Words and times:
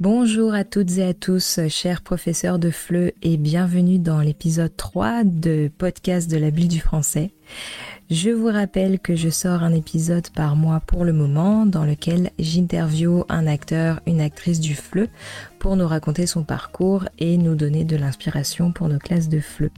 Bonjour 0.00 0.54
à 0.54 0.64
toutes 0.64 0.96
et 0.96 1.04
à 1.04 1.12
tous, 1.12 1.60
chers 1.68 2.00
professeurs 2.00 2.58
de 2.58 2.70
FLE, 2.70 3.12
et 3.20 3.36
bienvenue 3.36 3.98
dans 3.98 4.20
l'épisode 4.20 4.74
3 4.74 5.24
de 5.24 5.70
podcast 5.76 6.30
de 6.30 6.38
la 6.38 6.50
Bulle 6.50 6.68
du 6.68 6.80
français. 6.80 7.32
Je 8.10 8.30
vous 8.30 8.46
rappelle 8.46 8.98
que 8.98 9.14
je 9.14 9.28
sors 9.28 9.62
un 9.62 9.74
épisode 9.74 10.30
par 10.30 10.56
mois 10.56 10.80
pour 10.80 11.04
le 11.04 11.12
moment 11.12 11.66
dans 11.66 11.84
lequel 11.84 12.30
j'interviewe 12.38 13.26
un 13.28 13.46
acteur, 13.46 14.00
une 14.06 14.22
actrice 14.22 14.60
du 14.60 14.74
FLE 14.74 15.10
pour 15.58 15.76
nous 15.76 15.86
raconter 15.86 16.26
son 16.26 16.44
parcours 16.44 17.04
et 17.18 17.36
nous 17.36 17.54
donner 17.54 17.84
de 17.84 17.96
l'inspiration 17.96 18.72
pour 18.72 18.88
nos 18.88 18.98
classes 18.98 19.28
de 19.28 19.38
FLE. 19.38 19.70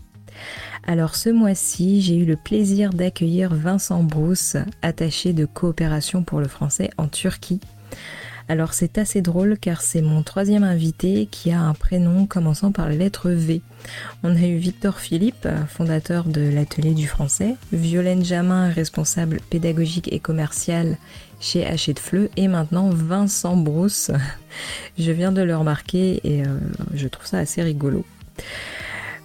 Alors 0.87 1.17
ce 1.17 1.31
mois-ci, 1.31 2.01
j'ai 2.01 2.15
eu 2.15 2.27
le 2.27 2.37
plaisir 2.37 2.91
d'accueillir 2.91 3.53
Vincent 3.53 4.05
Brousse, 4.05 4.57
attaché 4.83 5.33
de 5.33 5.47
coopération 5.47 6.23
pour 6.23 6.39
le 6.39 6.47
français 6.47 6.91
en 6.97 7.09
Turquie. 7.09 7.61
Alors 8.49 8.75
c'est 8.75 8.99
assez 8.99 9.23
drôle 9.23 9.57
car 9.59 9.81
c'est 9.81 10.03
mon 10.03 10.23
troisième 10.23 10.65
invité 10.65 11.27
qui 11.31 11.53
a 11.53 11.61
un 11.61 11.75
prénom 11.75 12.27
commençant 12.27 12.73
par 12.73 12.89
la 12.89 12.97
lettre 12.97 13.31
V. 13.31 13.63
On 14.23 14.35
a 14.35 14.41
eu 14.41 14.57
Victor 14.57 14.99
Philippe, 14.99 15.49
fondateur 15.69 16.25
de 16.25 16.41
l'atelier 16.41 16.95
du 16.95 17.07
français, 17.07 17.57
Violaine 17.73 18.25
Jamin, 18.25 18.71
responsable 18.71 19.41
pédagogique 19.51 20.13
et 20.13 20.21
commercial 20.21 20.97
chez 21.41 21.67
Hachette 21.67 21.99
Fleu, 21.99 22.31
et 22.37 22.49
maintenant 22.49 22.91
Vincent 22.91 23.57
Brousse. 23.57 24.11
Je 24.99 25.11
viens 25.11 25.33
de 25.33 25.43
le 25.43 25.57
remarquer 25.57 26.21
et 26.25 26.43
euh, 26.43 26.59
je 26.95 27.09
trouve 27.09 27.27
ça 27.27 27.39
assez 27.39 27.63
rigolo. 27.63 28.05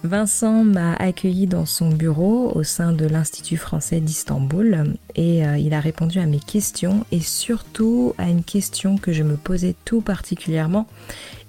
Vincent 0.04 0.62
m'a 0.62 0.94
accueilli 0.94 1.48
dans 1.48 1.66
son 1.66 1.88
bureau 1.88 2.52
au 2.54 2.62
sein 2.62 2.92
de 2.92 3.04
l'Institut 3.04 3.56
français 3.56 4.00
d'Istanbul 4.00 4.94
et 5.16 5.44
euh, 5.44 5.58
il 5.58 5.74
a 5.74 5.80
répondu 5.80 6.20
à 6.20 6.26
mes 6.26 6.38
questions 6.38 7.04
et 7.10 7.20
surtout 7.20 8.14
à 8.16 8.28
une 8.28 8.44
question 8.44 8.96
que 8.96 9.12
je 9.12 9.24
me 9.24 9.36
posais 9.36 9.74
tout 9.84 10.00
particulièrement 10.00 10.86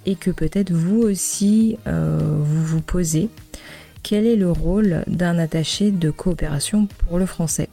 et 0.04 0.16
que 0.16 0.32
peut-être 0.32 0.72
vous 0.72 1.00
aussi 1.00 1.78
euh, 1.86 2.18
vous 2.40 2.64
vous 2.64 2.80
posez. 2.80 3.28
Quel 4.02 4.26
est 4.26 4.36
le 4.36 4.50
rôle 4.50 5.04
d'un 5.06 5.38
attaché 5.38 5.92
de 5.92 6.10
coopération 6.10 6.88
pour 7.06 7.18
le 7.18 7.26
français? 7.26 7.68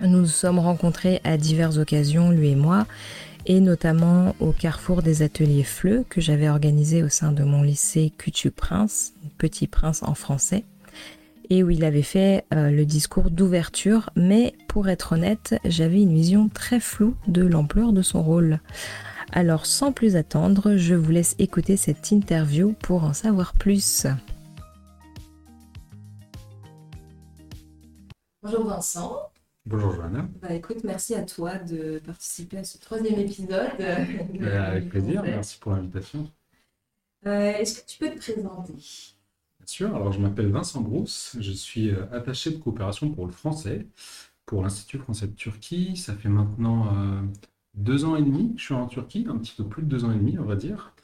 Nous 0.00 0.08
nous 0.08 0.26
sommes 0.26 0.58
rencontrés 0.58 1.20
à 1.24 1.36
diverses 1.36 1.76
occasions, 1.76 2.30
lui 2.30 2.48
et 2.48 2.56
moi, 2.56 2.86
et 3.50 3.58
notamment 3.58 4.36
au 4.38 4.52
carrefour 4.52 5.02
des 5.02 5.22
ateliers 5.22 5.64
FLE 5.64 6.04
que 6.08 6.20
j'avais 6.20 6.48
organisé 6.48 7.02
au 7.02 7.08
sein 7.08 7.32
de 7.32 7.42
mon 7.42 7.62
lycée 7.62 8.12
Cutu 8.16 8.52
Prince, 8.52 9.12
Petit 9.38 9.66
Prince 9.66 10.04
en 10.04 10.14
français, 10.14 10.62
et 11.48 11.64
où 11.64 11.70
il 11.70 11.84
avait 11.84 12.02
fait 12.02 12.44
euh, 12.54 12.70
le 12.70 12.86
discours 12.86 13.28
d'ouverture, 13.28 14.10
mais 14.14 14.54
pour 14.68 14.88
être 14.88 15.14
honnête, 15.14 15.56
j'avais 15.64 16.00
une 16.00 16.14
vision 16.14 16.48
très 16.48 16.78
floue 16.78 17.16
de 17.26 17.42
l'ampleur 17.42 17.92
de 17.92 18.02
son 18.02 18.22
rôle. 18.22 18.60
Alors 19.32 19.66
sans 19.66 19.90
plus 19.90 20.14
attendre, 20.14 20.76
je 20.76 20.94
vous 20.94 21.10
laisse 21.10 21.34
écouter 21.40 21.76
cette 21.76 22.12
interview 22.12 22.76
pour 22.80 23.02
en 23.02 23.14
savoir 23.14 23.54
plus. 23.54 24.06
Bonjour 28.44 28.64
Vincent. 28.64 29.29
Bonjour 29.66 29.92
Johanna. 29.92 30.26
Bah, 30.40 30.54
écoute, 30.54 30.84
merci 30.84 31.14
à 31.14 31.22
toi 31.22 31.58
de 31.58 32.00
participer 32.04 32.58
à 32.58 32.64
ce 32.64 32.78
troisième 32.78 33.18
épisode. 33.20 33.70
Bah, 34.40 34.64
avec 34.64 34.88
plaisir, 34.88 35.22
merci 35.22 35.58
pour 35.58 35.72
l'invitation. 35.72 36.30
Euh, 37.26 37.52
est-ce 37.52 37.80
que 37.82 37.86
tu 37.86 37.98
peux 37.98 38.10
te 38.10 38.18
présenter? 38.18 38.72
Bien 38.72 39.66
sûr, 39.66 39.94
alors 39.94 40.12
je 40.12 40.18
m'appelle 40.20 40.50
Vincent 40.50 40.80
Brousse, 40.80 41.36
je 41.38 41.52
suis 41.52 41.90
euh, 41.90 42.06
attaché 42.10 42.50
de 42.50 42.56
coopération 42.56 43.10
pour 43.10 43.26
le 43.26 43.32
français, 43.32 43.86
pour 44.46 44.62
l'Institut 44.62 44.98
français 44.98 45.26
de 45.26 45.34
Turquie. 45.34 45.96
Ça 45.96 46.14
fait 46.14 46.30
maintenant 46.30 46.96
euh, 46.96 47.20
deux 47.74 48.06
ans 48.06 48.16
et 48.16 48.22
demi 48.22 48.54
que 48.54 48.60
je 48.60 48.64
suis 48.64 48.74
en 48.74 48.86
Turquie, 48.86 49.26
un 49.28 49.36
petit 49.36 49.54
peu 49.54 49.64
plus 49.64 49.82
de 49.82 49.88
deux 49.88 50.04
ans 50.04 50.12
et 50.12 50.16
demi, 50.16 50.38
on 50.38 50.44
va 50.44 50.56
dire. 50.56 50.94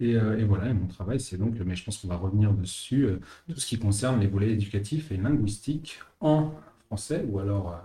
Et, 0.00 0.12
et 0.12 0.44
voilà, 0.44 0.72
mon 0.72 0.86
travail, 0.86 1.20
c'est 1.20 1.36
donc, 1.36 1.54
mais 1.58 1.74
je 1.74 1.84
pense 1.84 1.98
qu'on 1.98 2.06
va 2.06 2.16
revenir 2.16 2.52
dessus, 2.54 3.08
tout 3.48 3.58
ce 3.58 3.66
qui 3.66 3.80
concerne 3.80 4.20
les 4.20 4.28
volets 4.28 4.52
éducatifs 4.52 5.10
et 5.10 5.16
linguistiques 5.16 5.98
en 6.20 6.52
français 6.86 7.24
ou 7.28 7.40
alors 7.40 7.76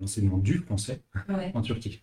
l'enseignement 0.00 0.38
du 0.38 0.58
français 0.58 1.02
en 1.54 1.62
Turquie. 1.62 2.02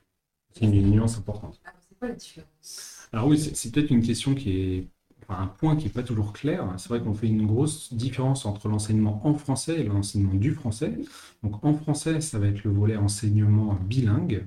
C'est 0.51 0.65
une, 0.65 0.89
nuance 0.89 1.17
importante. 1.17 1.59
Alors, 1.65 1.79
c'est 1.87 1.97
quoi 1.97 2.07
la 2.07 2.13
différence? 2.13 3.09
Alors 3.11 3.27
oui, 3.27 3.37
c'est 3.37 3.71
peut-être 3.71 3.91
une 3.91 4.01
question 4.01 4.35
qui 4.35 4.51
est, 4.51 4.87
enfin, 5.21 5.41
un 5.41 5.47
point 5.47 5.75
qui 5.75 5.85
n'est 5.85 5.91
pas 5.91 6.03
toujours 6.03 6.33
clair. 6.33 6.73
C'est 6.77 6.89
vrai 6.89 7.01
qu'on 7.01 7.13
fait 7.13 7.27
une 7.27 7.45
grosse 7.45 7.93
différence 7.93 8.45
entre 8.45 8.69
l'enseignement 8.69 9.21
en 9.27 9.33
français 9.33 9.81
et 9.81 9.83
l'enseignement 9.83 10.33
du 10.33 10.51
français. 10.53 10.97
Donc 11.43 11.63
en 11.63 11.73
français, 11.73 12.21
ça 12.21 12.39
va 12.39 12.47
être 12.47 12.63
le 12.63 12.71
volet 12.71 12.95
enseignement 12.95 13.73
bilingue 13.73 14.45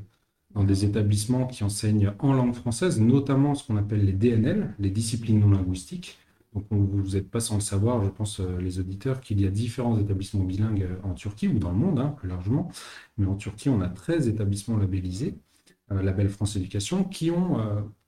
dans 0.54 0.64
des 0.64 0.84
établissements 0.84 1.46
qui 1.46 1.62
enseignent 1.62 2.12
en 2.18 2.32
langue 2.32 2.54
française, 2.54 3.00
notamment 3.00 3.54
ce 3.54 3.66
qu'on 3.66 3.76
appelle 3.76 4.04
les 4.04 4.12
DNL, 4.12 4.74
les 4.78 4.90
disciplines 4.90 5.40
non 5.40 5.50
linguistiques. 5.50 6.18
Donc 6.54 6.66
vous 6.70 7.10
n'êtes 7.10 7.30
pas 7.30 7.40
sans 7.40 7.56
le 7.56 7.60
savoir, 7.60 8.02
je 8.04 8.10
pense, 8.10 8.40
euh, 8.40 8.58
les 8.58 8.78
auditeurs, 8.78 9.20
qu'il 9.20 9.40
y 9.40 9.46
a 9.46 9.50
différents 9.50 9.98
établissements 9.98 10.44
bilingues 10.44 10.82
euh, 10.82 10.96
en 11.02 11.14
Turquie 11.14 11.48
ou 11.48 11.58
dans 11.58 11.70
le 11.70 11.76
monde, 11.76 11.98
hein, 11.98 12.14
plus 12.16 12.28
largement. 12.28 12.70
Mais 13.18 13.26
en 13.26 13.36
Turquie, 13.36 13.68
on 13.68 13.80
a 13.80 13.88
13 13.88 14.28
établissements 14.28 14.78
labellisés, 14.78 15.38
euh, 15.92 16.02
label 16.02 16.28
France 16.30 16.56
Éducation, 16.56 17.04
qui 17.04 17.30
ont, 17.30 17.58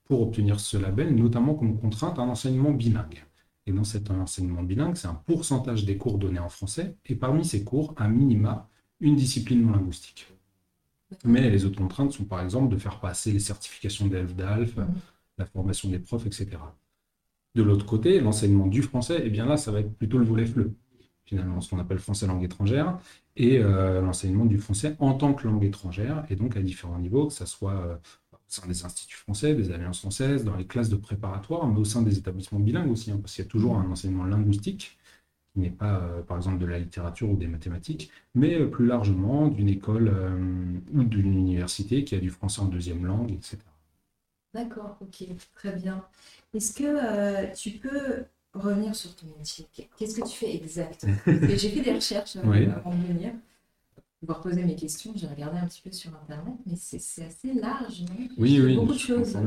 pour 0.04 0.22
obtenir 0.22 0.58
ce 0.58 0.76
label, 0.76 1.14
notamment 1.14 1.54
comme 1.54 1.78
contrainte, 1.78 2.18
un 2.18 2.28
enseignement 2.28 2.72
bilingue. 2.72 3.24
Et 3.66 3.72
dans 3.72 3.84
cet 3.84 4.10
enseignement 4.10 4.62
bilingue, 4.62 4.96
c'est 4.96 5.08
un 5.08 5.14
pourcentage 5.14 5.84
des 5.84 5.96
cours 5.98 6.18
donnés 6.18 6.38
en 6.38 6.48
français, 6.48 6.96
et 7.06 7.14
parmi 7.14 7.44
ces 7.44 7.62
cours, 7.62 7.94
un 7.98 8.08
minima, 8.08 8.68
une 9.00 9.16
discipline 9.16 9.62
non 9.62 9.72
linguistique. 9.72 10.26
Mais 11.24 11.50
les 11.50 11.64
autres 11.64 11.78
contraintes 11.78 12.12
sont 12.12 12.24
par 12.24 12.42
exemple 12.42 12.72
de 12.72 12.78
faire 12.78 13.00
passer 13.00 13.32
les 13.32 13.40
certifications 13.40 14.06
d'ELF, 14.06 14.34
d'ALF, 14.34 14.76
mmh. 14.76 14.86
la 15.38 15.46
formation 15.46 15.88
des 15.88 15.98
profs, 15.98 16.26
etc. 16.26 16.58
De 17.54 17.62
l'autre 17.62 17.84
côté, 17.86 18.20
l'enseignement 18.20 18.66
du 18.66 18.82
français, 18.82 19.18
et 19.18 19.26
eh 19.26 19.30
bien 19.30 19.44
là, 19.44 19.56
ça 19.56 19.72
va 19.72 19.80
être 19.80 19.92
plutôt 19.94 20.18
le 20.18 20.24
volet 20.24 20.46
FLE, 20.46 20.72
finalement, 21.24 21.60
ce 21.60 21.70
qu'on 21.70 21.78
appelle 21.78 21.98
français 21.98 22.26
langue 22.26 22.44
étrangère, 22.44 22.98
et 23.36 23.58
euh, 23.58 24.00
l'enseignement 24.00 24.44
du 24.44 24.58
français 24.58 24.96
en 25.00 25.14
tant 25.14 25.34
que 25.34 25.46
langue 25.48 25.64
étrangère, 25.64 26.24
et 26.30 26.36
donc 26.36 26.56
à 26.56 26.62
différents 26.62 26.98
niveaux, 26.98 27.26
que 27.26 27.32
ce 27.32 27.46
soit 27.46 27.72
euh, 27.72 27.96
au 28.32 28.36
sein 28.46 28.66
des 28.68 28.84
instituts 28.84 29.16
français, 29.16 29.54
des 29.54 29.72
alliances 29.72 30.00
françaises, 30.00 30.44
dans 30.44 30.56
les 30.56 30.66
classes 30.66 30.90
de 30.90 30.96
préparatoire, 30.96 31.66
mais 31.66 31.78
au 31.78 31.84
sein 31.84 32.02
des 32.02 32.18
établissements 32.18 32.60
bilingues 32.60 32.90
aussi, 32.90 33.10
hein, 33.10 33.18
parce 33.20 33.34
qu'il 33.34 33.44
y 33.44 33.48
a 33.48 33.50
toujours 33.50 33.76
un 33.76 33.90
enseignement 33.90 34.24
linguistique 34.24 34.98
qui 35.52 35.60
n'est 35.60 35.70
pas, 35.70 36.00
euh, 36.00 36.22
par 36.22 36.36
exemple, 36.36 36.58
de 36.58 36.66
la 36.66 36.78
littérature 36.78 37.30
ou 37.30 37.36
des 37.36 37.48
mathématiques, 37.48 38.10
mais 38.34 38.64
plus 38.66 38.86
largement 38.86 39.48
d'une 39.48 39.68
école 39.68 40.12
ou 40.92 41.02
d'une 41.02 41.32
université 41.32 42.04
qui 42.04 42.14
a 42.14 42.20
du 42.20 42.30
français 42.30 42.60
en 42.60 42.66
deuxième 42.66 43.04
langue, 43.04 43.32
etc. 43.32 43.58
D'accord, 44.52 44.96
ok, 45.00 45.24
très 45.54 45.72
bien. 45.72 46.04
Est-ce 46.54 46.74
que 46.74 46.84
euh, 46.84 47.52
tu 47.54 47.70
peux 47.72 48.24
revenir 48.52 48.94
sur 48.94 49.14
ton 49.14 49.26
métier? 49.38 49.66
Qu'est-ce 49.96 50.20
que 50.20 50.26
tu 50.26 50.36
fais 50.36 50.54
exactement? 50.56 51.16
J'ai 51.26 51.70
fait 51.70 51.82
des 51.82 51.92
recherches 51.92 52.36
euh, 52.36 52.70
avant 52.74 52.94
de 52.94 53.06
venir. 53.06 53.32
Pour 54.26 54.40
poser 54.40 54.64
mes 54.64 54.76
questions, 54.76 55.12
j'ai 55.16 55.26
regardé 55.26 55.58
un 55.58 55.66
petit 55.66 55.80
peu 55.82 55.92
sur 55.92 56.10
Internet, 56.14 56.54
mais 56.66 56.76
c'est 56.76 57.24
assez 57.24 57.54
large, 57.54 58.02
non? 58.02 58.28
Oui, 58.36 58.60
oui. 58.60 58.74
Beaucoup 58.74 58.92
de 58.92 58.98
choses. 58.98 59.38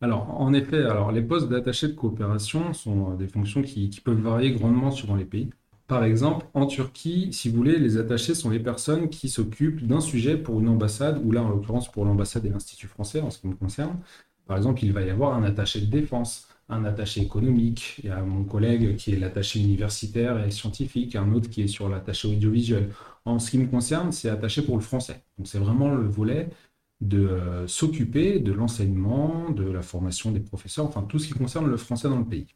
Alors, 0.00 0.40
en 0.40 0.52
effet, 0.52 0.82
alors, 0.84 1.10
les 1.10 1.22
postes 1.22 1.48
d'attaché 1.48 1.88
de 1.88 1.94
coopération 1.94 2.72
sont 2.72 3.12
euh, 3.12 3.16
des 3.16 3.26
fonctions 3.26 3.62
qui, 3.62 3.90
qui, 3.90 4.00
peuvent 4.00 4.20
varier 4.20 4.52
grandement 4.52 4.90
suivant 4.90 5.16
les 5.16 5.24
pays. 5.24 5.50
Par 5.88 6.04
exemple, 6.04 6.46
en 6.54 6.66
Turquie, 6.66 7.32
si 7.32 7.48
vous 7.48 7.56
voulez, 7.56 7.78
les 7.78 7.96
attachés 7.96 8.34
sont 8.34 8.50
les 8.50 8.60
personnes 8.60 9.08
qui 9.08 9.28
s'occupent 9.30 9.86
d'un 9.86 10.00
sujet 10.00 10.36
pour 10.36 10.60
une 10.60 10.68
ambassade, 10.68 11.20
ou 11.24 11.32
là, 11.32 11.42
en 11.42 11.48
l'occurrence, 11.48 11.90
pour 11.90 12.04
l'ambassade 12.04 12.44
et 12.46 12.50
l'Institut 12.50 12.88
français, 12.88 13.20
en 13.22 13.30
ce 13.30 13.38
qui 13.38 13.48
me 13.48 13.54
concerne. 13.54 13.98
Par 14.46 14.58
exemple, 14.58 14.84
il 14.84 14.92
va 14.92 15.02
y 15.02 15.10
avoir 15.10 15.34
un 15.34 15.44
attaché 15.44 15.80
de 15.80 15.86
défense, 15.86 16.48
un 16.68 16.84
attaché 16.84 17.22
économique. 17.22 18.00
Il 18.04 18.06
y 18.06 18.10
a 18.10 18.20
mon 18.22 18.44
collègue 18.44 18.96
qui 18.96 19.14
est 19.14 19.18
l'attaché 19.18 19.60
universitaire 19.60 20.44
et 20.44 20.50
scientifique, 20.50 21.16
un 21.16 21.32
autre 21.32 21.48
qui 21.50 21.62
est 21.62 21.68
sur 21.68 21.88
l'attaché 21.88 22.28
audiovisuel. 22.28 22.90
En 23.24 23.38
ce 23.38 23.50
qui 23.50 23.58
me 23.58 23.66
concerne, 23.66 24.12
c'est 24.12 24.28
attaché 24.28 24.62
pour 24.62 24.76
le 24.76 24.82
français. 24.82 25.24
Donc 25.38 25.48
c'est 25.48 25.58
vraiment 25.58 25.94
le 25.94 26.06
volet 26.06 26.50
de 27.00 27.18
euh, 27.26 27.66
s'occuper 27.68 28.40
de 28.40 28.52
l'enseignement, 28.52 29.50
de 29.50 29.64
la 29.70 29.82
formation 29.82 30.32
des 30.32 30.40
professeurs, 30.40 30.86
enfin 30.86 31.02
tout 31.02 31.18
ce 31.18 31.28
qui 31.28 31.34
concerne 31.34 31.68
le 31.68 31.76
français 31.76 32.08
dans 32.08 32.18
le 32.18 32.24
pays. 32.26 32.48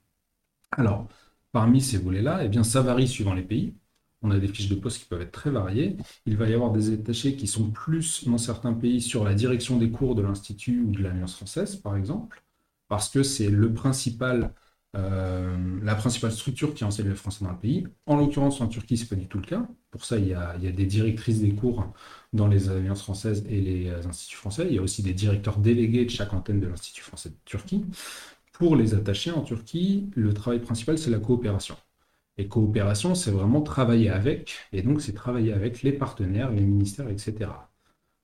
Alors, 0.73 1.09
parmi 1.53 1.81
ces 1.81 1.99
volets-là, 1.99 2.45
eh 2.45 2.49
bien, 2.49 2.65
ça 2.65 2.83
varie 2.83 3.07
suivant 3.09 3.35
les 3.35 3.43
pays. 3.43 3.75
On 4.23 4.31
a 4.31 4.39
des 4.39 4.49
fiches 4.49 4.69
de 4.69 4.75
poste 4.77 4.99
qui 5.01 5.05
peuvent 5.05 5.21
être 5.21 5.33
très 5.33 5.51
variées. 5.51 5.97
Il 6.27 6.37
va 6.37 6.49
y 6.49 6.55
avoir 6.55 6.73
des 6.73 6.93
attachés 6.93 7.37
qui 7.37 7.47
sont 7.47 7.71
plus, 7.71 8.27
dans 8.29 8.39
certains 8.39 8.73
pays, 8.73 9.01
sur 9.01 9.25
la 9.25 9.35
direction 9.35 9.77
des 9.77 9.91
cours 9.91 10.15
de 10.15 10.23
l'Institut 10.23 10.81
ou 10.81 10.93
de 10.93 11.03
l'Alliance 11.03 11.35
française, 11.37 11.77
par 11.77 11.97
exemple, 11.97 12.43
parce 12.89 13.09
que 13.09 13.23
c'est 13.23 13.49
euh, 14.95 15.81
la 15.83 15.95
principale 15.95 16.33
structure 16.33 16.75
qui 16.75 16.85
enseigne 16.85 17.09
le 17.09 17.15
français 17.15 17.45
dans 17.45 17.51
le 17.51 17.59
pays. 17.59 17.87
En 18.07 18.17
l'occurrence, 18.17 18.61
en 18.61 18.69
Turquie, 18.69 18.97
ce 18.97 19.05
n'est 19.05 19.09
pas 19.09 19.17
du 19.17 19.27
tout 19.27 19.39
le 19.39 19.47
cas. 19.47 19.67
Pour 19.91 20.05
ça, 20.05 20.19
il 20.19 20.29
y, 20.29 20.35
a, 20.35 20.57
des 20.57 20.87
directrices 20.87 21.41
des 21.41 21.55
cours 21.55 21.93
dans 22.33 22.47
les 22.47 22.69
alliances 22.69 23.03
françaises 23.03 23.45
et 23.49 23.61
les 23.61 23.91
instituts 24.07 24.37
français. 24.37 24.67
Il 24.69 24.75
y 24.75 24.79
a 24.79 24.83
aussi 24.83 25.03
des 25.03 25.15
directeurs 25.15 25.59
délégués 25.59 26.05
de 26.05 26.11
chaque 26.11 26.33
antenne 26.33 26.61
de 26.61 26.67
l'Institut 26.67 27.03
français 27.03 27.31
de 27.31 27.37
Turquie. 27.45 27.85
Pour 28.53 28.77
les 28.77 28.95
attachés 28.95 29.31
en 29.31 29.43
Turquie, 29.43 30.11
le 30.15 30.33
travail 30.35 30.61
principal, 30.61 30.99
c'est 30.99 31.11
la 31.11 31.19
coopération. 31.19 31.77
Et 32.39 32.49
coopération, 32.49 33.15
c'est 33.15 33.31
vraiment 33.31 33.63
travailler 33.63 34.09
avec, 34.11 34.55
et 34.73 34.83
donc 34.83 35.03
c'est 35.03 35.13
travailler 35.13 35.53
avec 35.53 35.83
les 35.83 35.93
partenaires, 35.93 36.51
les 36.51 36.63
ministères, 36.63 37.09
etc. 37.09 37.51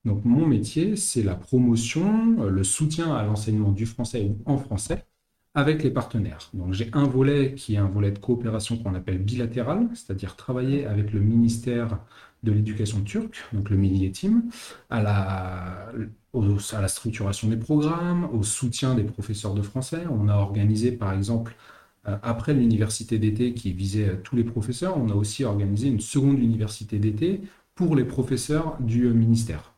Donc 0.04 0.24
mon 0.24 0.46
métier, 0.46 0.96
c'est 0.96 1.22
la 1.22 1.34
promotion, 1.34 2.42
le 2.44 2.64
soutien 2.64 3.14
à 3.14 3.24
l'enseignement 3.24 3.72
du 3.72 3.86
français 3.86 4.22
ou 4.22 4.38
en 4.50 4.56
français 4.58 5.04
avec 5.54 5.82
les 5.82 5.90
partenaires. 5.90 6.50
Donc 6.54 6.72
j'ai 6.72 6.88
un 6.92 7.04
volet 7.04 7.54
qui 7.54 7.74
est 7.74 7.78
un 7.78 7.88
volet 7.88 8.12
de 8.12 8.18
coopération 8.18 8.78
qu'on 8.78 8.94
appelle 8.94 9.18
bilatéral, 9.18 9.88
c'est-à-dire 9.94 10.36
travailler 10.36 10.86
avec 10.86 11.12
le 11.12 11.20
ministère 11.20 11.98
de 12.44 12.52
l'éducation 12.52 13.02
turque, 13.02 13.44
donc 13.52 13.68
le 13.70 13.76
Millier 13.76 14.12
Team, 14.12 14.44
à 14.90 15.02
la, 15.02 15.92
à 16.34 16.80
la 16.80 16.88
structuration 16.88 17.48
des 17.48 17.56
programmes, 17.56 18.28
au 18.32 18.42
soutien 18.42 18.94
des 18.94 19.04
professeurs 19.04 19.54
de 19.54 19.62
français. 19.62 20.04
On 20.10 20.28
a 20.28 20.34
organisé 20.34 20.92
par 20.92 21.12
exemple, 21.12 21.56
euh, 22.06 22.16
après 22.22 22.54
l'université 22.54 23.18
d'été 23.18 23.54
qui 23.54 23.72
visait 23.72 24.20
tous 24.22 24.36
les 24.36 24.44
professeurs, 24.44 24.96
on 24.98 25.08
a 25.10 25.14
aussi 25.14 25.44
organisé 25.44 25.88
une 25.88 26.00
seconde 26.00 26.38
université 26.38 26.98
d'été 26.98 27.42
pour 27.74 27.96
les 27.96 28.04
professeurs 28.04 28.76
du 28.80 29.04
euh, 29.06 29.12
ministère, 29.12 29.72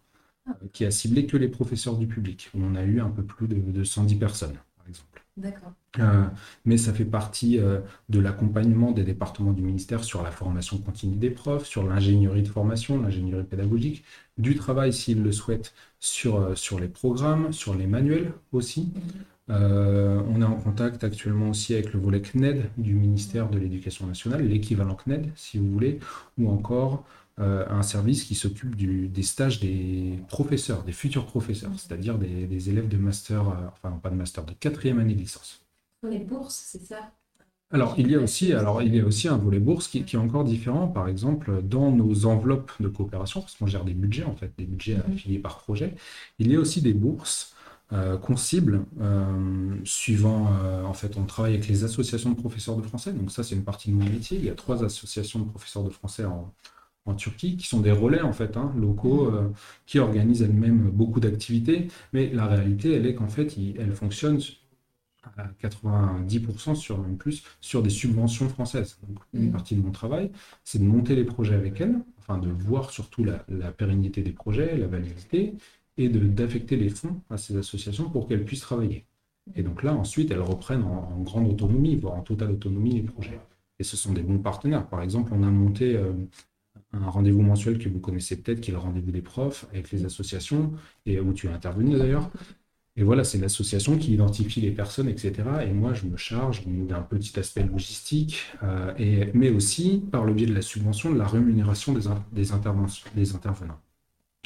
euh, 0.48 0.52
qui 0.72 0.84
a 0.84 0.90
ciblé 0.90 1.26
que 1.26 1.36
les 1.36 1.48
professeurs 1.48 1.96
du 1.96 2.06
public. 2.06 2.50
On 2.54 2.74
a 2.74 2.82
eu 2.82 3.00
un 3.00 3.10
peu 3.10 3.22
plus 3.22 3.48
de, 3.48 3.56
de 3.56 3.84
110 3.84 4.16
personnes. 4.16 4.56
D'accord. 5.40 5.72
Euh, 5.98 6.26
mais 6.64 6.76
ça 6.76 6.92
fait 6.92 7.04
partie 7.04 7.58
euh, 7.58 7.80
de 8.10 8.20
l'accompagnement 8.20 8.92
des 8.92 9.02
départements 9.02 9.52
du 9.52 9.62
ministère 9.62 10.04
sur 10.04 10.22
la 10.22 10.30
formation 10.30 10.78
continue 10.78 11.16
des 11.16 11.30
profs, 11.30 11.66
sur 11.66 11.82
l'ingénierie 11.82 12.42
de 12.42 12.48
formation, 12.48 13.00
l'ingénierie 13.00 13.44
pédagogique, 13.44 14.04
du 14.38 14.54
travail 14.54 14.92
s'ils 14.92 15.22
le 15.22 15.32
souhaitent 15.32 15.74
sur, 15.98 16.36
euh, 16.36 16.54
sur 16.54 16.78
les 16.78 16.88
programmes, 16.88 17.52
sur 17.52 17.74
les 17.74 17.86
manuels 17.86 18.32
aussi. 18.52 18.92
on 19.48 20.40
est 20.40 20.44
en 20.44 20.56
contact 20.56 21.02
actuellement 21.02 21.50
aussi 21.50 21.74
avec 21.74 21.92
le 21.92 21.98
volet 21.98 22.20
CNED 22.20 22.70
du 22.76 22.94
ministère 22.94 23.48
de 23.48 23.58
l'Éducation 23.58 24.06
nationale, 24.06 24.46
l'équivalent 24.46 24.94
CNED 24.94 25.32
si 25.34 25.58
vous 25.58 25.70
voulez, 25.72 25.98
ou 26.38 26.50
encore 26.50 27.04
un 27.38 27.82
service 27.82 28.24
qui 28.24 28.34
s'occupe 28.34 28.76
des 28.76 29.22
stages 29.22 29.60
des 29.60 30.18
professeurs, 30.28 30.82
des 30.82 30.92
futurs 30.92 31.24
professeurs, 31.24 31.70
c'est-à-dire 31.76 32.18
des, 32.18 32.46
des, 32.46 32.68
élèves 32.68 32.88
de 32.88 32.98
master, 32.98 33.42
enfin 33.72 33.98
pas 34.02 34.10
de 34.10 34.14
master, 34.16 34.44
de 34.44 34.52
quatrième 34.52 34.98
année 34.98 35.14
de 35.14 35.20
licence 35.20 35.60
les 36.08 36.18
bourses, 36.18 36.62
c'est 36.66 36.82
ça? 36.82 37.12
Alors 37.72 37.94
il, 37.98 38.10
y 38.10 38.16
a 38.16 38.18
aussi, 38.18 38.52
alors, 38.52 38.82
il 38.82 38.96
y 38.96 39.00
a 39.00 39.04
aussi 39.04 39.28
un 39.28 39.36
volet 39.36 39.60
bourse 39.60 39.86
qui, 39.86 39.98
est 39.98 40.16
encore 40.16 40.42
différent. 40.42 40.88
Par 40.88 41.06
exemple, 41.08 41.62
dans 41.62 41.92
nos 41.92 42.26
enveloppes 42.26 42.72
de 42.80 42.88
coopération, 42.88 43.40
parce 43.40 43.54
qu'on 43.54 43.66
gère 43.66 43.84
des 43.84 43.94
budgets, 43.94 44.24
en 44.24 44.34
fait, 44.34 44.52
des 44.58 44.64
budgets 44.64 44.96
mhm. 44.96 45.12
affiliés 45.12 45.38
par 45.38 45.58
projet, 45.58 45.94
il 46.40 46.50
y 46.50 46.56
a 46.56 46.58
aussi 46.58 46.82
des 46.82 46.94
bourses 46.94 47.54
euh, 47.92 48.16
qu'on 48.16 48.36
cible 48.36 48.84
euh, 49.00 49.76
suivant, 49.84 50.48
euh, 50.64 50.84
en 50.84 50.94
fait, 50.94 51.16
on 51.16 51.24
travaille 51.24 51.54
avec 51.54 51.68
les 51.68 51.84
associations 51.84 52.30
de 52.30 52.36
professeurs 52.36 52.76
de 52.76 52.82
français. 52.82 53.12
Donc 53.12 53.30
ça, 53.30 53.44
c'est 53.44 53.54
une 53.54 53.64
partie 53.64 53.90
de 53.90 53.96
mon 53.96 54.04
métier. 54.04 54.38
Il 54.38 54.44
y 54.44 54.50
a 54.50 54.54
trois 54.54 54.82
associations 54.84 55.38
de 55.38 55.44
professeurs 55.44 55.84
de 55.84 55.90
français 55.90 56.24
en, 56.24 56.52
Turquie, 57.16 57.56
qui 57.56 57.66
sont 57.66 57.80
des 57.80 57.90
relais 57.90 58.20
en 58.20 58.32
fait 58.32 58.56
hein, 58.56 58.72
locaux 58.76 59.30
mhm. 59.30 59.52
qui 59.84 59.98
organisent 59.98 60.42
elles-mêmes 60.42 60.90
beaucoup 60.90 61.18
d'activités. 61.18 61.88
Mais 62.12 62.30
la 62.32 62.46
réalité, 62.46 62.92
elle 62.92 63.06
est 63.06 63.14
qu'en 63.14 63.28
fait, 63.28 63.56
elles 63.78 63.92
fonctionnent 63.92 64.40
à 65.36 65.48
90% 65.62 66.74
sur 66.74 66.98
même 66.98 67.16
plus 67.16 67.42
sur 67.60 67.82
des 67.82 67.90
subventions 67.90 68.48
françaises. 68.48 68.98
Donc, 69.06 69.18
une 69.34 69.48
mm. 69.48 69.52
partie 69.52 69.76
de 69.76 69.82
mon 69.82 69.90
travail, 69.90 70.30
c'est 70.64 70.78
de 70.78 70.84
monter 70.84 71.14
les 71.14 71.24
projets 71.24 71.54
avec 71.54 71.80
elles, 71.80 71.98
enfin 72.18 72.38
de 72.38 72.48
voir 72.48 72.90
surtout 72.90 73.24
la, 73.24 73.38
pérennité 73.72 74.22
des 74.22 74.32
projets, 74.32 74.76
la 74.76 74.86
validité, 74.86 75.54
et 75.96 76.08
d'affecter 76.08 76.76
les 76.76 76.88
fonds 76.88 77.20
à 77.28 77.36
ces 77.36 77.56
associations 77.56 78.08
pour 78.08 78.26
qu'elles 78.26 78.44
puissent 78.44 78.60
travailler. 78.60 79.04
Et 79.54 79.62
donc 79.62 79.82
là, 79.82 79.94
ensuite, 79.94 80.30
elles 80.30 80.40
reprennent 80.40 80.84
en, 80.84 81.20
grande 81.20 81.50
autonomie, 81.50 81.96
voire 81.96 82.14
en 82.14 82.22
totale 82.22 82.52
autonomie 82.52 82.92
les 82.92 83.02
projets. 83.02 83.40
Et 83.78 83.84
ce 83.84 83.96
sont 83.96 84.12
des 84.12 84.22
bons 84.22 84.38
partenaires. 84.38 84.86
Par 84.86 85.02
exemple, 85.02 85.32
on 85.34 85.42
a 85.42 85.50
monté 85.50 85.96
euh, 85.96 86.12
un 86.92 87.08
rendez-vous 87.08 87.42
mensuel 87.42 87.78
que 87.78 87.88
vous 87.88 88.00
connaissez 88.00 88.40
peut-être, 88.40 88.60
qui 88.60 88.70
est 88.70 88.74
le 88.74 88.78
rendez-vous 88.78 89.12
des 89.12 89.22
profs 89.22 89.66
avec 89.72 89.90
les 89.90 90.04
associations, 90.04 90.72
et 91.06 91.20
où 91.20 91.32
tu 91.32 91.46
es 91.46 91.50
intervenu 91.50 91.96
d'ailleurs. 91.96 92.30
Et 92.96 93.02
voilà, 93.02 93.24
c'est 93.24 93.38
l'association 93.38 93.96
qui 93.96 94.12
identifie 94.12 94.60
les 94.60 94.72
personnes, 94.72 95.08
etc. 95.08 95.32
Et 95.66 95.72
moi, 95.72 95.94
je 95.94 96.06
me 96.06 96.16
charge 96.16 96.66
d'un 96.66 97.02
petit 97.02 97.38
aspect 97.38 97.62
logistique, 97.62 98.42
euh, 98.62 98.92
et, 98.98 99.30
mais 99.32 99.50
aussi 99.50 100.02
par 100.10 100.24
le 100.24 100.34
biais 100.34 100.46
de 100.46 100.54
la 100.54 100.62
subvention, 100.62 101.12
de 101.12 101.18
la 101.18 101.26
rémunération 101.26 101.94
des 102.32 102.52
intervenants. 102.52 103.80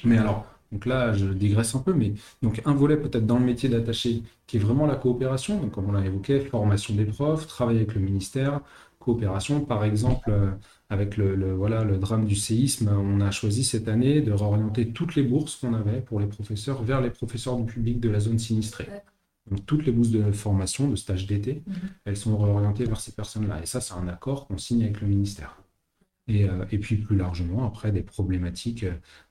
Mais 0.04 0.18
alors, 0.18 0.46
donc 0.74 0.86
là, 0.86 1.12
je 1.12 1.26
digresse 1.26 1.74
un 1.74 1.78
peu, 1.78 1.94
mais 1.94 2.14
donc 2.42 2.60
un 2.64 2.74
volet 2.74 2.96
peut-être 2.96 3.26
dans 3.26 3.38
le 3.38 3.44
métier 3.44 3.68
d'attaché 3.68 4.22
qui 4.46 4.56
est 4.56 4.60
vraiment 4.60 4.86
la 4.86 4.96
coopération, 4.96 5.60
donc 5.60 5.70
comme 5.70 5.88
on 5.88 5.92
l'a 5.92 6.04
évoqué, 6.04 6.40
formation 6.40 6.94
des 6.94 7.04
profs, 7.04 7.46
travail 7.46 7.76
avec 7.76 7.94
le 7.94 8.00
ministère, 8.00 8.60
coopération, 8.98 9.60
par 9.60 9.84
exemple, 9.84 10.30
euh, 10.30 10.50
avec 10.90 11.16
le, 11.16 11.54
voilà, 11.54 11.82
le 11.82 11.98
drame 11.98 12.26
du 12.26 12.36
séisme, 12.36 12.88
on 12.88 13.20
a 13.20 13.30
choisi 13.30 13.64
cette 13.64 13.88
année 13.88 14.20
de 14.20 14.32
réorienter 14.32 14.88
toutes 14.88 15.14
les 15.14 15.22
bourses 15.22 15.56
qu'on 15.56 15.74
avait 15.74 16.00
pour 16.00 16.20
les 16.20 16.26
professeurs 16.26 16.82
vers 16.82 17.00
les 17.00 17.10
professeurs 17.10 17.56
du 17.56 17.64
public 17.64 18.00
de 18.00 18.10
la 18.10 18.20
zone 18.20 18.38
sinistrée. 18.38 18.88
Donc 19.50 19.64
toutes 19.66 19.84
les 19.86 19.92
bourses 19.92 20.10
de 20.10 20.30
formation, 20.32 20.88
de 20.88 20.96
stage 20.96 21.26
d'été, 21.26 21.62
mhm. 21.66 21.74
elles 22.04 22.16
sont 22.16 22.36
réorientées 22.36 22.84
vers 22.84 23.00
ces 23.00 23.12
personnes-là. 23.12 23.62
Et 23.62 23.66
ça, 23.66 23.80
c'est 23.80 23.94
un 23.94 24.08
accord 24.08 24.46
qu'on 24.46 24.58
signe 24.58 24.82
avec 24.82 25.00
le 25.00 25.08
ministère. 25.08 25.58
Et, 26.26 26.48
euh, 26.48 26.64
et, 26.70 26.78
puis 26.78 26.96
plus 26.96 27.16
largement, 27.16 27.66
après, 27.66 27.92
des 27.92 28.02
problématiques 28.02 28.86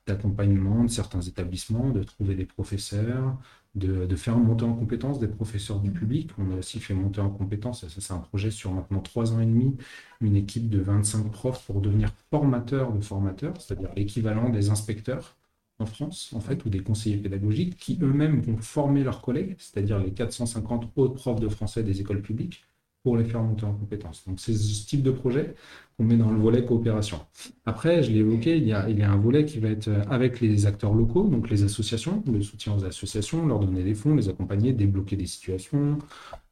d'accompagnement 0.06 0.84
de 0.84 0.90
certains 0.90 1.22
établissements, 1.22 1.90
de 1.90 2.04
trouver 2.04 2.36
des 2.36 2.44
professeurs, 2.44 3.36
de, 3.74 4.16
faire 4.16 4.38
monter 4.38 4.64
en 4.64 4.74
compétence 4.74 5.18
des 5.18 5.28
professeurs 5.28 5.80
du 5.80 5.90
public. 5.90 6.30
On 6.38 6.52
a 6.52 6.58
aussi 6.58 6.80
fait 6.80 6.94
monter 6.94 7.20
en 7.20 7.30
compétence, 7.30 7.86
ça 7.86 8.00
c'est 8.00 8.12
un 8.12 8.18
projet 8.18 8.50
sur 8.50 8.72
maintenant 8.72 9.00
trois 9.00 9.32
ans 9.32 9.40
et 9.40 9.46
demi, 9.46 9.76
une 10.20 10.36
équipe 10.36 10.68
de 10.68 10.80
25 10.80 11.30
profs 11.30 11.64
pour 11.66 11.80
devenir 11.80 12.10
formateurs 12.30 12.92
de 12.92 13.00
formateurs, 13.00 13.60
c'est-à-dire 13.60 13.90
l'équivalent 13.96 14.50
des 14.50 14.70
inspecteurs 14.70 15.36
en 15.80 15.86
France, 15.86 16.32
en 16.34 16.40
fait, 16.40 16.64
ou 16.64 16.68
des 16.68 16.80
conseillers 16.80 17.16
pédagogiques 17.16 17.76
qui 17.76 17.98
eux-mêmes 18.00 18.40
vont 18.40 18.56
former 18.58 19.02
leurs 19.02 19.20
collègues, 19.22 19.56
c'est-à-dire 19.58 19.98
les 19.98 20.12
450 20.12 20.92
autres 20.96 21.14
profs 21.14 21.40
de 21.40 21.48
français 21.48 21.82
des 21.82 22.00
écoles 22.00 22.22
publiques, 22.22 22.64
pour 23.04 23.18
les 23.18 23.24
faire 23.24 23.42
monter 23.42 23.64
en 23.66 23.74
compétences. 23.74 24.24
Donc 24.26 24.40
c'est 24.40 24.54
ce 24.54 24.86
type 24.86 25.02
de 25.02 25.10
projet 25.10 25.54
qu'on 25.96 26.04
met 26.04 26.16
dans 26.16 26.30
le 26.30 26.40
volet 26.40 26.64
coopération. 26.64 27.20
Après, 27.66 28.02
je 28.02 28.10
l'ai 28.10 28.20
évoqué, 28.20 28.56
il 28.56 28.64
y, 28.64 28.72
a, 28.72 28.88
il 28.88 28.98
y, 28.98 29.02
a, 29.02 29.12
un 29.12 29.16
volet 29.16 29.44
qui 29.44 29.60
va 29.60 29.68
être 29.68 29.90
avec 30.10 30.40
les 30.40 30.66
acteurs 30.66 30.94
locaux, 30.94 31.28
donc 31.28 31.50
les 31.50 31.62
associations, 31.62 32.24
le 32.26 32.40
soutien 32.40 32.74
aux 32.74 32.84
associations, 32.84 33.46
leur 33.46 33.60
donner 33.60 33.84
des 33.84 33.94
fonds, 33.94 34.16
les 34.16 34.30
accompagner, 34.30 34.72
débloquer 34.72 35.16
des 35.16 35.26
situations, 35.26 35.98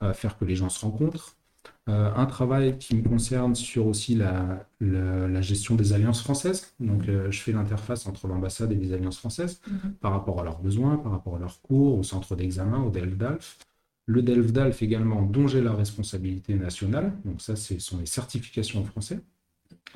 euh, 0.03 0.13
faire 0.13 0.39
que 0.39 0.45
les 0.45 0.55
gens 0.55 0.69
se 0.69 0.85
rencontrent. 0.85 1.37
Euh, 1.89 2.13
un 2.15 2.27
travail 2.27 2.79
qui 2.79 2.95
me 2.95 3.03
concerne 3.03 3.55
sur 3.55 3.87
aussi 3.87 4.15
la, 4.15 4.67
la, 4.81 5.41
gestion 5.41 5.75
des 5.75 5.95
alliances 5.95 6.23
françaises. 6.23 6.75
Donc, 6.79 7.09
euh, 7.09 7.31
je 7.31 7.41
fais 7.41 7.53
l'interface 7.53 8.07
entre 8.07 8.29
l'ambassade 8.29 8.71
et 8.73 8.77
les 8.77 8.93
alliances 8.93 9.19
françaises 9.19 9.61
mm-hmm. 9.67 9.93
par 10.01 10.13
rapport 10.13 10.41
à 10.41 10.45
leurs 10.45 10.61
besoins, 10.61 10.97
par 10.99 11.13
rapport 11.13 11.37
à 11.37 11.39
leurs 11.41 11.61
cours, 11.63 11.99
au 11.99 12.03
centre 12.03 12.37
d'examen, 12.37 12.79
au 12.85 12.91
DELF-DALF 12.91 13.59
le 14.07 14.23
DELF-DALF 14.23 14.83
également, 14.83 15.23
dont 15.23 15.47
j'ai 15.47 15.61
la 15.61 15.73
responsabilité 15.73 16.55
nationale. 16.55 17.13
Donc 17.25 17.41
ça, 17.41 17.57
ce 17.57 17.79
sont 17.79 17.99
les 17.99 18.07
certifications 18.07 18.81
en 18.81 18.85
français. 18.85 19.21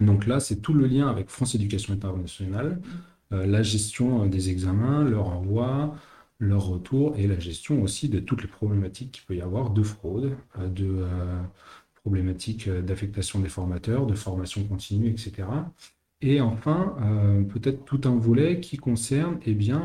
Donc 0.00 0.26
là, 0.26 0.40
c'est 0.40 0.56
tout 0.56 0.74
le 0.74 0.86
lien 0.86 1.08
avec 1.08 1.30
France 1.30 1.54
Éducation 1.54 1.94
Internationale, 1.94 2.80
euh, 3.32 3.46
la 3.46 3.62
gestion 3.62 4.24
euh, 4.24 4.28
des 4.28 4.50
examens, 4.50 5.02
leur 5.02 5.28
envoi, 5.28 5.96
leur 6.38 6.66
retour 6.66 7.16
et 7.16 7.26
la 7.26 7.38
gestion 7.38 7.82
aussi 7.82 8.08
de 8.08 8.20
toutes 8.20 8.42
les 8.42 8.48
problématiques 8.48 9.12
qu'il 9.12 9.24
peut 9.24 9.36
y 9.36 9.40
avoir 9.40 9.70
de 9.70 9.82
fraude, 9.82 10.32
euh, 10.58 10.68
de 10.68 11.06
problématiques 11.94 12.68
d'affectation 12.68 13.40
des 13.40 13.48
formateurs, 13.48 14.06
de 14.06 14.14
formation 14.14 14.62
continue, 14.64 15.08
etc. 15.08 15.48
Et 16.22 16.40
enfin, 16.40 16.94
peut-être 17.52 17.84
tout 17.84 18.00
un 18.04 18.14
volet 18.14 18.60
qui 18.60 18.76
concerne 18.76 19.40
eh 19.44 19.54
bien, 19.54 19.82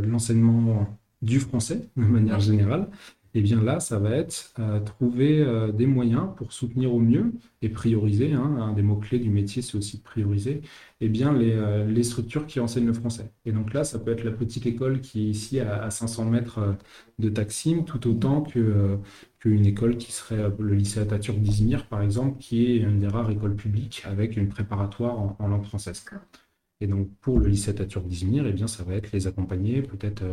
l'enseignement 0.00 0.96
du 1.20 1.40
français 1.40 1.88
de 1.96 2.04
manière 2.04 2.38
générale, 2.38 2.88
et 3.34 3.40
eh 3.40 3.42
bien 3.42 3.62
là, 3.62 3.78
ça 3.78 3.98
va 3.98 4.12
être 4.12 4.54
euh, 4.58 4.80
trouver 4.80 5.40
euh, 5.40 5.70
des 5.70 5.84
moyens 5.86 6.28
pour 6.36 6.52
soutenir 6.54 6.94
au 6.94 6.98
mieux 6.98 7.34
et 7.60 7.68
prioriser. 7.68 8.32
Hein, 8.32 8.56
un 8.58 8.72
des 8.72 8.80
mots-clés 8.80 9.18
du 9.18 9.28
métier, 9.28 9.60
c'est 9.60 9.76
aussi 9.76 9.98
de 9.98 10.02
prioriser 10.02 10.62
eh 11.02 11.08
bien, 11.10 11.34
les, 11.34 11.52
euh, 11.52 11.84
les, 11.86 12.04
structures 12.04 12.46
qui 12.46 12.58
enseignent 12.58 12.86
le 12.86 12.94
français. 12.94 13.30
Et 13.44 13.52
donc 13.52 13.74
là, 13.74 13.84
ça 13.84 13.98
peut 13.98 14.12
être 14.12 14.24
la 14.24 14.30
petite 14.30 14.64
école 14.64 15.02
qui 15.02 15.26
est 15.26 15.30
ici 15.30 15.60
à, 15.60 15.90
500 15.90 16.24
mètres 16.24 16.76
de 17.18 17.28
Taksim, 17.28 17.84
tout 17.84 18.08
autant 18.08 18.42
que 18.42 18.98
qu'une 19.40 19.66
école 19.66 19.98
qui 19.98 20.10
serait 20.10 20.50
le 20.58 20.74
lycée 20.74 21.00
Atatürk 21.00 21.38
d'Izmir, 21.38 21.86
par 21.86 22.02
exemple, 22.02 22.38
qui 22.38 22.72
est 22.72 22.76
une 22.78 22.98
des 22.98 23.08
rares 23.08 23.30
écoles 23.30 23.56
publiques 23.56 24.02
avec 24.06 24.36
une 24.36 24.48
préparatoire 24.48 25.36
en, 25.38 25.48
langue 25.48 25.64
française. 25.64 26.04
Et 26.80 26.86
donc, 26.86 27.08
pour 27.20 27.38
le 27.40 27.48
lycée 27.48 27.70
Atatürk 27.70 28.06
d'Izmir, 28.06 28.46
eh 28.46 28.52
bien, 28.52 28.66
ça 28.68 28.84
va 28.84 28.94
être 28.94 29.12
les 29.12 29.26
accompagner, 29.26 29.82
peut-être 29.82 30.24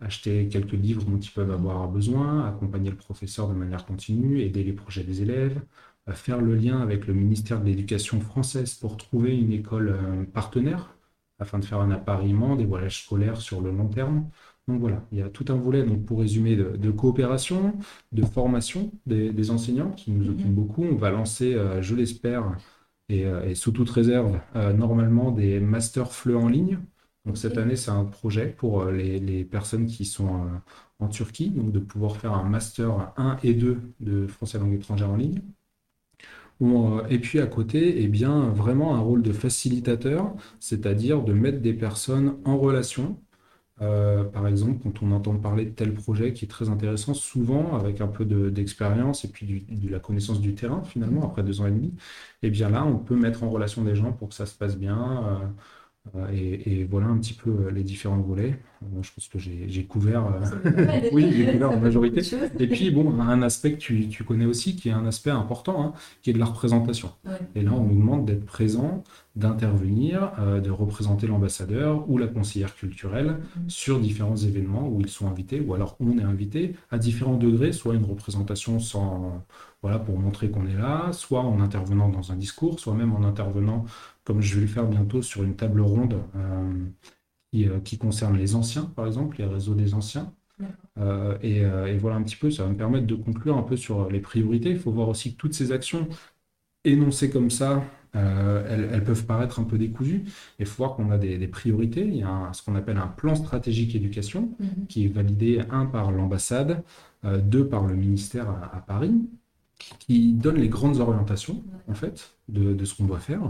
acheter 0.00 0.48
quelques 0.48 0.72
livres 0.72 1.04
dont 1.04 1.18
ils 1.18 1.30
peuvent 1.30 1.50
avoir 1.50 1.88
besoin, 1.88 2.46
accompagner 2.46 2.90
le 2.90 2.96
professeur 2.96 3.48
de 3.48 3.54
manière 3.54 3.84
continue, 3.86 4.40
aider 4.40 4.64
les 4.64 4.72
projets 4.72 5.04
des 5.04 5.22
élèves, 5.22 5.60
euh, 6.08 6.12
faire 6.12 6.40
le 6.40 6.54
lien 6.54 6.80
avec 6.80 7.06
le 7.06 7.14
ministère 7.14 7.60
de 7.60 7.66
l'Éducation 7.66 8.20
française 8.20 8.74
pour 8.74 8.96
trouver 8.96 9.36
une 9.36 9.52
école 9.52 9.90
euh, 9.90 10.24
partenaire 10.24 10.94
afin 11.38 11.58
de 11.58 11.64
faire 11.64 11.80
un 11.80 11.90
appariement, 11.90 12.54
des 12.56 12.66
voyages 12.66 13.04
scolaires 13.04 13.40
sur 13.40 13.60
le 13.62 13.70
long 13.70 13.88
terme. 13.88 14.28
Donc 14.68 14.80
voilà, 14.80 15.02
il 15.10 15.18
y 15.18 15.22
a 15.22 15.28
tout 15.30 15.46
un 15.48 15.54
volet, 15.54 15.82
donc 15.84 16.04
pour 16.04 16.20
résumer, 16.20 16.54
de, 16.54 16.90
coopération, 16.90 17.74
de 18.12 18.22
formation 18.22 18.92
des, 19.06 19.50
enseignants 19.50 19.90
qui 19.90 20.10
nous 20.10 20.28
occupent 20.28 20.46
mhm. 20.46 20.54
beaucoup. 20.54 20.84
On 20.84 20.96
va 20.96 21.10
lancer, 21.10 21.54
euh, 21.54 21.80
je 21.80 21.94
l'espère, 21.94 22.56
et, 23.08 23.24
sous 23.54 23.72
toute 23.72 23.90
réserve, 23.90 24.38
normalement 24.54 25.32
des 25.32 25.58
masters 25.58 26.12
FLE 26.12 26.36
en 26.36 26.46
ligne 26.46 26.78
Donc 27.26 27.36
cette 27.38 27.58
année, 27.58 27.76
c'est 27.76 27.90
un 27.90 28.04
projet 28.04 28.46
pour 28.48 28.84
les, 28.86 29.44
personnes 29.44 29.86
qui 29.86 30.04
sont 30.04 30.48
en 30.98 31.08
Turquie, 31.08 31.50
donc 31.50 31.72
de 31.72 31.78
pouvoir 31.78 32.16
faire 32.16 32.32
un 32.34 32.44
master 32.48 33.12
1 33.16 33.38
et 33.42 33.54
2 33.54 33.80
de 34.00 34.26
français 34.26 34.58
langue 34.58 34.74
étrangère 34.74 35.10
en 35.10 35.16
ligne. 35.16 35.40
Et 37.08 37.18
puis 37.18 37.40
à 37.40 37.46
côté, 37.46 38.02
eh 38.02 38.08
bien, 38.08 38.50
vraiment 38.50 38.94
un 38.94 39.00
rôle 39.00 39.22
de 39.22 39.32
facilitateur, 39.32 40.34
c'est-à-dire 40.58 41.22
de 41.22 41.32
mettre 41.32 41.60
des 41.60 41.72
personnes 41.72 42.36
en 42.44 42.58
relation 42.58 43.18
euh, 43.82 44.24
par 44.24 44.46
exemple, 44.46 44.78
quand 44.82 45.02
on 45.02 45.12
entend 45.12 45.36
parler 45.38 45.64
de 45.64 45.70
tel 45.70 45.94
projet 45.94 46.32
qui 46.34 46.44
est 46.44 46.48
très 46.48 46.68
intéressant, 46.68 47.14
souvent 47.14 47.78
avec 47.78 48.00
un 48.00 48.08
peu 48.08 48.24
d'expérience 48.26 49.24
et 49.24 49.28
puis 49.28 49.64
de 49.68 49.88
la 49.90 49.98
connaissance 50.00 50.40
du 50.40 50.54
terrain, 50.54 50.82
finalement, 50.84 51.24
après 51.24 51.42
deux 51.42 51.60
ans 51.60 51.66
et 51.66 51.70
demi, 51.70 51.94
eh 52.42 52.50
bien 52.50 52.68
là, 52.68 52.84
on 52.84 52.98
peut 52.98 53.16
mettre 53.16 53.42
en 53.42 53.50
relation 53.50 53.82
des 53.82 53.94
gens 53.94 54.12
pour 54.12 54.28
que 54.28 54.34
ça 54.34 54.46
se 54.46 54.54
passe 54.54 54.76
bien. 54.76 55.24
Euh, 55.26 55.46
euh, 56.16 56.26
et, 56.32 56.84
voilà 56.84 57.06
un 57.08 57.18
petit 57.18 57.34
peu 57.34 57.68
les 57.68 57.82
différents 57.82 58.20
volets. 58.20 58.58
je 59.02 59.10
pense 59.14 59.28
que 59.28 59.38
j'ai 59.38 59.84
couvert, 59.84 60.24
oui, 61.12 61.30
j'ai 61.32 61.52
couvert 61.52 61.70
en 61.70 61.76
majorité. 61.80 62.22
Et 62.58 62.66
puis, 62.66 62.90
bon, 62.90 63.20
un 63.20 63.42
aspect 63.42 63.74
que 63.74 63.78
tu, 63.78 64.24
connais 64.24 64.46
aussi, 64.46 64.76
qui 64.76 64.88
est 64.88 64.92
un 64.92 65.06
aspect 65.06 65.30
important, 65.30 65.84
hein, 65.84 65.92
qui 66.22 66.30
est 66.30 66.32
de 66.32 66.38
la 66.38 66.46
représentation. 66.46 67.10
Et 67.54 67.62
là, 67.62 67.72
on 67.72 67.84
nous 67.84 67.96
demande 67.96 68.26
d'être 68.26 68.44
présent 68.44 69.04
d'intervenir, 69.36 70.32
euh, 70.40 70.60
de 70.60 70.70
représenter 70.70 71.28
l'ambassadeur 71.28 72.10
ou 72.10 72.18
la 72.18 72.26
conseillère 72.26 72.74
culturelle 72.74 73.36
mm-hmm. 73.36 73.68
sur 73.68 74.00
différents 74.00 74.36
événements 74.36 74.88
où 74.88 75.00
ils 75.00 75.08
sont 75.08 75.28
invités, 75.28 75.60
ou 75.60 75.72
alors 75.72 75.96
on 76.00 76.18
est 76.18 76.22
invité 76.22 76.74
à 76.90 76.98
différents 76.98 77.36
degrés, 77.36 77.72
soit 77.72 77.94
une 77.94 78.04
représentation 78.04 78.80
sans, 78.80 79.44
voilà, 79.82 79.98
pour 79.98 80.18
montrer 80.18 80.50
qu'on 80.50 80.66
est 80.66 80.76
là, 80.76 81.12
soit 81.12 81.40
en 81.42 81.60
intervenant 81.60 82.08
dans 82.08 82.32
un 82.32 82.36
discours, 82.36 82.78
soit 82.80 82.94
même 82.94 83.12
en 83.12 83.24
intervenant, 83.24 83.84
comme 84.24 84.40
je 84.40 84.56
vais 84.56 84.62
le 84.62 84.66
faire 84.66 84.86
bientôt, 84.86 85.22
sur 85.22 85.42
une 85.42 85.56
table 85.56 85.80
ronde 85.80 86.20
euh, 86.36 86.86
qui, 87.52 87.68
euh, 87.68 87.80
qui, 87.80 87.98
concerne 87.98 88.36
les 88.36 88.54
anciens, 88.54 88.84
par 88.84 89.06
exemple, 89.06 89.38
les 89.38 89.46
réseaux 89.46 89.74
des 89.74 89.94
anciens. 89.94 90.32
Et, 91.42 91.60
et, 91.60 91.96
voilà 91.96 92.16
un 92.16 92.22
petit 92.22 92.36
peu, 92.36 92.50
ça 92.50 92.64
va 92.64 92.68
me 92.68 92.76
permettre 92.76 93.06
de 93.06 93.14
conclure 93.14 93.56
un 93.56 93.62
peu 93.62 93.76
sur 93.76 94.10
les 94.10 94.20
priorités. 94.20 94.68
Il 94.68 94.78
faut 94.78 94.92
voir 94.92 95.08
aussi 95.08 95.32
que 95.32 95.38
toutes 95.38 95.54
ces 95.54 95.72
actions 95.72 96.06
énoncées 96.84 97.30
comme 97.30 97.50
ça, 97.50 97.82
euh, 98.16 98.90
elles, 98.92 99.04
peuvent 99.04 99.24
paraître 99.26 99.60
un 99.60 99.64
peu 99.64 99.78
décousues. 99.78 100.24
Il 100.58 100.66
faut 100.66 100.82
voir 100.84 100.96
qu'on 100.96 101.10
a 101.10 101.18
des, 101.18 101.46
priorités. 101.48 102.02
Il 102.02 102.16
y 102.16 102.22
a 102.22 102.50
ce 102.52 102.62
qu'on 102.62 102.74
appelle 102.74 102.96
un 102.96 103.06
plan 103.06 103.34
stratégique 103.34 103.94
éducation 103.94 104.54
mhm. 104.58 104.86
qui 104.88 105.04
est 105.04 105.08
validé, 105.08 105.62
un, 105.70 105.86
par 105.86 106.10
l'ambassade, 106.10 106.82
euh, 107.24 107.38
deux, 107.38 107.66
par 107.66 107.86
le 107.86 107.94
ministère 107.94 108.48
à, 108.50 108.82
Paris, 108.86 109.14
qui 109.98 110.32
donne 110.32 110.56
les 110.56 110.68
grandes 110.68 110.98
orientations, 111.00 111.62
en 111.88 111.94
fait, 111.94 112.36
de, 112.48 112.84
ce 112.84 112.94
qu'on 112.94 113.04
doit 113.04 113.20
faire. 113.20 113.42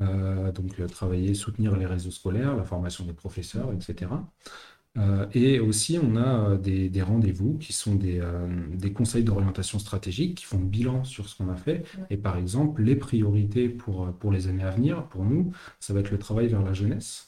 Euh, 0.00 0.52
donc, 0.52 0.84
travailler, 0.88 1.34
soutenir 1.34 1.76
les 1.76 1.86
réseaux 1.86 2.10
scolaires, 2.10 2.56
la 2.56 2.64
formation 2.64 3.04
des 3.04 3.14
professeurs, 3.14 3.72
etc. 3.72 4.08
Euh, 4.98 5.26
et 5.34 5.60
aussi, 5.60 5.98
on 6.02 6.16
a 6.16 6.50
euh, 6.50 6.56
des, 6.56 7.02
rendez-vous 7.02 7.58
qui 7.58 7.72
sont 7.72 7.98
euh, 8.02 8.48
des, 8.74 8.92
conseils 8.92 9.24
d'orientation 9.24 9.78
stratégique 9.78 10.36
qui 10.36 10.44
font 10.44 10.58
le 10.58 10.64
bilan 10.64 11.04
sur 11.04 11.28
ce 11.28 11.36
qu'on 11.36 11.50
a 11.50 11.56
fait. 11.56 11.84
Et 12.10 12.16
par 12.16 12.36
exemple, 12.36 12.82
les 12.82 12.96
priorités 12.96 13.68
pour, 13.68 14.12
pour 14.14 14.32
les 14.32 14.48
années 14.48 14.64
à 14.64 14.70
venir, 14.70 15.06
pour 15.08 15.24
nous, 15.24 15.52
ça 15.80 15.92
va 15.92 16.00
être 16.00 16.10
le 16.10 16.18
travail 16.18 16.48
vers 16.48 16.62
la 16.62 16.72
jeunesse, 16.72 17.26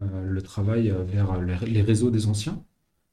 le 0.00 0.42
travail 0.42 0.94
vers 1.06 1.40
les, 1.40 1.82
réseaux 1.82 2.10
des 2.10 2.26
anciens, 2.26 2.62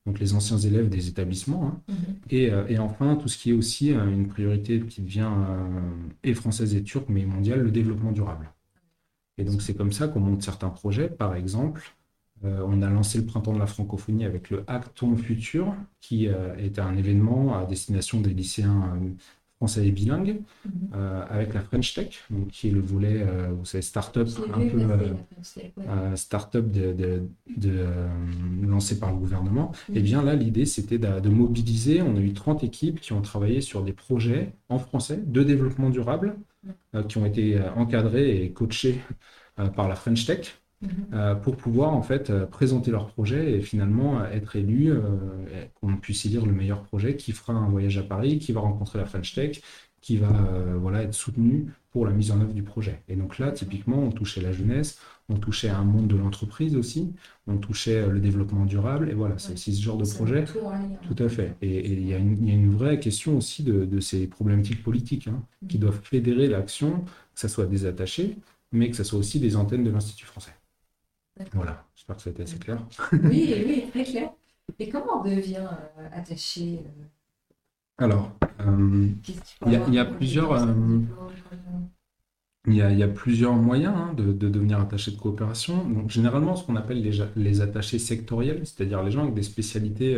donc 0.05 0.19
les 0.19 0.33
anciens 0.33 0.57
élèves 0.57 0.89
des 0.89 1.07
établissements, 1.07 1.67
hein. 1.67 1.93
mm-hmm. 2.31 2.71
et, 2.71 2.79
enfin 2.79 3.15
tout 3.15 3.27
ce 3.27 3.37
qui 3.37 3.49
est 3.49 3.53
aussi 3.53 3.91
une 3.91 4.27
priorité 4.27 4.79
qui 4.81 5.01
devient 5.01 5.31
et 6.23 6.33
française 6.33 6.75
et 6.75 6.83
turque, 6.83 7.09
mais 7.09 7.25
mondiale, 7.25 7.61
le 7.61 7.71
développement 7.71 8.11
durable. 8.11 8.51
Et 9.37 9.43
donc 9.43 9.61
c'est 9.61 9.73
comme 9.73 9.91
ça 9.91 10.07
qu'on 10.07 10.19
monte 10.19 10.43
certains 10.43 10.69
projets, 10.69 11.09
par 11.09 11.35
exemple 11.35 11.95
euh, 12.43 12.61
on 12.67 12.81
a 12.81 12.89
lancé 12.89 13.17
le 13.17 13.25
printemps 13.25 13.53
de 13.53 13.59
la 13.59 13.67
francophonie 13.67 14.25
avec 14.25 14.49
le 14.49 14.63
Acton 14.67 15.15
Futur, 15.15 15.73
qui 16.01 16.27
euh, 16.27 16.55
était 16.57 16.81
un 16.81 16.95
événement 16.97 17.57
à 17.57 17.65
destination 17.65 18.19
des 18.21 18.33
lycéens 18.33 18.93
euh, 18.95 19.09
français 19.57 19.87
et 19.87 19.91
bilingues, 19.91 20.41
mhm. 20.65 20.89
avec 21.29 21.53
la 21.53 21.61
French 21.61 21.93
Tech, 21.93 22.23
qui 22.51 22.67
est 22.67 22.71
le 22.71 22.81
volet, 22.81 23.25
vous 23.57 23.65
savez, 23.65 23.81
start-up, 23.81 24.27
un 24.53 24.67
peu 24.67 26.15
start-up 26.15 26.71
de, 26.71 27.23
lancé 28.61 28.99
par 28.99 29.11
le 29.11 29.17
gouvernement. 29.17 29.71
Et 29.89 29.99
eh 29.99 30.01
bien 30.01 30.21
là, 30.21 30.35
l'idée, 30.35 30.65
c'était 30.65 30.97
de, 30.97 31.29
mobiliser. 31.29 32.01
On 32.01 32.17
a 32.17 32.19
eu 32.19 32.33
30 32.33 32.63
équipes 32.63 32.99
qui 32.99 33.13
ont 33.13 33.21
travaillé 33.21 33.61
sur 33.61 33.81
des 33.81 33.93
projets 33.93 34.53
en 34.69 34.79
français 34.79 35.21
de 35.25 35.43
développement 35.43 35.89
durable, 35.89 36.35
qui 37.07 37.17
ont 37.17 37.25
été 37.25 37.59
encadrés 37.75 38.43
et 38.43 38.51
coachés 38.51 38.99
par 39.75 39.87
la 39.87 39.95
French 39.95 40.25
Tech. 40.25 40.64
Euh, 41.13 41.35
pour 41.35 41.55
pouvoir 41.55 41.93
en 41.93 42.01
fait 42.01 42.29
euh, 42.29 42.45
présenter 42.45 42.91
leur 42.91 43.07
projet 43.07 43.53
et 43.53 43.61
finalement 43.61 44.19
euh, 44.19 44.25
être 44.31 44.55
élu, 44.55 44.93
qu'on 45.75 45.95
puisse 45.95 46.25
élire 46.25 46.45
le 46.45 46.51
meilleur 46.51 46.83
projet 46.83 47.15
qui 47.15 47.31
fera 47.31 47.53
un 47.53 47.69
voyage 47.69 47.97
à 47.97 48.03
Paris, 48.03 48.39
qui 48.39 48.51
va 48.51 48.61
rencontrer 48.61 48.99
la 48.99 49.05
French 49.05 49.33
Tech, 49.33 49.61
qui 50.01 50.17
va 50.17 50.29
voilà, 50.79 51.01
être 51.01 51.15
soutenu 51.15 51.71
pour 51.91 52.05
la 52.05 52.11
mise 52.11 52.31
en 52.31 52.39
œuvre 52.39 52.53
du 52.53 52.61
projet. 52.61 53.01
Et 53.07 53.15
donc 53.15 53.39
là, 53.39 53.51
typiquement, 53.51 53.97
on 53.97 54.11
touchait 54.11 54.41
la 54.41 54.51
jeunesse, 54.51 54.99
on 55.29 55.35
touchait 55.35 55.69
un 55.69 55.83
monde 55.83 56.07
de 56.07 56.15
l'entreprise 56.15 56.75
aussi, 56.75 57.13
on 57.47 57.57
touchait 57.57 58.07
le 58.07 58.19
développement 58.19 58.65
durable, 58.65 59.09
et 59.09 59.13
voilà, 59.13 59.39
c'est 59.39 59.53
aussi 59.53 59.73
ce 59.73 59.81
genre 59.81 59.97
de 59.97 60.05
projet. 60.05 60.45
Tout, 61.07 61.23
à 61.23 61.29
fait. 61.29 61.55
Et 61.63 61.91
il 61.91 62.07
y, 62.07 62.13
a 62.13 62.17
une 62.17 62.75
vraie 62.75 62.99
question 62.99 63.37
aussi 63.37 63.63
de, 63.63 63.99
ces 63.99 64.27
problématiques 64.27 64.83
politiques 64.83 65.27
hein, 65.27 65.41
qui 65.67 65.77
mm. 65.77 65.81
doivent 65.81 66.01
fédérer 66.03 66.47
l'action, 66.47 67.01
que 67.33 67.39
ce 67.39 67.47
soit 67.47 67.65
des 67.65 67.87
attachés, 67.87 68.37
mais 68.71 68.89
que 68.91 68.95
ce 68.95 69.03
soit 69.03 69.17
aussi 69.17 69.39
des 69.39 69.55
antennes 69.55 69.83
de 69.83 69.89
l'Institut 69.89 70.25
français. 70.25 70.53
Voilà, 71.53 71.85
j'espère 71.95 72.15
que 72.15 72.21
ça 72.21 72.29
a 72.29 72.33
été 72.33 72.43
assez 72.43 72.57
clair. 72.57 72.79
oui, 73.11 73.19
oui, 73.65 73.85
très 73.89 74.03
clair. 74.03 74.29
Et 74.79 74.89
comment 74.89 75.21
on 75.21 75.23
devient 75.23 75.67
euh, 75.97 76.07
attaché 76.11 76.79
euh, 76.79 77.03
Alors, 77.97 78.31
euh, 78.61 79.09
il 79.65 79.71
y, 79.71 79.75
a 79.97 80.05
plusieurs. 80.05 80.67
Il 82.67 82.73
y, 82.73 83.03
a, 83.03 83.07
plusieurs 83.07 83.53
moyens 83.53 83.93
hein, 83.95 84.13
de, 84.13 84.31
devenir 84.31 84.79
attaché 84.79 85.11
de 85.11 85.17
coopération. 85.17 85.87
Donc, 85.87 86.09
généralement, 86.09 86.55
ce 86.55 86.65
qu'on 86.65 86.77
appelle 86.77 87.01
les, 87.01 87.23
les, 87.35 87.61
attachés 87.61 87.99
sectoriels, 87.99 88.65
c'est-à-dire 88.65 89.03
les 89.03 89.11
gens 89.11 89.23
avec 89.23 89.35
des 89.35 89.43
spécialités 89.43 90.17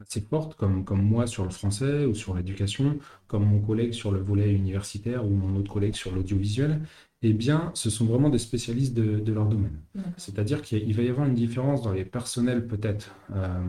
assez 0.00 0.20
fortes, 0.20 0.54
comme, 0.54 0.84
comme 0.84 1.02
moi 1.02 1.26
sur 1.26 1.44
le 1.44 1.50
français 1.50 2.04
ou 2.04 2.14
sur 2.14 2.34
l'éducation, 2.34 2.98
comme 3.26 3.46
mon 3.46 3.60
collègue 3.60 3.92
sur 3.92 4.10
le 4.10 4.20
volet 4.20 4.52
universitaire 4.52 5.24
ou 5.24 5.30
mon 5.30 5.56
autre 5.56 5.72
collègue 5.72 5.94
sur 5.94 6.12
l'audiovisuel, 6.12 6.80
eh 7.22 7.32
bien, 7.32 7.70
ce 7.74 7.88
sont 7.88 8.04
vraiment 8.04 8.28
des 8.30 8.38
spécialistes 8.38 8.94
de, 8.94 9.32
leur 9.32 9.46
domaine. 9.46 9.80
C'est-à-dire 10.16 10.60
qu'il 10.60 10.92
va 10.94 11.02
y 11.02 11.08
avoir 11.08 11.26
une 11.26 11.34
différence 11.34 11.82
dans 11.82 11.92
les 11.92 12.04
personnels, 12.04 12.66
peut-être. 12.66 13.14
Euh, 13.34 13.60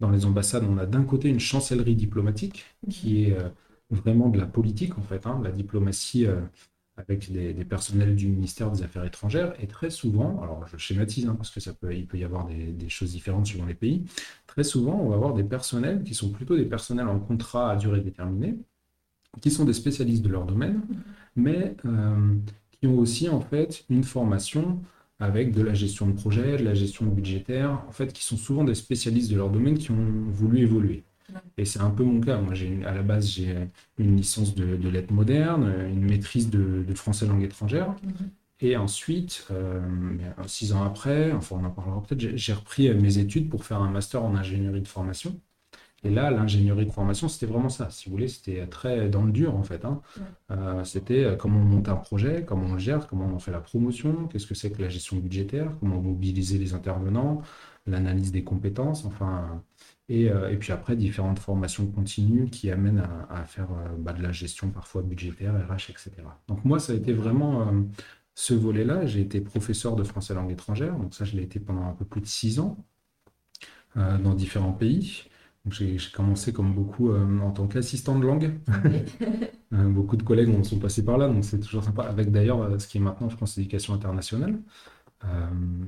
dans 0.00 0.10
les 0.10 0.26
ambassades, 0.26 0.64
on 0.68 0.78
a 0.78 0.86
d'un 0.86 1.04
côté 1.04 1.28
une 1.28 1.40
chancellerie 1.40 1.94
diplomatique, 1.94 2.64
qui 2.90 3.24
est 3.24 3.32
euh, 3.32 3.48
vraiment 3.90 4.28
de 4.28 4.38
la 4.38 4.46
politique, 4.46 4.98
en 4.98 5.02
fait, 5.02 5.26
hein, 5.26 5.40
la 5.42 5.52
diplomatie 5.52 6.26
euh, 6.26 6.40
avec 6.96 7.30
des, 7.30 7.52
personnels 7.64 8.16
du 8.16 8.28
ministère 8.28 8.70
des 8.70 8.82
Affaires 8.82 9.04
étrangères. 9.04 9.54
Et 9.62 9.66
très 9.66 9.90
souvent, 9.90 10.42
alors 10.42 10.66
je 10.66 10.78
schématise, 10.78 11.26
hein, 11.26 11.34
parce 11.34 11.50
que 11.50 11.60
ça 11.60 11.74
peut, 11.74 11.94
il 11.94 12.06
peut 12.06 12.18
y 12.18 12.24
avoir 12.24 12.46
des, 12.46 12.72
des, 12.72 12.88
choses 12.88 13.12
différentes 13.12 13.46
suivant 13.46 13.66
les 13.66 13.74
pays, 13.74 14.04
très 14.46 14.64
souvent, 14.64 14.98
on 14.98 15.10
va 15.10 15.16
avoir 15.16 15.34
des 15.34 15.44
personnels 15.44 16.02
qui 16.02 16.14
sont 16.14 16.30
plutôt 16.30 16.56
des 16.56 16.64
personnels 16.64 17.08
en 17.08 17.20
contrat 17.20 17.70
à 17.70 17.76
durée 17.76 18.00
déterminée, 18.00 18.56
qui 19.40 19.50
sont 19.50 19.66
des 19.66 19.74
spécialistes 19.74 20.22
de 20.22 20.30
leur 20.30 20.46
domaine, 20.46 20.80
mais 21.36 21.76
qui 22.80 22.86
ont 22.86 22.98
aussi 22.98 23.28
en 23.28 23.40
fait 23.40 23.84
une 23.90 24.04
formation 24.04 24.80
avec 25.18 25.52
de 25.52 25.62
la 25.62 25.74
gestion 25.74 26.06
de 26.06 26.12
projet, 26.12 26.58
de 26.58 26.64
la 26.64 26.74
gestion 26.74 27.06
budgétaire, 27.06 27.82
en 27.88 27.92
fait, 27.92 28.12
qui 28.12 28.22
sont 28.22 28.36
souvent 28.36 28.64
des 28.64 28.74
spécialistes 28.74 29.30
de 29.30 29.36
leur 29.36 29.50
domaine 29.50 29.78
qui 29.78 29.90
ont 29.90 30.06
voulu 30.28 30.60
évoluer. 30.60 31.04
Et 31.56 31.64
c'est 31.64 31.80
un 31.80 31.90
peu 31.90 32.04
mon 32.04 32.20
cas. 32.20 32.38
Moi, 32.38 32.54
j'ai 32.54 32.84
à 32.84 32.94
la 32.94 33.02
base, 33.02 33.28
j'ai 33.28 33.54
une 33.98 34.16
licence 34.16 34.54
de, 34.54 34.76
de 34.76 34.88
lettres 34.88 35.12
modernes, 35.12 35.72
une 35.88 36.04
maîtrise 36.04 36.50
de, 36.50 36.84
français 36.94 37.26
langue 37.26 37.42
étrangère. 37.42 37.94
Mhm. 38.02 38.30
Et 38.60 38.76
ensuite, 38.76 39.46
euh, 39.50 39.80
six 40.46 40.72
ans 40.72 40.82
après, 40.82 41.32
enfin, 41.32 41.56
on 41.60 41.64
en 41.64 41.70
parlera 41.70 42.02
peut-être, 42.02 42.36
j'ai 42.36 42.52
repris 42.52 42.92
mes 42.94 43.18
études 43.18 43.50
pour 43.50 43.64
faire 43.64 43.82
un 43.82 43.90
master 43.90 44.24
en 44.24 44.34
ingénierie 44.34 44.80
de 44.80 44.88
formation. 44.88 45.38
Et 46.04 46.10
là, 46.10 46.30
l'ingénierie 46.30 46.86
de 46.86 46.90
formation, 46.90 47.28
c'était 47.28 47.46
vraiment 47.46 47.68
ça. 47.68 47.90
Si 47.90 48.06
vous 48.06 48.12
voulez, 48.12 48.28
c'était 48.28 48.66
très 48.66 49.08
dans 49.08 49.24
le 49.24 49.32
dur, 49.32 49.56
en 49.56 49.62
fait. 49.62 49.84
Hein. 49.84 50.02
Euh, 50.50 50.84
c'était 50.84 51.24
euh, 51.24 51.36
comment 51.36 51.58
on 51.58 51.64
monte 51.64 51.88
un 51.88 51.96
projet, 51.96 52.44
comment 52.46 52.66
on 52.66 52.74
le 52.74 52.78
gère, 52.78 53.06
comment 53.06 53.26
on 53.26 53.34
en 53.34 53.38
fait 53.38 53.50
la 53.50 53.60
promotion, 53.60 54.28
qu'est-ce 54.28 54.46
que 54.46 54.54
c'est 54.54 54.70
que 54.70 54.82
la 54.82 54.88
gestion 54.90 55.16
budgétaire, 55.16 55.72
comment 55.80 56.00
mobiliser 56.00 56.58
les 56.58 56.74
intervenants, 56.74 57.42
l'analyse 57.86 58.30
des 58.30 58.44
compétences, 58.44 59.04
enfin. 59.04 59.62
Et, 60.08 60.30
euh, 60.30 60.50
et, 60.50 60.56
puis 60.56 60.70
après, 60.72 60.94
différentes 60.94 61.40
formations 61.40 61.86
continues 61.86 62.48
qui 62.50 62.70
amènent 62.70 63.02
à, 63.28 63.44
faire 63.44 63.68
bah, 63.98 64.12
de 64.12 64.22
la 64.22 64.30
gestion 64.30 64.70
parfois 64.70 65.02
budgétaire, 65.02 65.52
RH, 65.68 65.90
etc. 65.90 66.12
Donc 66.46 66.64
moi, 66.64 66.78
ça 66.78 66.92
a 66.92 66.96
été 66.96 67.12
vraiment 67.12 67.72
ce 68.34 68.54
volet-là. 68.54 69.06
J'ai 69.06 69.22
été 69.22 69.40
professeur 69.40 69.96
de 69.96 70.04
français 70.04 70.34
langue 70.34 70.52
étrangère, 70.52 70.96
donc 70.96 71.14
ça, 71.14 71.24
je 71.24 71.36
l'ai 71.36 71.42
été 71.42 71.58
pendant 71.58 71.86
un 71.86 71.92
peu 71.92 72.04
plus 72.04 72.20
de 72.20 72.26
six 72.26 72.60
ans 72.60 72.76
dans 73.96 74.34
différents 74.34 74.72
pays. 74.72 75.24
J'ai 75.70 75.98
commencé 76.12 76.52
comme 76.52 76.72
beaucoup 76.74 77.10
euh, 77.10 77.40
en 77.40 77.50
tant 77.50 77.66
qu'assistant 77.66 78.18
de 78.18 78.26
langue. 78.26 78.52
Euh, 79.72 79.88
beaucoup 79.88 80.16
de 80.16 80.22
collègues 80.22 80.62
sont 80.62 80.78
passés 80.78 81.04
par 81.04 81.18
là, 81.18 81.26
donc 81.26 81.44
c'est 81.44 81.58
toujours 81.58 81.82
sympa. 81.82 82.04
Avec 82.04 82.30
d'ailleurs 82.30 82.62
euh, 82.62 82.78
ce 82.78 82.86
qui 82.86 82.98
est 82.98 83.00
maintenant, 83.00 83.28
je 83.28 83.36
pense, 83.36 83.56
l'éducation 83.56 83.94
internationale. 83.94 84.60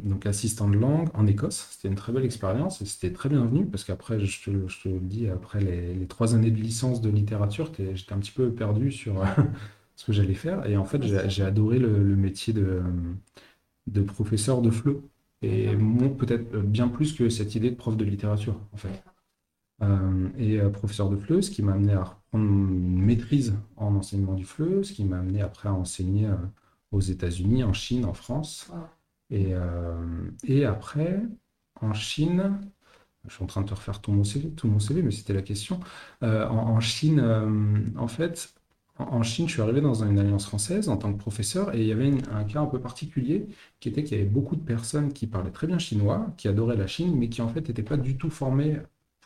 donc 0.02 0.26
assistant 0.26 0.68
de 0.68 0.76
langue 0.76 1.08
en 1.14 1.28
Écosse. 1.28 1.68
C'était 1.70 1.87
une 1.87 1.94
très 1.94 2.12
belle 2.12 2.25
expérience 2.25 2.82
et 2.82 2.87
c'était 2.87 3.12
très 3.12 3.28
bienvenu 3.28 3.66
parce 3.66 3.85
qu'après, 3.85 4.18
je 4.18 4.42
te, 4.42 4.66
je 4.66 4.82
te 4.82 4.88
le 4.88 4.99
dis, 4.99 5.28
après 5.28 5.61
les, 5.61 6.06
trois 6.08 6.35
années 6.35 6.50
de 6.50 6.61
licence 6.61 7.00
de 7.00 7.08
littérature, 7.08 7.70
j'étais 7.94 8.12
un 8.12 8.18
petit 8.18 8.32
peu 8.32 8.50
perdu 8.50 8.90
sur 8.90 9.25
ce 9.97 10.06
que 10.06 10.12
j'allais 10.12 10.35
faire. 10.35 10.66
Et 10.66 10.76
en 10.76 10.85
fait, 10.85 11.00
j'ai 11.28 11.44
adoré 11.44 11.78
le, 11.78 12.16
métier 12.16 12.52
de, 12.52 12.82
de 13.87 14.02
professeur 14.02 14.61
de 14.61 14.70
FLE. 14.70 14.97
Et 15.42 15.68
peut-être 16.18 16.58
bien 16.62 16.88
plus 16.88 17.12
que 17.12 17.28
cette 17.28 17.54
idée 17.54 17.70
de 17.70 17.76
prof 17.76 17.97
de 17.97 18.04
littérature, 18.04 18.58
en 18.73 18.76
fait. 18.76 19.04
Euh, 19.80 20.28
et 20.37 20.61
euh, 20.61 20.70
professeur 20.70 21.08
de 21.08 21.16
FLE, 21.16 21.42
ce 21.42 21.50
qui 21.50 21.62
m'a 21.62 21.73
amené 21.73 21.92
à 21.92 22.02
reprendre 22.02 22.44
une 22.44 23.00
maîtrise 23.00 23.54
en 23.76 23.94
enseignement 23.94 24.35
du 24.35 24.44
FLE, 24.44 24.85
ce 24.85 24.92
qui 24.92 25.04
m'a 25.04 25.18
amené 25.18 25.40
après 25.40 25.68
à 25.68 25.75
enseigner 25.75 26.26
euh, 26.26 26.35
aux 26.90 27.00
États-Unis, 27.00 27.62
en 27.62 27.73
Chine, 27.73 28.04
en 28.04 28.14
France. 28.14 28.70
Et, 29.30 29.52
et 30.44 30.64
après, 30.64 31.20
en 31.82 31.92
Chine, 31.92 32.58
je 33.26 33.35
suis 33.35 33.44
en 33.44 33.47
train 33.47 33.61
de 33.61 33.68
te 33.68 33.75
refaire 33.75 34.00
tout 34.00 34.11
mon 34.11 34.25
CV, 34.25 34.49
tout 34.52 34.68
mon 34.68 34.78
CV 34.78 35.02
mais 35.02 35.11
c'était 35.11 35.35
la 35.35 35.42
question. 35.42 35.80
en, 36.23 36.80
Chine, 36.80 37.20
en 37.94 38.08
fait, 38.08 38.54
en 38.97 39.23
Chine, 39.23 39.47
je 39.49 39.52
suis 39.52 39.61
arrivé 39.61 39.82
dans 39.82 40.02
une 40.02 40.18
alliance 40.18 40.47
française 40.47 40.88
en 40.88 40.97
tant 40.97 41.12
que 41.12 41.18
professeur 41.18 41.75
et 41.75 41.82
il 41.82 41.87
y 41.87 41.92
avait 41.92 42.11
un 42.32 42.44
cas 42.44 42.61
un 42.61 42.66
peu 42.66 42.80
particulier 42.80 43.49
qui 43.80 43.90
était 43.90 44.02
qu'il 44.02 44.16
y 44.16 44.20
avait 44.23 44.30
beaucoup 44.30 44.56
de 44.56 44.64
personnes 44.64 45.12
qui 45.12 45.26
parlaient 45.26 45.50
très 45.50 45.66
bien 45.66 45.78
chinois, 45.78 46.26
qui 46.38 46.49
adoraient 46.49 46.76
la 46.78 46.87
Chine, 46.87 47.14
mais 47.18 47.28
qui 47.28 47.42
en 47.42 47.49
fait 47.49 47.68
n'étaient 47.68 47.82
pas 47.82 47.99
du 47.99 48.16
tout 48.16 48.30
formées 48.30 48.78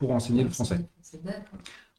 pour 0.03 0.11
enseigner 0.11 0.43
le 0.43 0.51
français. 0.51 0.81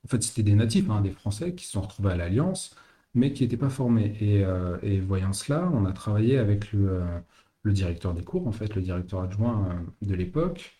En 0.05 0.09
fait, 0.09 0.21
c'était 0.21 0.43
des 0.43 0.55
natifs, 0.55 0.89
hein, 0.89 0.99
des 0.99 1.11
Français 1.11 1.53
qui 1.53 1.65
se 1.65 1.71
sont 1.71 1.81
retrouvés 1.81 2.11
à 2.11 2.17
l'alliance, 2.17 2.75
mais 3.13 3.31
qui 3.31 3.43
n'étaient 3.43 3.55
pas 3.55 3.69
formés. 3.69 4.17
Euh, 4.21 4.77
et, 4.81 4.99
voyant 4.99 5.31
cela, 5.31 5.71
on 5.73 5.85
a 5.85 5.93
travaillé 5.93 6.37
avec 6.37 6.73
le, 6.73 6.89
euh, 6.89 7.19
le, 7.61 7.71
directeur 7.71 8.13
des 8.13 8.23
cours, 8.23 8.45
en 8.45 8.51
fait, 8.51 8.75
le 8.75 8.81
directeur 8.81 9.21
adjoint 9.21 9.69
euh, 9.69 10.05
de 10.05 10.13
l'époque, 10.15 10.75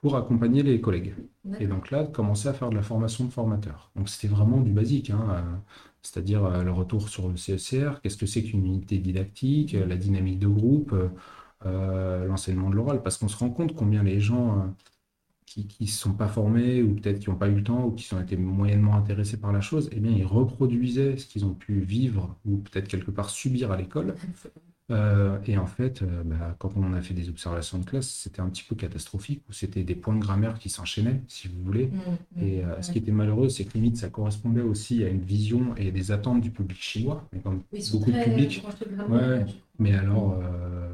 pour 0.00 0.16
accompagner 0.16 0.62
les 0.62 0.80
collègues. 0.80 1.14
Et 1.58 1.66
donc 1.66 1.90
là, 1.90 2.04
commencer 2.04 2.46
à 2.48 2.54
faire 2.54 2.70
de 2.70 2.76
la 2.76 2.82
formation 2.82 3.24
de 3.24 3.30
formateurs. 3.30 3.90
Donc 3.96 4.08
c'était 4.08 4.32
vraiment 4.32 4.60
du 4.60 4.70
basique. 4.70 5.10
Hein, 5.10 5.60
c'est-à-dire 6.02 6.44
euh, 6.44 6.62
le 6.62 6.70
retour 6.70 7.08
sur 7.08 7.28
le 7.28 7.34
CSR, 7.34 8.00
qu'est-ce 8.00 8.16
que 8.16 8.26
c'est 8.26 8.44
qu'une 8.44 8.64
unité 8.64 8.98
didactique, 8.98 9.72
la 9.72 9.96
dynamique 9.96 10.38
de 10.38 10.48
groupe, 10.48 10.94
euh, 11.66 12.24
l'enseignement 12.26 12.70
de 12.70 12.76
l'oral, 12.76 13.02
parce 13.02 13.18
qu'on 13.18 13.28
se 13.28 13.36
rend 13.36 13.50
compte 13.50 13.74
combien 13.74 14.02
les 14.02 14.18
gens 14.18 14.58
euh, 14.58 14.62
qui 15.50 15.76
ne 15.80 15.86
sont 15.86 16.12
pas 16.12 16.28
formés 16.28 16.82
ou 16.82 16.94
peut-être 16.94 17.18
qui 17.18 17.28
n'ont 17.28 17.36
pas 17.36 17.48
eu 17.48 17.56
le 17.56 17.64
temps 17.64 17.86
ou 17.86 17.90
qui 17.90 18.12
ont 18.14 18.20
été 18.20 18.36
moyennement 18.36 18.94
intéressés 18.94 19.36
par 19.36 19.52
la 19.52 19.60
chose, 19.60 19.90
eh 19.92 19.98
bien, 19.98 20.12
ils 20.12 20.24
reproduisaient 20.24 21.16
ce 21.16 21.26
qu'ils 21.26 21.44
ont 21.44 21.54
pu 21.54 21.80
vivre 21.80 22.36
ou 22.44 22.58
peut-être 22.58 22.86
quelque 22.86 23.10
part 23.10 23.30
subir 23.30 23.72
à 23.72 23.76
l'école 23.76 24.14
euh, 24.92 25.38
et 25.46 25.58
en 25.58 25.66
fait, 25.66 26.02
euh, 26.02 26.22
bah, 26.24 26.54
quand 26.58 26.72
on 26.76 26.92
a 26.92 27.00
fait 27.00 27.14
des 27.14 27.28
observations 27.28 27.78
de 27.78 27.84
classe, 27.84 28.08
c'était 28.08 28.40
un 28.40 28.48
petit 28.48 28.62
peu 28.62 28.76
catastrophique, 28.76 29.42
où 29.48 29.52
c'était 29.52 29.82
des 29.82 29.96
points 29.96 30.14
de 30.14 30.20
grammaire 30.20 30.58
qui 30.58 30.68
s'enchaînaient, 30.68 31.20
si 31.26 31.48
vous 31.48 31.62
voulez. 31.64 31.86
Mmh, 31.86 31.96
mmh, 32.36 32.42
et 32.44 32.64
euh, 32.64 32.80
ce 32.82 32.92
qui 32.92 32.98
était 32.98 33.12
malheureux, 33.12 33.48
c'est 33.48 33.64
que 33.64 33.74
limite, 33.74 33.96
ça 33.96 34.08
correspondait 34.08 34.62
aussi 34.62 35.02
à 35.02 35.08
une 35.08 35.22
vision 35.22 35.74
et 35.76 35.90
des 35.90 36.12
attentes 36.12 36.40
du 36.40 36.50
public 36.50 36.80
chinois, 36.80 37.28
mais 37.32 37.40
comme 37.40 37.62
beaucoup 37.92 38.12
de 38.12 38.22
publics. 38.22 38.64
mais 39.80 39.94
alors, 39.94 40.40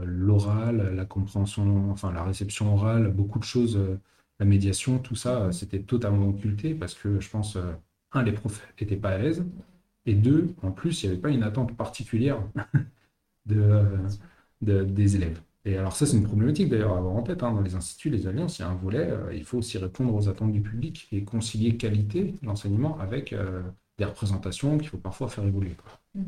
l'oral, 0.04 0.94
la 0.94 1.04
compréhension, 1.04 1.90
enfin 1.90 2.10
la 2.12 2.22
réception 2.22 2.72
orale, 2.74 3.10
beaucoup 3.10 3.38
de 3.38 3.44
choses, 3.44 3.78
la 4.38 4.46
médiation, 4.46 4.98
tout 4.98 5.16
ça, 5.16 5.48
mmh. 5.48 5.52
c'était 5.52 5.80
totalement 5.80 6.28
occulté 6.28 6.74
parce 6.74 6.94
que 6.94 7.20
je 7.20 7.30
pense, 7.30 7.58
un, 8.12 8.22
les 8.22 8.32
profs 8.32 8.66
n'étaient 8.80 8.96
pas 8.96 9.10
à 9.10 9.18
l'aise, 9.18 9.44
et 10.06 10.14
deux, 10.14 10.54
en 10.62 10.70
plus, 10.70 11.02
il 11.02 11.06
n'y 11.06 11.12
avait 11.12 11.20
pas 11.20 11.30
une 11.30 11.42
attente 11.42 11.76
particulière 11.76 12.40
de, 13.46 13.82
des 14.60 15.16
élèves. 15.16 15.40
Et 15.64 15.76
alors 15.76 15.96
ça, 15.96 16.06
c'est 16.06 16.16
une 16.16 16.22
problématique 16.22 16.68
d'ailleurs 16.68 16.94
à 16.94 16.98
avoir 16.98 17.16
en 17.16 17.22
tête. 17.22 17.42
Hein. 17.42 17.52
Dans 17.52 17.60
les 17.60 17.74
instituts, 17.74 18.08
les 18.08 18.28
alliances, 18.28 18.58
il 18.58 18.62
y 18.62 18.64
a 18.64 18.68
un 18.68 18.76
volet, 18.76 19.10
euh, 19.10 19.34
il 19.34 19.44
faut 19.44 19.58
aussi 19.58 19.78
répondre 19.78 20.14
aux 20.14 20.28
attentes 20.28 20.52
du 20.52 20.60
public 20.60 21.08
et 21.10 21.24
concilier 21.24 21.76
qualité 21.76 22.34
de 22.40 22.46
l'enseignement 22.46 22.98
avec 23.00 23.32
euh, 23.32 23.62
des 23.98 24.04
représentations 24.04 24.78
qu'il 24.78 24.88
faut 24.88 24.96
parfois 24.96 25.28
faire 25.28 25.44
évoluer. 25.44 25.74
Mm-hmm. 26.16 26.22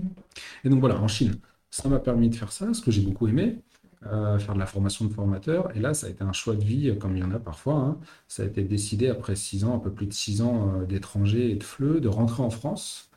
Et 0.65 0.69
donc 0.69 0.81
voilà, 0.81 1.01
en 1.01 1.07
Chine, 1.07 1.37
ça 1.71 1.89
m'a 1.89 2.01
permis 2.01 2.29
de 2.31 2.35
faire 2.35 2.51
ça, 2.51 2.75
ce 2.75 2.83
que 2.83 2.91
j'ai 2.91 3.03
beaucoup 3.03 3.29
aimé, 3.29 3.59
euh, 4.07 4.39
faire 4.39 4.55
de 4.55 4.59
la 4.61 4.67
formation 4.67 5.05
de 5.05 5.13
formateur. 5.13 5.75
Et 5.77 5.81
là, 5.81 5.95
ça 5.95 6.07
a 6.07 6.11
été 6.11 6.23
un 6.23 6.33
choix 6.33 6.55
de 6.55 6.65
vie, 6.65 6.97
comme 6.99 7.17
il 7.17 7.21
y 7.21 7.25
en 7.25 7.33
a 7.33 7.39
parfois. 7.39 7.75
Hein. 7.75 7.99
Ça 8.29 8.43
a 8.43 8.47
été 8.47 8.63
décidé 8.63 9.09
après 9.09 9.37
six 9.37 9.65
ans, 9.65 9.75
un 9.75 9.79
peu 9.79 9.93
plus 9.93 10.07
de 10.07 10.13
six 10.13 10.43
ans 10.43 10.83
d'étrangers 10.89 11.51
et 11.51 11.57
de 11.57 11.65
FLE, 11.65 12.01
de 12.01 12.09
rentrer 12.09 12.43
en 12.43 12.51
France 12.51 13.09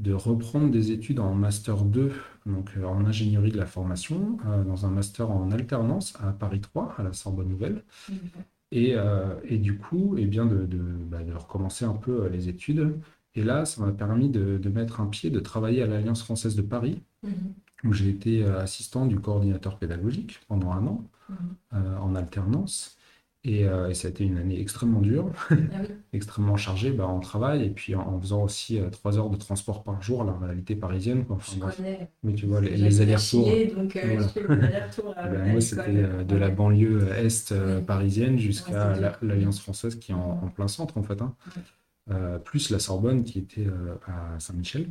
de 0.00 0.14
reprendre 0.14 0.70
des 0.70 0.92
études 0.92 1.20
en 1.20 1.34
Master 1.34 1.84
2, 1.84 2.12
donc 2.46 2.70
euh, 2.76 2.84
en 2.84 3.04
ingénierie 3.04 3.52
de 3.52 3.58
la 3.58 3.66
formation, 3.66 4.38
euh, 4.46 4.64
dans 4.64 4.86
un 4.86 4.90
Master 4.90 5.30
en 5.30 5.50
alternance 5.50 6.14
à 6.20 6.32
Paris 6.32 6.60
3, 6.60 6.94
à 6.98 7.02
la 7.02 7.12
Sorbonne 7.12 7.48
Nouvelle. 7.48 7.84
Mhm. 8.08 8.16
Et, 8.72 8.94
euh, 8.94 9.34
et, 9.44 9.58
du 9.58 9.76
coup, 9.76 10.16
et 10.16 10.22
eh 10.22 10.26
bien 10.26 10.46
de, 10.46 10.64
de, 10.64 10.78
bah, 10.78 11.22
de, 11.22 11.32
recommencer 11.32 11.84
un 11.84 11.94
peu 11.94 12.28
les 12.28 12.48
études. 12.48 12.98
Et 13.34 13.42
là, 13.42 13.64
ça 13.64 13.84
m'a 13.84 13.92
permis 13.92 14.30
de, 14.30 14.58
de, 14.58 14.68
mettre 14.68 15.00
un 15.00 15.06
pied, 15.06 15.28
de 15.28 15.40
travailler 15.40 15.82
à 15.82 15.86
l'Alliance 15.86 16.22
française 16.22 16.54
de 16.54 16.62
Paris, 16.62 17.02
mhm. 17.22 17.54
Où 17.84 17.92
j'ai 17.92 18.08
été 18.10 18.44
assistant 18.44 19.06
du 19.06 19.18
coordinateur 19.18 19.78
pédagogique 19.78 20.40
pendant 20.48 20.72
un 20.72 20.86
an, 20.86 21.04
mhm. 21.28 21.98
en 22.00 22.14
alternance. 22.14 22.98
Euh, 23.46 23.88
et, 23.88 23.94
ça 23.94 24.08
a 24.08 24.10
été 24.10 24.24
une 24.24 24.36
année 24.36 24.60
extrêmement 24.60 25.00
dure, 25.00 25.30
ah 25.50 25.54
extrêmement 26.12 26.58
chargée 26.58 26.90
bah, 26.90 27.06
en 27.06 27.20
travail 27.20 27.64
et 27.64 27.70
puis 27.70 27.94
en, 27.94 28.20
faisant 28.20 28.42
aussi 28.42 28.78
euh, 28.78 28.90
trois 28.90 29.16
heures 29.16 29.30
de 29.30 29.36
transport 29.36 29.82
par 29.82 30.02
jour, 30.02 30.24
la 30.24 30.34
réalité 30.34 30.76
parisienne. 30.76 31.24
Quoi. 31.24 31.38
je 31.40 31.58
connais. 31.58 32.10
Mais 32.22 32.34
tu 32.34 32.44
vois, 32.44 32.60
les, 32.60 33.00
allers-retours. 33.00 33.48
donc 33.74 33.96
euh, 33.96 34.22
ben, 35.16 35.52
moi, 35.52 35.60
c'était 35.62 36.24
de 36.24 36.36
la 36.36 36.50
banlieue 36.50 37.08
est 37.16 37.54
parisienne 37.86 38.38
jusqu'à 38.38 38.94
l'Alliance 39.22 39.60
française 39.60 39.94
qui 39.98 40.12
est 40.12 40.14
en, 40.14 40.48
plein 40.54 40.68
centre, 40.68 40.98
en 40.98 41.02
fait. 41.02 41.22
Hein. 41.22 41.34
plus 42.44 42.68
la 42.68 42.78
Sorbonne 42.78 43.24
qui 43.24 43.38
était 43.38 43.66
à 44.06 44.38
Saint-Michel. 44.38 44.86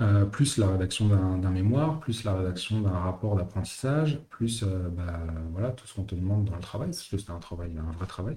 Euh, 0.00 0.24
plus 0.24 0.58
la 0.58 0.68
rédaction 0.70 1.06
d'un 1.06 1.50
mémoire, 1.50 2.00
plus 2.00 2.24
la 2.24 2.34
rédaction 2.34 2.80
d'un 2.80 2.90
rapport 2.90 3.36
d'apprentissage, 3.36 4.18
plus 4.28 4.64
euh, 4.64 4.88
bah, 4.88 5.20
voilà, 5.52 5.70
tout 5.70 5.86
ce 5.86 5.94
qu'on 5.94 6.02
te 6.02 6.16
demande 6.16 6.46
dans 6.46 6.56
le 6.56 6.60
travail, 6.60 6.88
parce 6.88 7.08
que 7.08 7.16
c'était 7.16 7.30
un 7.30 7.38
travail, 7.38 7.70
un 7.78 7.92
vrai 7.92 8.06
travail. 8.06 8.36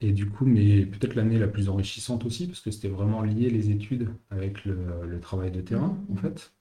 Et 0.00 0.12
du 0.12 0.30
coup, 0.30 0.46
mais 0.46 0.86
peut-être 0.86 1.14
l'année 1.14 1.38
la 1.38 1.46
plus 1.46 1.68
enrichissante 1.68 2.24
aussi, 2.24 2.46
parce 2.46 2.60
que 2.60 2.70
c'était 2.70 2.88
vraiment 2.88 3.20
lié 3.20 3.50
les 3.50 3.68
études 3.70 4.08
avec 4.30 4.64
le, 4.64 5.20
travail 5.20 5.50
de 5.50 5.60
terrain, 5.60 5.98
mmh, 6.08 6.12
en 6.12 6.16
fait. 6.16 6.54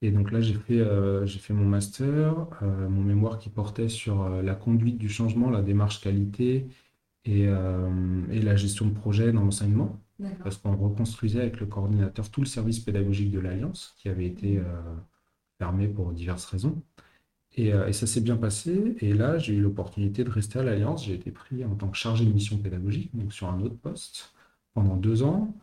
Et 0.00 0.12
donc 0.12 0.30
là, 0.30 0.40
j'ai 0.40 0.54
fait, 0.54 0.78
euh, 0.78 1.26
j'ai 1.26 1.40
fait 1.40 1.54
mon 1.54 1.64
master, 1.64 2.46
mon 2.62 3.02
mémoire 3.02 3.40
qui 3.40 3.48
portait 3.48 3.88
sur 3.88 4.28
la 4.28 4.54
conduite 4.54 4.96
du 4.96 5.08
changement, 5.08 5.50
la 5.50 5.62
démarche 5.62 6.00
qualité 6.00 6.68
et, 7.24 7.48
et 8.30 8.42
la 8.42 8.54
gestion 8.54 8.86
de 8.86 8.94
projet 8.94 9.32
dans 9.32 9.42
l'enseignement 9.42 9.98
parce 10.42 10.56
qu'on 10.58 10.76
reconstruisait 10.76 11.40
avec 11.40 11.60
le 11.60 11.66
coordinateur 11.66 12.30
tout 12.30 12.40
le 12.40 12.46
service 12.46 12.80
pédagogique 12.80 13.30
de 13.30 13.40
l'Alliance, 13.40 13.94
qui 13.98 14.08
avait 14.08 14.26
été 14.26 14.58
euh, 14.58 14.94
fermé 15.58 15.88
pour 15.88 16.12
diverses 16.12 16.46
raisons. 16.46 16.82
Euh, 17.58 17.86
et, 17.86 17.92
ça 17.92 18.06
s'est 18.06 18.20
bien 18.20 18.36
passé. 18.36 18.96
Et 19.00 19.12
là, 19.12 19.38
j'ai 19.38 19.54
eu 19.54 19.60
l'opportunité 19.60 20.24
de 20.24 20.30
rester 20.30 20.58
à 20.58 20.62
l'Alliance. 20.62 21.04
J'ai 21.04 21.14
été 21.14 21.30
pris 21.30 21.64
en 21.64 21.74
tant 21.74 21.88
que 21.88 21.96
chargé 21.96 22.24
de 22.24 22.32
mission 22.32 22.58
pédagogique, 22.58 23.14
donc 23.14 23.32
sur 23.32 23.48
un 23.48 23.60
autre 23.60 23.76
poste, 23.76 24.34
pendant 24.74 24.96
deux 24.96 25.22
ans. 25.22 25.54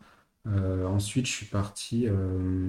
Euh, 0.48 0.86
ensuite, 0.86 1.26
je 1.26 1.32
suis 1.32 1.46
parti. 1.46 2.06
Euh, 2.06 2.68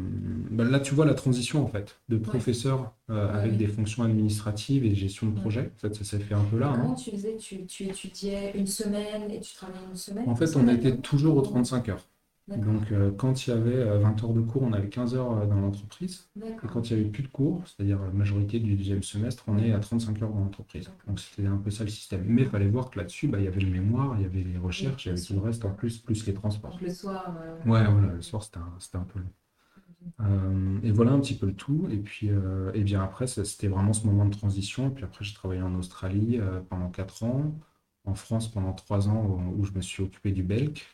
bah, 0.52 0.64
là, 0.64 0.80
tu 0.80 0.94
vois 0.94 1.06
la 1.06 1.16
transition 1.16 1.64
en 1.64 1.68
fait 1.68 2.00
de 2.08 2.18
professeur 2.18 2.94
euh, 3.10 3.34
avec 3.34 3.58
des 3.58 3.68
fonctions 3.68 4.04
administratives 4.04 4.86
et 4.86 4.94
gestion 4.94 5.28
de 5.28 5.40
projet. 5.40 5.72
En 5.78 5.80
fait, 5.80 5.96
ça 5.96 6.04
s'est 6.04 6.20
fait 6.20 6.36
un 6.36 6.44
peu 6.44 6.60
là. 6.60 6.68
Hein. 6.68 6.80
Comment 6.82 6.96
tu 6.96 7.12
faisais? 7.12 7.36
Tu, 7.38 7.66
tu, 7.66 7.86
étudiais 7.86 8.52
une 8.56 8.68
semaine 8.68 9.32
et 9.32 9.40
tu 9.40 9.56
travaillais 9.56 9.86
une 9.90 9.96
semaine? 9.96 10.30
En 10.30 10.36
fait, 10.36 10.56
on 10.56 10.68
était 10.68 10.98
toujours 10.98 11.38
aux 11.38 11.42
35 11.42 11.90
heures. 11.90 12.06
Donc, 12.47 12.91
euh, 12.91 13.12
quand 13.12 13.47
il 13.47 13.51
y 13.51 13.53
avait 13.53 13.84
20 13.99 14.23
euh, 14.23 14.25
heures 14.25 14.34
de 14.34 14.41
cours, 14.41 14.63
on 14.63 14.73
avait 14.73 14.89
15 14.89 15.15
heures 15.15 15.32
euh, 15.32 15.45
dans 15.45 15.62
l'entreprise. 15.62 16.27
Et 16.45 16.67
quand 16.67 16.89
il 16.89 16.95
n'y 16.95 17.01
avait 17.01 17.10
plus 17.10 17.23
de 17.23 17.29
cours, 17.29 17.62
c'est-à-dire 17.65 18.01
la 18.01 18.12
majorité 18.12 18.60
du 18.60 18.75
deuxième 18.75 19.01
semestre, 19.01 19.45
on 19.47 19.58
est 19.58 19.71
à 19.71 19.79
35 19.79 20.21
heures 20.21 20.29
dans 20.29 20.39
l'entreprise. 20.39 20.91
Donc, 21.08 21.19
c'était 21.21 21.47
un 21.47 21.56
peu 21.56 21.71
ça 21.71 21.86
le 21.86 21.89
système. 21.89 22.23
Mais 22.25 22.41
il 22.41 22.49
fallait 22.49 22.67
voir 22.67 22.89
que 22.89 22.99
là-dessus, 22.99 23.29
bah, 23.29 23.39
il 23.39 23.45
y 23.45 23.47
avait 23.47 23.62
le 23.62 23.71
mémoire, 23.71 24.15
il 24.17 24.23
y 24.23 24.25
avait 24.25 24.43
les 24.43 24.58
recherches, 24.58 25.06
il 25.06 25.10
y 25.10 25.12
avait 25.13 25.21
tout 25.21 25.34
le 25.34 25.39
reste 25.39 25.63
en 25.63 25.71
plus, 25.71 25.99
plus 25.99 26.25
les 26.25 26.34
transports. 26.34 26.77
le 26.82 26.89
soir. 26.89 27.34
Ouais, 27.65 27.86
voilà, 27.86 28.13
le 28.13 28.21
soir, 28.21 28.43
c'était 28.43 28.58
un, 28.58 28.99
un, 28.99 29.06
peu 29.06 29.19
long. 29.19 30.79
et 30.84 30.91
voilà 30.91 31.13
un 31.13 31.19
petit 31.21 31.36
peu 31.36 31.45
le 31.45 31.56
tout. 31.56 31.88
Et 31.91 31.97
puis, 31.97 32.29
et 32.73 32.84
bien 32.84 33.01
après, 33.01 33.25
c'était 33.25 33.69
vraiment 33.69 33.93
ce 33.93 34.06
moment 34.06 34.25
de 34.25 34.36
transition. 34.36 34.89
Et 34.89 34.91
puis 34.91 35.06
après, 35.06 35.23
j'ai 35.23 35.34
travaillé 35.34 35.62
en 35.62 35.73
Australie 35.75 36.41
pendant 36.69 36.89
4 36.89 37.23
ans, 37.23 37.56
en 38.03 38.15
France 38.15 38.51
pendant 38.51 38.73
3 38.73 39.08
ans 39.08 39.25
où, 39.25 39.62
où 39.62 39.63
je 39.63 39.71
me 39.71 39.82
suis 39.82 40.03
occupé 40.03 40.34
du 40.34 40.43
Belk 40.43 40.86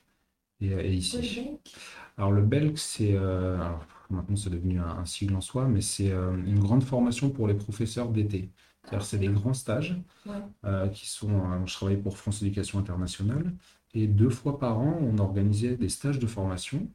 et, 0.61 0.93
ici. 0.93 1.49
Alors 2.17 2.31
le 2.31 2.41
BELC, 2.41 2.77
c'est, 2.77 3.13
euh, 3.13 3.57
maintenant 4.09 4.35
c'est 4.35 4.49
devenu 4.49 4.79
un, 4.79 5.05
sigle 5.05 5.35
en 5.35 5.41
soi, 5.41 5.67
mais 5.67 5.81
c'est 5.81 6.11
euh, 6.11 6.35
une 6.45 6.59
grande 6.59 6.83
formation 6.83 7.29
pour 7.29 7.47
les 7.47 7.53
professeurs 7.53 8.09
d'été. 8.09 8.49
C'est-à-dire 8.83 9.05
c'est 9.05 9.19
des 9.19 9.27
grands 9.27 9.53
stages 9.53 10.01
euh, 10.65 10.87
qui 10.89 11.07
sont, 11.07 11.65
je 11.65 11.73
travaillais 11.73 11.99
pour 11.99 12.17
France 12.17 12.41
Éducation 12.41 12.79
Internationale, 12.79 13.53
et 13.93 14.07
deux 14.07 14.29
fois 14.29 14.59
par 14.59 14.79
an, 14.79 14.99
on 15.01 15.17
organisait 15.17 15.75
des 15.75 15.89
stages 15.89 16.19
de 16.19 16.27
formation 16.27 16.87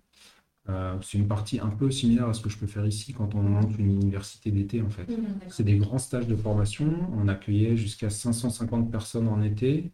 Euh, 0.71 0.97
c'est 1.03 1.19
une 1.19 1.29
partie 1.29 1.61
un 1.61 1.69
peu 1.69 1.91
similaire 1.91 2.29
à 2.29 2.35
ce 2.35 2.41
que 2.41 2.49
je 2.49 2.57
peux 2.57 2.67
faire 2.67 2.87
ici 2.87 3.13
quand 3.13 3.35
on 3.35 3.43
monte 3.43 3.77
une 3.79 3.91
université 4.01 4.51
d'été, 4.51 4.81
en 4.81 4.89
fait. 4.89 5.05
D'accord. 5.05 5.25
C'est 5.49 5.65
des 5.65 5.77
grands 5.77 5.99
stages 5.99 6.27
de 6.27 6.37
formation. 6.37 6.91
On 7.13 7.29
accueillait 7.29 7.77
jusqu'à 7.77 8.09
550 8.09 8.91
personnes 8.91 9.29
en 9.29 9.43
été 9.43 9.93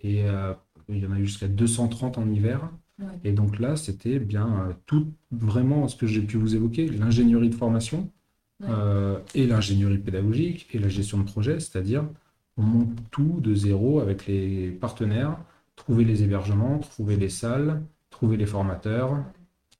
et 0.00 0.24
euh, 0.24 0.54
il 0.88 0.98
y 0.98 1.06
en 1.06 1.12
a 1.12 1.18
eu 1.18 1.26
jusqu'à 1.26 1.48
230 1.48 2.18
en 2.18 2.30
hiver. 2.30 2.70
Ouais. 2.98 3.06
Et 3.24 3.32
donc 3.32 3.58
là, 3.58 3.76
c'était 3.76 4.18
bien 4.18 4.68
euh, 4.68 4.72
tout 4.86 5.12
vraiment 5.32 5.88
ce 5.88 5.96
que 5.96 6.06
j'ai 6.06 6.22
pu 6.22 6.36
vous 6.36 6.54
évoquer, 6.54 6.88
l'ingénierie 6.88 7.50
de 7.50 7.54
formation 7.54 8.10
Ouais. 8.60 8.68
euh, 8.70 9.18
et 9.34 9.46
l'ingénierie 9.46 9.98
pédagogique 9.98 10.68
et 10.74 10.78
la 10.78 10.88
gestion 10.88 11.18
de 11.18 11.24
projet, 11.24 11.60
c'est-à-dire 11.60 12.08
on 12.56 12.62
monte 12.62 12.96
tout 13.10 13.40
de 13.40 13.54
zéro 13.54 14.00
avec 14.00 14.26
les 14.26 14.70
partenaires, 14.72 15.38
trouver 15.76 16.04
les 16.04 16.22
hébergements, 16.22 16.78
trouver 16.78 17.16
les 17.16 17.28
salles, 17.30 17.82
trouver 18.10 18.36
les 18.36 18.46
formateurs, 18.46 19.24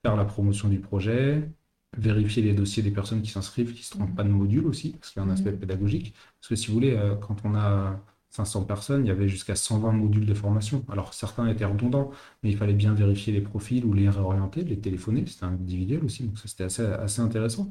faire 0.02 0.16
la 0.16 0.24
promotion 0.24 0.68
du 0.68 0.80
projet, 0.80 1.48
vérifier 1.96 2.42
les 2.42 2.52
dossiers 2.54 2.82
des 2.82 2.90
personnes 2.90 3.22
qui 3.22 3.30
s'inscrivent, 3.30 3.72
qui 3.72 3.80
ne 3.80 3.84
se 3.84 3.90
trompent 3.92 4.14
pas 4.16 4.24
de 4.24 4.28
module 4.30 4.66
aussi, 4.66 4.92
parce 4.92 5.12
qu'il 5.12 5.22
y 5.22 5.24
a 5.24 5.28
un 5.28 5.30
aspect 5.32 5.52
Mhm. 5.52 5.58
pédagogique. 5.58 6.14
Parce 6.40 6.48
que 6.48 6.56
si 6.56 6.68
vous 6.68 6.74
voulez, 6.74 6.92
euh, 6.96 7.14
quand 7.16 7.36
on 7.44 7.54
a 7.54 8.00
500 8.34 8.64
personnes, 8.64 9.04
il 9.04 9.08
y 9.08 9.10
avait 9.12 9.28
jusqu'à 9.28 9.54
120 9.54 9.92
modules 9.92 10.26
de 10.26 10.34
formation. 10.34 10.84
Alors 10.90 11.14
certains 11.14 11.46
étaient 11.48 11.64
redondants, 11.64 12.10
mais 12.42 12.50
il 12.50 12.56
fallait 12.56 12.72
bien 12.74 12.94
vérifier 12.94 13.32
les 13.32 13.40
profils 13.40 13.84
ou 13.84 13.92
les 13.92 14.08
réorienter, 14.08 14.64
les 14.64 14.78
téléphoner, 14.80 15.24
c'était 15.26 15.44
individuel 15.44 16.04
aussi, 16.04 16.24
donc 16.24 16.38
c'était 16.38 16.64
assez, 16.64 16.82
assez 16.84 17.20
intéressant. 17.22 17.68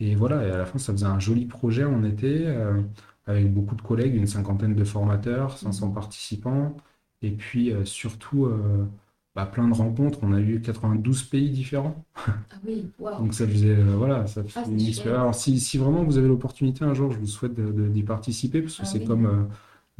Et 0.00 0.14
voilà, 0.14 0.46
et 0.46 0.50
à 0.50 0.56
la 0.58 0.66
fin, 0.66 0.78
ça 0.78 0.92
faisait 0.92 1.06
un 1.06 1.18
joli 1.20 1.44
projet 1.46 1.84
en 1.84 2.02
été, 2.04 2.46
euh, 2.46 2.80
avec 3.26 3.52
beaucoup 3.52 3.74
de 3.76 3.82
collègues, 3.82 4.14
une 4.14 4.26
cinquantaine 4.26 4.74
de 4.74 4.84
formateurs, 4.84 5.58
500 5.58 5.90
participants, 5.90 6.74
et 7.22 7.30
puis 7.32 7.72
euh, 7.72 7.84
surtout 7.84 8.46
euh, 8.46 8.86
bah, 9.34 9.46
plein 9.46 9.68
de 9.68 9.74
rencontres. 9.74 10.18
On 10.22 10.32
a 10.32 10.40
eu 10.40 10.60
92 10.62 11.22
pays 11.24 11.50
différents. 11.50 12.04
Ah 12.26 12.32
oui, 12.66 12.86
waouh. 12.98 13.18
Donc 13.18 13.34
ça 13.34 13.46
faisait, 13.46 13.74
voilà, 13.74 14.26
ça 14.26 14.42
Ah, 14.56 14.62
c'est 14.64 14.70
une 14.70 14.80
expérience. 14.86 15.20
Alors, 15.20 15.34
si, 15.34 15.60
si 15.60 15.76
vraiment 15.78 16.02
vous 16.02 16.16
avez 16.18 16.28
l'opportunité 16.28 16.84
un 16.84 16.94
jour, 16.94 17.12
je 17.12 17.18
vous 17.18 17.26
souhaite 17.26 17.54
d'y 17.60 18.02
participer, 18.02 18.62
parce 18.62 18.76
que 18.76 18.82
Ah 18.82 18.86
c'est 18.86 19.00
oui. 19.00 19.06
comme 19.06 19.48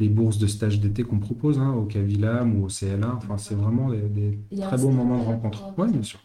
les 0.00 0.08
bourses 0.08 0.38
de 0.38 0.46
stage 0.46 0.80
d'été 0.80 1.04
qu'on 1.04 1.18
propose 1.18 1.58
hein, 1.58 1.72
au 1.74 1.84
Cavilam 1.84 2.56
ou 2.60 2.64
au 2.64 2.68
CLA. 2.68 3.14
Enfin, 3.16 3.36
c'est 3.36 3.54
vraiment 3.54 3.90
des, 3.90 4.38
très 4.60 4.78
site, 4.78 4.86
moments 4.88 5.18
de 5.18 5.24
rencontre. 5.24 5.72
Oui, 5.78 5.90
bien 5.92 6.02
sûr. 6.02 6.20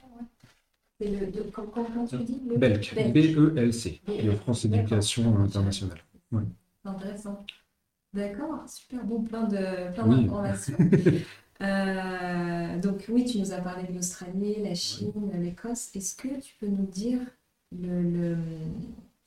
C'est 0.99 1.09
le, 1.09 1.27
de, 1.27 1.41
comment, 1.51 1.67
comment 1.73 2.07
tu 2.07 2.17
dis 2.23 2.41
le 2.47 2.57
Belk, 2.57 2.93
Belk. 2.95 3.13
B-E-L-C, 3.13 4.01
Belk. 4.07 4.23
le 4.23 4.31
France. 4.31 4.63
Éducation 4.65 5.38
Internationale. 5.39 5.99
Ouais. 6.31 6.43
Intéressant. 6.85 7.45
D'accord, 8.13 8.63
super 8.67 9.03
bon, 9.03 9.21
plein 9.23 9.43
de 9.43 9.93
plein 9.93 10.07
Oui. 10.07 10.23
d'informations. 10.23 10.77
Euh, 11.61 12.77
donc 12.81 13.05
oui, 13.07 13.23
tu 13.23 13.39
nous 13.39 13.53
as 13.53 13.61
parlé 13.61 13.88
de 13.88 13.93
l'Australie, 13.93 14.55
la 14.61 14.75
Chine, 14.75 15.13
l'Écosse. 15.39 15.89
Est-ce 15.95 16.13
que 16.13 16.27
tu 16.41 16.53
peux 16.59 16.67
nous 16.67 16.85
dire 16.85 17.21
le, 17.71 18.01
le, 18.03 18.38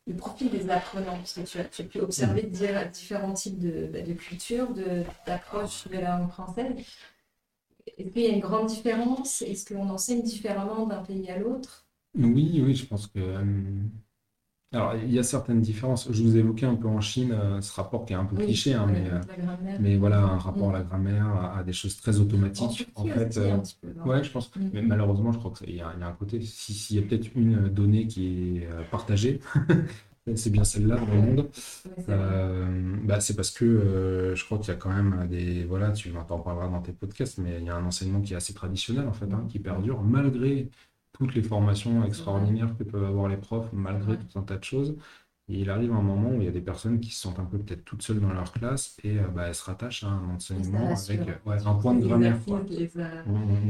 le 0.09 0.17
profil 0.17 0.51
des 0.51 0.71
apprenants? 0.71 1.17
Parce 1.19 1.35
que 1.35 1.41
tu 1.43 1.59
as, 1.59 1.65
tu 1.65 1.83
as 1.83 1.85
pu 1.87 2.01
observer 2.01 2.43
Mm. 2.45 2.91
différents 2.91 3.35
types 3.35 3.59
de, 3.59 3.89
bah, 3.93 4.03
de 4.03 4.13
cultures, 4.15 4.73
de, 4.75 5.05
d'approche 5.27 5.89
de 5.89 5.99
la 5.99 6.19
langue 6.19 6.31
française. 6.31 6.75
Est-ce 7.99 8.09
qu'il 8.13 8.23
y 8.23 8.27
a 8.27 8.31
une 8.31 8.41
grande 8.41 8.69
différence? 8.69 9.43
Est-ce 9.43 9.67
qu'on 9.75 9.91
enseigne 9.91 10.23
différemment 10.23 10.87
d'un 10.87 11.03
pays 11.03 11.29
à 11.31 11.39
l'autre? 11.39 11.87
Oui, 12.15 12.61
oui, 12.63 12.75
je 12.75 12.85
pense 12.87 13.07
que. 13.07 13.19
euh, 13.19 13.45
alors, 14.73 14.95
il 14.97 15.13
y 15.13 15.19
a 15.19 15.23
certaines 15.23 15.61
différences. 15.61 16.11
Je 16.13 16.23
vous 16.23 16.37
évoquais 16.37 16.67
un 16.67 16.75
peu 16.77 16.89
en 16.89 17.01
Chine 17.01 17.33
euh, 17.33 17.61
ce 17.61 17.73
rapport 17.73 18.05
qui 18.05 18.13
est 18.13 18.17
un 18.17 18.25
peu 18.27 18.37
Oui, 18.37 18.45
cliché, 18.45 18.75
hein, 18.75 18.87
mais, 18.87 19.09
euh, 19.09 19.21
mais 19.79 19.97
voilà, 19.97 20.21
un 20.23 20.39
rapport 20.39 20.69
Mm. 20.69 20.75
à 20.75 20.79
la 20.79 20.85
grammaire, 20.85 21.27
à, 21.29 21.59
à 21.59 21.63
des 21.65 21.73
choses 21.73 21.97
très 21.97 22.19
automatiques. 22.21 22.91
En 22.95 23.05
Turquie 23.05 23.19
fait, 23.33 23.37
euh, 23.39 23.55
un 23.55 23.61
petit 23.61 23.77
peu, 23.81 23.89
non? 24.05 24.11
Ouais, 24.11 24.23
je 24.25 24.31
pense. 24.31 24.51
Mm. 24.57 24.61
Mais 24.73 24.83
malheureusement, 24.83 25.33
je 25.33 25.39
crois 25.39 25.53
qu'il 25.53 25.71
y 25.71 25.77
y 25.77 25.81
a 25.83 25.89
un 25.91 26.13
côté. 26.13 26.41
si- 26.43 26.75
S'il 26.75 26.97
y 26.97 26.99
a 26.99 27.03
peut-être 27.03 27.29
une 27.35 27.69
donnée 27.69 28.07
qui 28.07 28.59
est 28.59 28.69
partagée, 28.91 29.41
c'est 30.37 30.51
bien 30.51 30.65
celle-là 30.65 30.99
dans 30.99 31.07
le 31.15 31.21
monde. 31.21 31.51
Euh, 32.09 32.97
bah, 33.05 33.21
c'est 33.21 33.37
parce 33.37 33.51
que 33.51 33.65
euh, 33.65 34.35
je 34.35 34.45
crois 34.45 34.59
qu'il 34.59 34.69
y 34.69 34.71
a 34.73 34.77
quand 34.77 34.91
même 34.93 35.27
des. 35.29 35.65
Voilà, 35.65 35.93
tu 35.93 36.15
en 36.17 36.25
parleras 36.41 36.69
dans 36.69 36.81
tes 36.83 36.93
podcasts, 36.93 37.39
mais 37.39 37.59
il 37.61 37.65
y 37.67 37.71
a 37.71 37.77
un 37.77 37.85
enseignement 37.85 38.21
qui 38.23 38.33
est 38.33 38.37
assez 38.37 38.55
traditionnel, 38.55 39.07
en 39.09 39.13
fait, 39.13 39.33
hein, 39.33 39.47
qui 39.49 39.59
perdure, 39.59 40.03
malgré 40.03 40.71
toutes 41.19 41.35
les 41.35 41.43
formations 41.43 42.05
extraordinaires 42.05 42.77
que 42.79 42.85
peuvent 42.85 43.05
avoir 43.05 43.29
les 43.29 43.37
profs, 43.37 43.73
malgré 43.73 44.13
Ouais. 44.13 44.19
tout 44.19 44.39
un 44.39 44.43
tas 44.43 44.57
de 44.57 44.65
choses. 44.65 44.97
Et 45.51 45.61
il 45.61 45.71
arrive 45.71 45.93
un 45.93 46.03
moment 46.03 46.31
où 46.31 46.41
il 46.41 46.45
y 46.45 46.49
a 46.49 46.53
des 46.53 46.61
personnes 46.61 47.01
qui 47.01 47.11
se 47.11 47.21
sentent 47.23 47.39
un 47.39 47.45
peu 47.47 47.59
peut-être 47.59 47.85
toutes 47.85 48.03
seules 48.03 48.21
dans 48.21 48.33
leur 48.33 48.53
classe 48.53 48.99
et 49.03 49.19
euh, 49.19 49.29
bah, 49.29 49.47
elles 49.49 49.55
se 49.55 49.65
rattachent 49.65 50.05
à 50.05 50.09
un 50.09 50.29
enseignement 50.31 50.91
avec 50.95 51.21
ouais, 51.47 51.67
un 51.67 51.75
point 51.75 51.95
de 51.95 52.07
grammaire. 52.07 52.39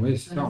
Oui, 0.01 0.17
c'est 0.17 0.35
ça 0.35 0.41
hein. 0.43 0.49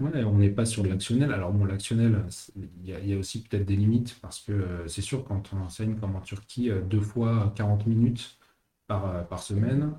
On 0.00 0.38
n'est 0.38 0.50
pas 0.50 0.64
sur 0.64 0.82
de 0.82 0.88
l'actionnel. 0.88 1.32
Alors 1.32 1.52
bon, 1.52 1.64
l'actionnel, 1.64 2.24
il 2.56 2.88
y, 2.88 2.94
a- 2.94 3.00
il 3.00 3.08
y 3.08 3.14
a 3.14 3.18
aussi 3.18 3.42
peut-être 3.42 3.64
des 3.66 3.76
limites 3.76 4.18
parce 4.20 4.40
que 4.40 4.52
euh, 4.52 4.86
c'est 4.88 5.02
sûr 5.02 5.24
quand 5.24 5.50
on 5.52 5.58
enseigne 5.60 5.96
comme 5.96 6.16
en 6.16 6.20
Turquie 6.20 6.70
euh, 6.70 6.82
deux 6.82 7.00
fois 7.00 7.52
40 7.56 7.86
minutes 7.86 8.38
par, 8.86 9.26
par 9.28 9.42
semaine, 9.42 9.94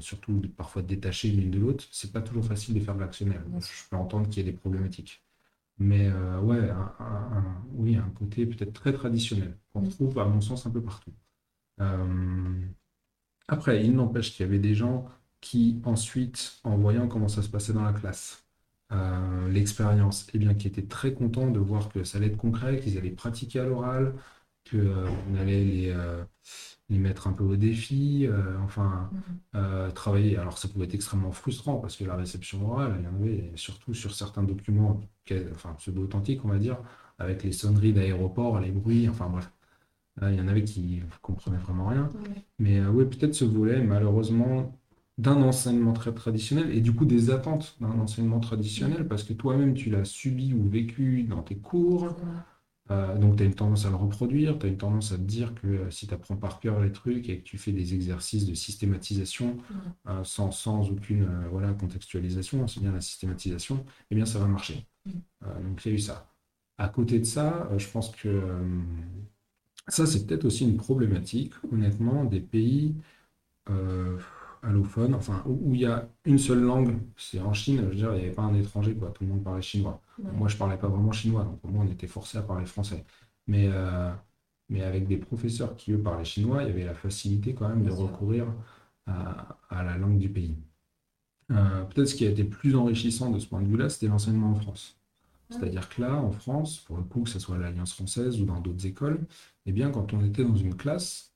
surtout 0.00 0.40
parfois 0.56 0.80
détachées 0.82 1.28
l'une 1.30 1.50
de 1.50 1.58
l'autre, 1.58 1.84
c'est 1.90 2.12
pas 2.12 2.20
toujours 2.22 2.44
facile 2.44 2.74
de 2.74 2.80
faire 2.80 2.94
de 2.94 3.00
l'actionnel. 3.00 3.42
Je 3.60 3.88
peux 3.90 3.96
entendre 3.96 4.28
qu'il 4.28 4.44
y 4.44 4.48
a 4.48 4.50
des 4.50 4.56
problématiques. 4.56 5.22
Mais 5.78 6.08
euh, 6.08 6.40
ouais, 6.40 6.70
un, 6.70 7.64
oui, 7.74 7.96
un 7.96 8.10
côté 8.10 8.46
peut-être 8.46 8.72
très 8.72 8.92
traditionnel 8.92 9.56
qu'on 9.72 9.82
Mm. 9.82 9.88
trouve 9.90 10.18
à 10.18 10.24
mon 10.26 10.40
sens 10.40 10.66
un 10.66 10.70
peu 10.70 10.82
partout. 10.82 11.12
Euh, 11.80 12.66
après, 13.48 13.84
il 13.84 13.94
n'empêche 13.94 14.32
qu'il 14.34 14.44
y 14.46 14.48
avait 14.48 14.58
des 14.58 14.74
gens 14.74 15.06
qui 15.40 15.80
ensuite, 15.84 16.60
en 16.64 16.76
voyant 16.78 17.08
comment 17.08 17.28
ça 17.28 17.42
se 17.42 17.48
passait 17.48 17.72
dans 17.72 17.84
la 17.84 17.92
classe, 17.92 18.46
euh, 18.92 19.48
l'expérience, 19.50 20.26
eh 20.34 20.38
bien, 20.38 20.54
qui 20.54 20.68
étaient 20.68 20.86
très 20.86 21.14
contents 21.14 21.50
de 21.50 21.58
voir 21.60 21.88
que 21.90 22.04
ça 22.04 22.18
allait 22.18 22.28
être 22.28 22.36
concret, 22.38 22.80
qu'ils 22.80 22.98
allaient 22.98 23.10
pratiquer 23.10 23.60
à 23.60 23.64
l'oral, 23.66 24.14
qu'on 24.70 25.34
allait 25.38 25.64
les, 25.64 25.90
euh, 25.90 26.22
les 26.90 26.98
mettre 26.98 27.26
un 27.28 27.32
peu 27.32 27.44
au 27.44 27.56
défi, 27.56 28.26
euh, 28.26 28.58
enfin, 28.64 29.10
Mhm. 29.12 29.20
euh, 29.56 29.90
travailler. 29.90 30.36
Alors, 30.38 30.58
ça 30.58 30.68
pouvait 30.68 30.86
être 30.86 30.94
extrêmement 30.94 31.32
frustrant 31.32 31.76
parce 31.76 31.96
que 31.96 32.04
la 32.04 32.16
réception 32.16 32.70
orale, 32.70 32.96
il 33.00 33.04
y 33.04 33.08
en 33.08 33.14
avait 33.22 33.52
surtout 33.56 33.94
sur 33.94 34.14
certains 34.14 34.42
documents, 34.44 35.00
enfin, 35.52 35.74
pseudo-authentiques, 35.78 36.44
on 36.44 36.48
va 36.48 36.58
dire, 36.58 36.78
avec 37.18 37.42
les 37.44 37.52
sonneries 37.52 37.92
d'aéroport, 37.92 38.60
les 38.60 38.70
bruits, 38.70 39.08
enfin 39.08 39.28
bref. 39.28 39.50
Il 40.22 40.34
y 40.34 40.40
en 40.40 40.48
avait 40.48 40.64
qui 40.64 40.96
ne 41.00 41.02
comprenaient 41.22 41.58
vraiment 41.58 41.86
rien. 41.86 42.08
Ouais. 42.14 42.44
Mais 42.58 42.80
euh, 42.80 42.90
oui, 42.90 43.04
peut-être 43.04 43.34
ce 43.34 43.44
volet, 43.44 43.80
malheureusement, 43.82 44.76
d'un 45.16 45.36
enseignement 45.42 45.92
très 45.92 46.12
traditionnel 46.12 46.70
et 46.76 46.80
du 46.80 46.92
coup 46.92 47.04
des 47.04 47.30
attentes 47.30 47.76
d'un 47.80 47.90
enseignement 48.00 48.40
traditionnel 48.40 49.06
parce 49.08 49.24
que 49.24 49.32
toi-même 49.32 49.74
tu 49.74 49.90
l'as 49.90 50.04
subi 50.04 50.54
ou 50.54 50.68
vécu 50.68 51.24
dans 51.24 51.42
tes 51.42 51.56
cours. 51.56 52.16
Euh, 52.90 53.18
donc 53.18 53.36
tu 53.36 53.42
as 53.42 53.46
une 53.46 53.54
tendance 53.54 53.84
à 53.84 53.90
le 53.90 53.96
reproduire, 53.96 54.58
tu 54.58 54.66
as 54.66 54.68
une 54.68 54.78
tendance 54.78 55.12
à 55.12 55.16
te 55.16 55.22
dire 55.22 55.54
que 55.54 55.66
euh, 55.66 55.90
si 55.90 56.06
tu 56.06 56.14
apprends 56.14 56.36
par 56.36 56.58
cœur 56.60 56.80
les 56.80 56.92
trucs 56.92 57.28
et 57.28 57.38
que 57.40 57.44
tu 57.44 57.58
fais 57.58 57.72
des 57.72 57.94
exercices 57.94 58.46
de 58.46 58.54
systématisation 58.54 59.58
Ouais. 59.70 59.92
euh, 60.08 60.24
sans, 60.24 60.50
sans 60.52 60.90
aucune 60.90 61.28
voilà, 61.50 61.72
contextualisation, 61.74 62.66
c'est 62.66 62.80
bien 62.80 62.92
la 62.92 63.00
systématisation, 63.00 63.84
eh 64.10 64.14
bien 64.14 64.24
ça 64.26 64.38
va 64.38 64.46
marcher. 64.46 64.86
Mm. 65.06 65.10
Euh, 65.44 65.62
donc 65.62 65.84
il 65.84 65.88
y 65.90 65.92
a 65.92 65.94
eu 65.96 66.00
ça. 66.00 66.32
À 66.78 66.88
côté 66.88 67.18
de 67.18 67.24
ça, 67.24 67.68
je 67.76 67.88
pense 67.88 68.10
que 68.10 68.40
ça 69.88 70.06
c'est 70.06 70.26
peut-être 70.26 70.44
aussi 70.44 70.64
une 70.64 70.76
problématique, 70.76 71.52
honnêtement, 71.72 72.24
des 72.24 72.40
pays 72.40 72.94
allophones, 74.62 75.14
enfin 75.14 75.42
où 75.46 75.74
il 75.74 75.80
y 75.82 75.86
a 75.86 76.08
une 76.24 76.38
seule 76.38 76.60
langue, 76.60 76.98
c'est 77.16 77.40
en 77.40 77.52
Chine, 77.52 77.78
je 77.82 77.86
veux 77.88 77.94
dire, 77.94 78.12
il 78.14 78.18
n'y 78.18 78.24
avait 78.26 78.34
pas 78.34 78.42
un 78.42 78.54
étranger, 78.54 78.94
quoi, 78.96 79.10
tout 79.10 79.24
le 79.24 79.30
monde 79.30 79.44
parlait 79.44 79.62
chinois. 79.62 80.02
Ouais. 80.18 80.30
Moi, 80.32 80.48
je 80.48 80.56
parlais 80.56 80.76
pas 80.78 80.88
vraiment 80.88 81.12
chinois, 81.12 81.44
donc 81.44 81.64
au 81.64 81.68
moins 81.68 81.84
on 81.86 81.90
était 81.92 82.06
forcé 82.06 82.38
à 82.38 82.42
parler 82.42 82.66
français. 82.66 83.04
Mais, 83.46 83.68
euh, 83.72 84.12
mais 84.68 84.82
avec 84.82 85.06
des 85.08 85.16
professeurs 85.18 85.76
qui, 85.76 85.92
eux, 85.92 86.02
parlaient 86.02 86.24
chinois, 86.24 86.62
il 86.62 86.68
y 86.68 86.72
avait 86.72 86.84
la 86.84 86.94
facilité 86.94 87.54
quand 87.54 87.68
même 87.68 87.84
de 87.84 87.90
sûr. 87.90 87.92
recourir 87.92 88.46
à, 89.06 89.58
à 89.70 89.82
la 89.84 89.96
langue 89.98 90.18
du 90.18 90.28
pays. 90.30 90.56
Euh, 91.50 91.84
peut-être 91.84 92.08
ce 92.08 92.14
qui 92.14 92.26
a 92.26 92.30
été 92.30 92.44
plus 92.44 92.76
enrichissant 92.76 93.30
de 93.30 93.38
ce 93.38 93.46
point 93.46 93.62
de 93.62 93.68
vue-là, 93.68 93.88
c'était 93.88 94.08
l'enseignement 94.08 94.50
en 94.52 94.54
France. 94.56 95.00
C'est-à-dire 95.50 95.88
que 95.88 96.02
là, 96.02 96.14
en 96.16 96.30
France, 96.30 96.78
pour 96.80 96.98
le 96.98 97.04
coup, 97.04 97.22
que 97.22 97.30
ce 97.30 97.38
soit 97.38 97.56
à 97.56 97.58
l'Alliance 97.58 97.94
française 97.94 98.40
ou 98.40 98.44
dans 98.44 98.60
d'autres 98.60 98.86
écoles, 98.86 99.26
eh 99.66 99.72
bien, 99.72 99.90
quand 99.90 100.12
on 100.14 100.24
était 100.24 100.44
dans 100.44 100.56
une 100.56 100.76
classe, 100.76 101.27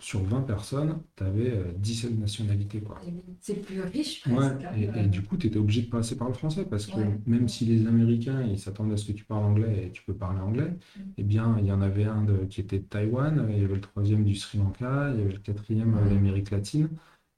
sur 0.00 0.22
20 0.22 0.42
personnes, 0.42 1.00
tu 1.16 1.24
avais 1.24 1.74
17 1.78 2.18
nationalités, 2.18 2.80
quoi. 2.80 3.00
C'est 3.40 3.54
plus 3.62 3.80
riche 3.82 4.26
Ouais, 4.26 4.34
presque. 4.36 4.64
hein. 4.64 4.72
et, 4.76 5.00
et 5.04 5.06
du 5.06 5.22
coup, 5.22 5.36
tu 5.36 5.46
étais 5.48 5.58
obligé 5.58 5.82
de 5.82 5.88
passer 5.90 6.16
par 6.16 6.28
le 6.28 6.34
français 6.34 6.64
parce 6.64 6.86
que 6.86 6.98
Ouais. 7.00 7.18
même 7.26 7.48
si 7.48 7.64
les 7.66 7.86
Américains 7.86 8.42
ils 8.42 8.58
s'attendent 8.58 8.92
à 8.92 8.96
ce 8.96 9.06
que 9.06 9.12
tu 9.12 9.24
parles 9.24 9.44
anglais 9.44 9.86
et 9.86 9.90
tu 9.92 10.02
peux 10.04 10.14
parler 10.14 10.40
anglais, 10.40 10.70
Mm. 10.96 11.00
eh 11.18 11.22
bien, 11.22 11.56
il 11.60 11.66
y 11.66 11.72
en 11.72 11.80
avait 11.80 12.04
un 12.04 12.22
de- 12.24 12.44
qui 12.46 12.60
était 12.60 12.78
de 12.78 12.84
Taïwan, 12.84 13.46
il 13.50 13.60
y 13.60 13.64
avait 13.64 13.74
le 13.74 13.80
troisième 13.80 14.24
du 14.24 14.34
Sri 14.34 14.58
Lanka, 14.58 15.10
il 15.12 15.18
y 15.18 15.22
avait 15.22 15.32
le 15.32 15.38
quatrième 15.38 15.94
euh, 15.96 16.02
Ouais. 16.04 16.10
d'Amérique 16.10 16.50
latine. 16.50 16.88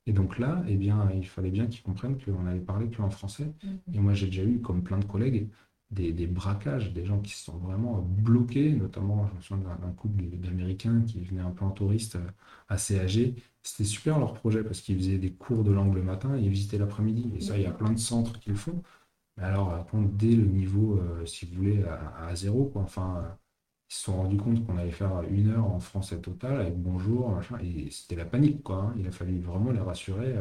Et 0.07 0.13
donc 0.13 0.39
là, 0.39 0.63
eh 0.67 0.75
bien, 0.77 1.09
il 1.15 1.27
fallait 1.27 1.51
bien 1.51 1.67
qu'ils 1.67 1.83
comprennent 1.83 2.17
qu'on 2.17 2.45
allait 2.47 2.59
parler 2.59 2.89
que 2.89 3.01
en 3.01 3.09
français. 3.11 3.53
Mhm. 3.63 3.79
Et 3.93 3.99
moi, 3.99 4.13
j'ai 4.13 4.25
déjà 4.27 4.43
eu, 4.43 4.59
comme 4.59 4.83
plein 4.83 4.97
de 4.97 5.05
collègues, 5.05 5.47
des, 5.91 6.27
braquages, 6.27 6.93
des 6.93 7.05
gens 7.05 7.19
qui 7.19 7.31
se 7.31 7.45
sont 7.45 7.57
vraiment 7.57 7.99
bloqués, 8.01 8.71
notamment, 8.71 9.27
je 9.27 9.35
me 9.35 9.41
souviens 9.41 9.77
d'un 9.81 9.91
couple 9.91 10.23
d'Américains 10.37 11.01
qui 11.05 11.19
venaient 11.19 11.41
un 11.41 11.51
peu 11.51 11.65
en 11.65 11.71
touriste 11.71 12.15
euh, 12.15 12.31
assez 12.69 12.99
âgés. 12.99 13.35
C'était 13.61 13.83
super 13.83 14.17
leur 14.17 14.33
projet 14.33 14.63
parce 14.63 14.81
qu'ils 14.81 14.97
faisaient 14.97 15.17
des 15.17 15.31
cours 15.31 15.63
de 15.63 15.71
langue 15.71 15.93
le 15.95 16.01
matin 16.01 16.35
et 16.35 16.41
ils 16.41 16.49
visitaient 16.49 16.77
l'après-midi. 16.77 17.31
Et 17.35 17.41
ça, 17.41 17.57
il 17.57 17.63
y 17.63 17.67
a 17.67 17.71
plein 17.71 17.91
de 17.91 17.99
centres 17.99 18.39
qui 18.39 18.49
le 18.49 18.55
font. 18.55 18.81
Alors, 19.37 19.85
dès 19.93 20.35
le 20.35 20.45
niveau, 20.45 20.99
si 21.25 21.45
vous 21.45 21.55
voulez, 21.55 21.83
à, 21.83 22.35
zéro. 22.35 22.71
Enfin, 22.75 23.37
ils 23.89 23.93
se 23.93 24.03
sont 24.05 24.17
rendus 24.17 24.37
compte 24.37 24.65
qu'on 24.65 24.77
allait 24.77 24.91
faire 24.91 25.21
une 25.29 25.51
heure 25.51 25.65
en 25.65 25.79
français 25.79 26.19
total 26.19 26.59
avec 26.61 26.75
bonjour, 26.75 27.39
et 27.61 27.89
c'était 27.91 28.15
la 28.15 28.25
panique, 28.25 28.63
quoi. 28.63 28.77
Hein. 28.77 28.95
Il 28.97 29.07
a 29.07 29.11
fallu 29.11 29.39
vraiment 29.39 29.71
les 29.71 29.79
rassurer. 29.79 30.35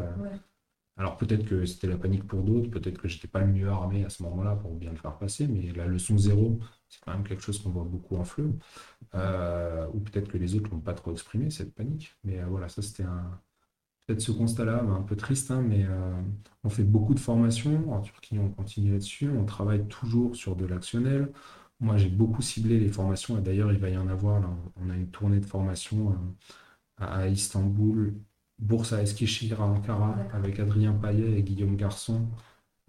Alors 1.00 1.16
peut-être 1.16 1.46
que 1.46 1.64
c'était 1.64 1.86
la 1.86 1.96
panique 1.96 2.26
pour 2.26 2.42
d'autres, 2.42 2.70
peut-être 2.70 2.98
que 2.98 3.08
j'étais 3.08 3.26
pas 3.26 3.40
le 3.40 3.46
mieux 3.46 3.68
armé 3.70 4.04
à 4.04 4.10
ce 4.10 4.22
moment-là 4.24 4.54
pour 4.56 4.74
bien 4.74 4.90
le 4.90 4.96
faire 4.96 5.16
passer, 5.16 5.48
mais 5.48 5.72
la 5.72 5.86
leçon 5.86 6.18
zéro, 6.18 6.60
c'est 6.90 7.00
quand 7.02 7.12
même 7.12 7.24
quelque 7.26 7.42
chose 7.42 7.58
qu'on 7.62 7.70
voit 7.70 7.84
beaucoup 7.84 8.16
en 8.16 8.24
fleu. 8.24 8.52
Euh, 9.14 9.86
ou 9.94 10.00
peut-être 10.00 10.28
que 10.28 10.36
les 10.36 10.54
autres 10.54 10.68
l'ont 10.70 10.80
pas 10.80 10.92
trop 10.92 11.12
exprimé, 11.12 11.48
cette 11.50 11.74
panique. 11.74 12.14
Mais 12.22 12.40
euh, 12.40 12.46
voilà, 12.46 12.68
ça 12.68 12.82
c'était. 12.82 13.04
Peut-être 14.06 14.20
ce 14.20 14.32
constat-là, 14.32 14.82
un 14.82 15.02
peu 15.02 15.16
triste, 15.16 15.50
hein, 15.50 15.62
mais 15.62 15.84
euh, 15.86 16.20
on 16.64 16.68
fait 16.68 16.84
beaucoup 16.84 17.14
de 17.14 17.20
formations. 17.20 17.92
En 17.92 18.00
Turquie, 18.02 18.38
on 18.38 18.50
continue 18.50 18.92
là-dessus. 18.92 19.30
On 19.30 19.44
travaille 19.46 19.86
toujours 19.88 20.36
sur 20.36 20.56
de 20.56 20.66
l'actionnel. 20.66 21.32
Moi, 21.80 21.96
j'ai 21.96 22.10
beaucoup 22.10 22.42
ciblé 22.42 22.78
les 22.78 22.88
formations, 22.88 23.38
et 23.38 23.42
d'ailleurs, 23.42 23.72
il 23.72 23.78
va 23.78 23.88
y 23.90 23.96
en 23.96 24.08
avoir. 24.08 24.42
On 24.76 24.90
a 24.90 24.96
une 24.96 25.10
tournée 25.10 25.40
de 25.40 25.46
formation 25.46 26.14
à 26.98 27.28
Istanbul 27.28 28.14
Bourse 28.60 28.92
Eskişehir 28.92 29.60
à 29.60 29.66
Ankara 29.66 30.16
avec 30.32 30.60
Adrien 30.60 30.92
Payet 30.92 31.38
et 31.38 31.42
Guillaume 31.42 31.76
Garçon, 31.76 32.28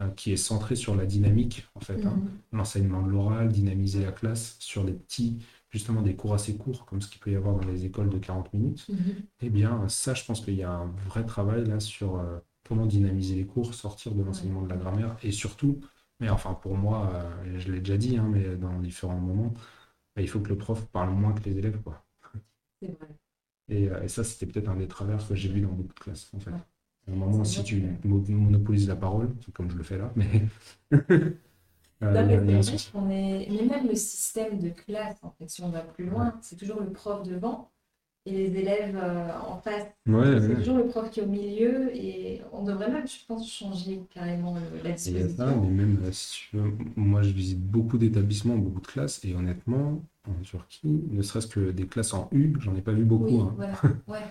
euh, 0.02 0.10
qui 0.10 0.32
est 0.34 0.38
centré 0.38 0.76
sur 0.76 0.96
la 0.96 1.06
dynamique, 1.06 1.68
en 1.76 1.80
fait, 1.80 2.06
hein. 2.06 2.16
mhm. 2.16 2.30
l'enseignement 2.52 3.02
de 3.02 3.10
l'oral, 3.10 3.50
dynamiser 3.50 4.04
la 4.04 4.12
classe 4.12 4.58
sur 4.60 4.84
des 4.84 4.94
petits, 4.94 5.40
justement 5.70 6.02
des 6.02 6.16
cours 6.16 6.34
assez 6.34 6.56
courts, 6.58 6.86
comme 6.86 7.02
ce 7.02 7.10
qu'il 7.10 7.20
peut 7.20 7.32
y 7.32 7.36
avoir 7.36 7.56
dans 7.56 7.68
les 7.68 7.86
écoles 7.86 8.10
de 8.10 8.18
40 8.18 8.54
minutes. 8.54 8.88
Mhm. 8.90 8.98
Eh 9.42 9.50
bien, 9.50 9.88
ça, 9.88 10.14
je 10.14 10.26
pense 10.26 10.42
qu'il 10.42 10.56
y 10.56 10.64
a 10.64 10.72
un 10.72 10.88
vrai 11.08 11.26
travail 11.26 11.66
là 11.66 11.80
sur 11.80 12.18
euh, 12.18 12.40
comment 12.68 12.86
dynamiser 12.86 13.36
les 13.36 13.46
cours, 13.46 13.74
sortir 13.74 14.14
de 14.14 14.24
l'enseignement 14.24 14.62
de 14.64 14.70
la 14.70 14.78
grammaire 14.78 15.18
et 15.24 15.32
surtout, 15.32 15.80
mais 16.20 16.30
enfin 16.30 16.54
pour 16.54 16.78
moi, 16.78 17.12
euh, 17.14 17.60
je 17.60 17.72
l'ai 17.72 17.80
déjà 17.80 17.98
dit, 17.98 18.18
hein, 18.18 18.28
mais 18.30 18.56
dans 18.56 18.80
différents 18.80 19.20
moments, 19.20 19.54
bah, 20.16 20.22
il 20.22 20.28
faut 20.28 20.40
que 20.40 20.50
le 20.50 20.58
prof 20.58 20.86
parle 20.88 21.12
moins 21.12 21.34
que 21.34 21.44
les 21.44 21.58
élèves. 21.58 21.80
C'est 22.82 22.88
vrai. 22.88 23.08
Euh, 23.72 24.04
et, 24.04 24.08
ça, 24.08 24.24
c'était 24.24 24.46
peut-être 24.46 24.70
un 24.70 24.76
des 24.76 24.88
travers 24.88 25.26
que 25.28 25.36
j'ai 25.36 25.50
vu 25.50 25.62
dans 25.62 25.70
beaucoup 25.70 25.94
de 25.94 26.00
classes, 26.00 26.30
en 26.36 26.40
fait. 26.40 26.52
À 26.52 27.12
un 27.12 27.16
moment, 27.16 27.44
si 27.44 27.64
tu 27.64 27.84
monopolises 28.04 28.88
la 28.88 28.96
parole, 28.96 29.34
comme 29.54 29.70
je 29.70 29.78
le 29.78 29.84
fais 29.84 29.98
là, 29.98 30.12
mais. 30.16 30.44
Euh, 32.04 32.42
mais, 32.44 33.48
mais 33.48 33.64
même 33.64 33.88
le 33.88 33.96
système 33.96 34.58
de 34.58 34.70
classe, 34.70 35.18
en 35.22 35.30
fait, 35.38 35.48
si 35.48 35.62
on 35.62 35.70
va 35.70 35.82
plus 35.82 36.08
loin, 36.08 36.34
c'est 36.42 36.56
toujours 36.56 36.80
le 36.80 36.92
prof 36.92 37.22
devant 37.22 37.70
et 38.26 38.32
les 38.32 38.60
élèves 38.60 38.96
euh, 38.96 39.30
en 39.48 39.58
face. 39.58 39.88
c'est 40.06 40.56
toujours 40.56 40.78
le 40.78 40.88
prof 40.88 41.10
qui 41.10 41.20
est 41.20 41.24
au 41.24 41.28
milieu 41.28 41.96
et 41.96 42.42
on 42.52 42.64
devrait 42.64 42.92
même, 42.92 43.08
je 43.08 43.26
pense, 43.28 43.48
changer 43.48 44.02
carrément 44.14 44.56
la 44.84 44.92
disposition. 44.92 45.62
mais 45.62 45.70
même 45.70 46.12
moi 46.96 47.22
je 47.24 47.32
visite 47.32 47.62
beaucoup 47.62 47.98
d'établissements, 47.98 48.58
beaucoup 48.58 48.82
de 48.82 48.88
classes 48.88 49.24
et 49.24 49.36
honnêtement, 49.36 50.04
en 50.28 50.42
Turquie, 50.42 51.04
ne 51.10 51.22
serait-ce 51.22 51.48
que 51.48 51.72
des 51.72 51.88
classes 51.88 52.14
en 52.14 52.30
U, 52.32 52.56
j'en 52.60 52.76
ai 52.76 52.82
pas 52.82 52.94
vu 52.94 53.06
beaucoup. 53.06 53.42
Hein. 53.42 53.56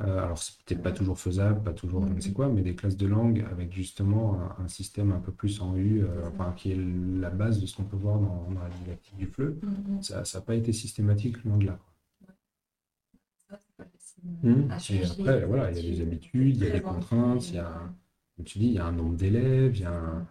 Euh, 0.00 0.24
alors 0.24 0.38
c'est 0.38 0.60
peut-être 0.64 0.82
pas 0.82 0.90
toujours 0.90 1.20
faisable, 1.20 1.62
pas 1.62 1.72
toujours 1.72 2.04
je 2.04 2.12
ne 2.12 2.20
sais 2.20 2.32
quoi, 2.32 2.48
mais 2.48 2.62
des 2.62 2.74
classes 2.74 2.96
de 2.96 3.06
langue 3.06 3.46
avec 3.48 3.72
justement 3.72 4.40
un, 4.58 4.66
système 4.66 5.12
un 5.12 5.20
peu 5.20 5.30
plus 5.30 5.60
en 5.60 5.76
U, 5.76 6.02
euh, 6.02 6.26
enfin, 6.26 6.52
qui 6.56 6.72
est 6.72 6.76
la 7.20 7.30
base 7.30 7.60
de 7.60 7.66
ce 7.66 7.76
qu'on 7.76 7.84
peut 7.84 7.96
voir 7.96 8.18
dans, 8.18 8.48
la 8.60 8.68
didactique 8.70 9.16
du 9.16 9.26
FLE, 9.26 9.56
mm-hmm. 9.62 10.02
ça 10.02 10.24
n'a 10.36 10.44
pas 10.44 10.56
été 10.56 10.72
systématique 10.72 11.44
loin 11.44 11.58
de 11.58 11.66
là. 11.66 11.78
Mmh. 14.42 14.70
Et 14.90 15.04
après, 15.04 15.44
voilà, 15.44 15.70
il 15.70 15.76
y 15.76 15.86
a 15.86 15.94
des 15.94 16.00
habitudes, 16.00 16.56
il 16.56 16.64
y 16.64 16.66
a 16.66 16.70
des 16.70 16.80
contraintes, 16.80 17.48
il 17.50 17.56
y 17.56 17.58
a, 17.58 17.92
comme 18.36 18.44
tu 18.44 18.58
dis, 18.58 18.66
il 18.66 18.72
y 18.72 18.78
a 18.78 18.86
un 18.86 18.92
nombre 18.92 19.16
d'élèves, 19.16 19.76
il 19.76 19.82
y 19.82 19.84
a 19.84 19.92
un, 19.92 20.26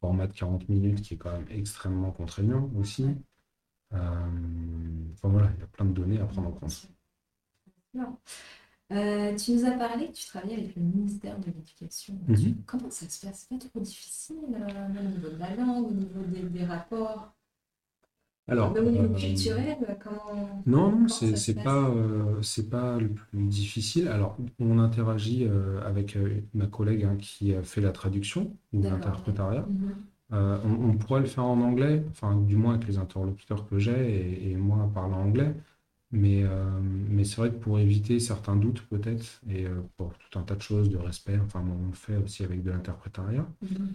format 0.00 0.26
de 0.26 0.32
40 0.32 0.68
minutes 0.68 1.02
qui 1.02 1.14
est 1.14 1.16
quand 1.16 1.32
même 1.32 1.46
extrêmement 1.50 2.10
contraignant 2.10 2.70
aussi. 2.78 3.06
Euh, 3.92 3.98
enfin 5.14 5.28
voilà, 5.28 5.50
il 5.56 5.60
y 5.60 5.64
a 5.64 5.66
plein 5.66 5.86
de 5.86 5.92
données 5.92 6.20
à 6.20 6.24
prendre 6.26 6.48
en 6.48 6.52
compte. 6.52 6.88
Euh, 8.92 9.36
tu 9.36 9.52
nous 9.52 9.64
as 9.64 9.70
parlé 9.72 10.08
que 10.08 10.12
tu 10.12 10.26
travaillais 10.26 10.56
avec 10.56 10.74
le 10.74 10.82
ministère 10.82 11.38
de 11.38 11.46
l'Éducation. 11.46 12.14
Mmh. 12.26 12.62
Comment 12.66 12.90
ça 12.90 13.08
se 13.08 13.24
passe? 13.24 13.46
C'est 13.48 13.56
pas 13.56 13.64
trop 13.64 13.80
difficile 13.80 14.36
euh, 14.52 14.88
au 14.88 15.08
niveau 15.08 15.28
de 15.28 15.38
la 15.38 15.54
langue, 15.54 15.86
au 15.86 15.94
niveau 15.94 16.48
des 16.48 16.64
rapports? 16.64 17.32
Alors, 18.48 18.74
au 18.76 18.80
niveau 18.80 19.14
euh, 19.14 19.16
culturel, 19.16 19.76
comment 20.02 20.62
Non, 20.66 20.90
non, 20.90 21.08
c'est 21.08 21.54
pas 21.62 21.94
c'est 22.42 22.68
pas 22.68 22.98
le 22.98 23.10
plus 23.10 23.46
difficile. 23.46 24.08
Alors, 24.08 24.36
on 24.58 24.80
interagit 24.80 25.48
avec 25.84 26.18
ma 26.52 26.66
collègue 26.66 27.04
hein, 27.04 27.16
qui 27.16 27.54
a 27.54 27.62
fait 27.62 27.80
la 27.80 27.92
traduction 27.92 28.56
ou 28.72 28.82
l'interprétariat. 28.82 29.68
Mhm. 30.30 30.90
on, 30.90 30.92
pourrait 30.94 31.20
le 31.20 31.26
faire 31.26 31.44
en 31.44 31.60
anglais, 31.60 32.04
enfin 32.10 32.36
du 32.36 32.56
moins 32.56 32.74
avec 32.74 32.86
les 32.88 32.98
interlocuteurs 32.98 33.68
que 33.68 33.78
j'ai 33.78 34.50
et, 34.50 34.56
moi 34.56 34.90
parlant 34.94 35.22
anglais. 35.22 35.54
Mais, 36.12 36.44
mais 37.08 37.22
c'est 37.24 37.36
vrai 37.36 37.50
que 37.50 37.56
pour 37.56 37.78
éviter 37.78 38.18
certains 38.18 38.56
doutes 38.56 38.82
peut-être 38.82 39.40
et 39.48 39.66
pour 39.96 40.12
tout 40.14 40.38
un 40.40 40.42
tas 40.42 40.56
de 40.56 40.62
choses 40.62 40.90
de 40.90 40.96
respect, 40.96 41.38
enfin 41.44 41.62
on 41.64 41.88
le 41.88 41.94
fait 41.94 42.16
aussi 42.16 42.42
avec 42.42 42.62
de 42.64 42.70
l'interprétariat. 42.70 43.46
Mhm. 43.62 43.94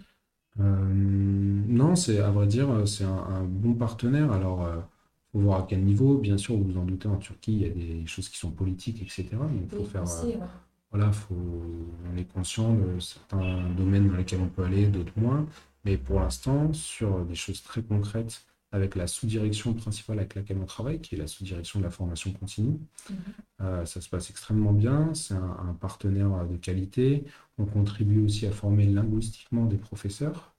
Euh, 0.60 0.64
non, 0.94 1.96
c'est 1.96 2.20
à 2.20 2.30
vrai 2.30 2.48
dire, 2.48 2.68
c'est 2.88 3.04
un, 3.04 3.44
bon 3.44 3.74
partenaire. 3.74 4.32
Alors, 4.32 4.62
il 4.62 4.78
euh, 4.78 4.82
faut 5.32 5.40
voir 5.40 5.60
à 5.62 5.66
quel 5.68 5.84
niveau. 5.84 6.18
Bien 6.18 6.38
sûr, 6.38 6.56
vous 6.56 6.64
vous 6.64 6.78
en 6.78 6.84
doutez, 6.84 7.08
en 7.08 7.18
Turquie, 7.18 7.54
il 7.54 7.62
y 7.62 7.66
a 7.66 7.70
des 7.70 8.06
choses 8.08 8.30
qui 8.30 8.38
sont 8.38 8.52
politiques, 8.52 9.02
etc. 9.02 9.28
Donc, 9.32 9.70
faut 9.70 9.86
faire. 9.86 10.04
Euh, 10.04 10.38
voilà, 10.92 11.12
faut, 11.12 11.36
on 11.36 12.18
est 12.18 12.24
conscient 12.24 12.74
de 12.74 13.00
certains 13.00 13.70
domaines 13.76 14.10
dans 14.10 14.16
lesquels 14.16 14.40
on 14.42 14.48
peut 14.48 14.64
aller, 14.64 14.88
d'autres 14.88 15.12
moins. 15.18 15.46
Mais 15.86 15.98
pour 15.98 16.20
l'instant, 16.20 16.74
sur 16.74 17.26
des 17.26 17.36
choses 17.36 17.62
très 17.64 17.82
concrètes, 17.82 18.46
avec 18.72 18.96
la 18.96 19.08
sous-direction 19.08 19.74
principale 19.74 20.20
avec 20.20 20.36
laquelle 20.36 20.58
on 20.58 20.66
travaille, 20.66 21.00
qui 21.00 21.16
est 21.16 21.18
la 21.18 21.28
sous-direction 21.28 21.80
de 21.80 21.86
la 21.86 21.92
formation 21.92 22.34
continue. 22.34 22.78
Mhm. 23.10 23.86
ça 23.86 24.02
se 24.02 24.10
passe 24.10 24.30
extrêmement 24.30 24.74
bien, 24.74 25.14
c'est 25.14 25.34
un, 25.34 25.78
partenaire 25.80 26.46
de 26.46 26.58
qualité. 26.58 27.24
On 27.58 27.66
contribue 27.66 28.22
aussi 28.26 28.46
à 28.48 28.52
former 28.52 28.86
linguistiquement 28.86 29.66
des 29.66 29.78
professeurs 29.78 30.56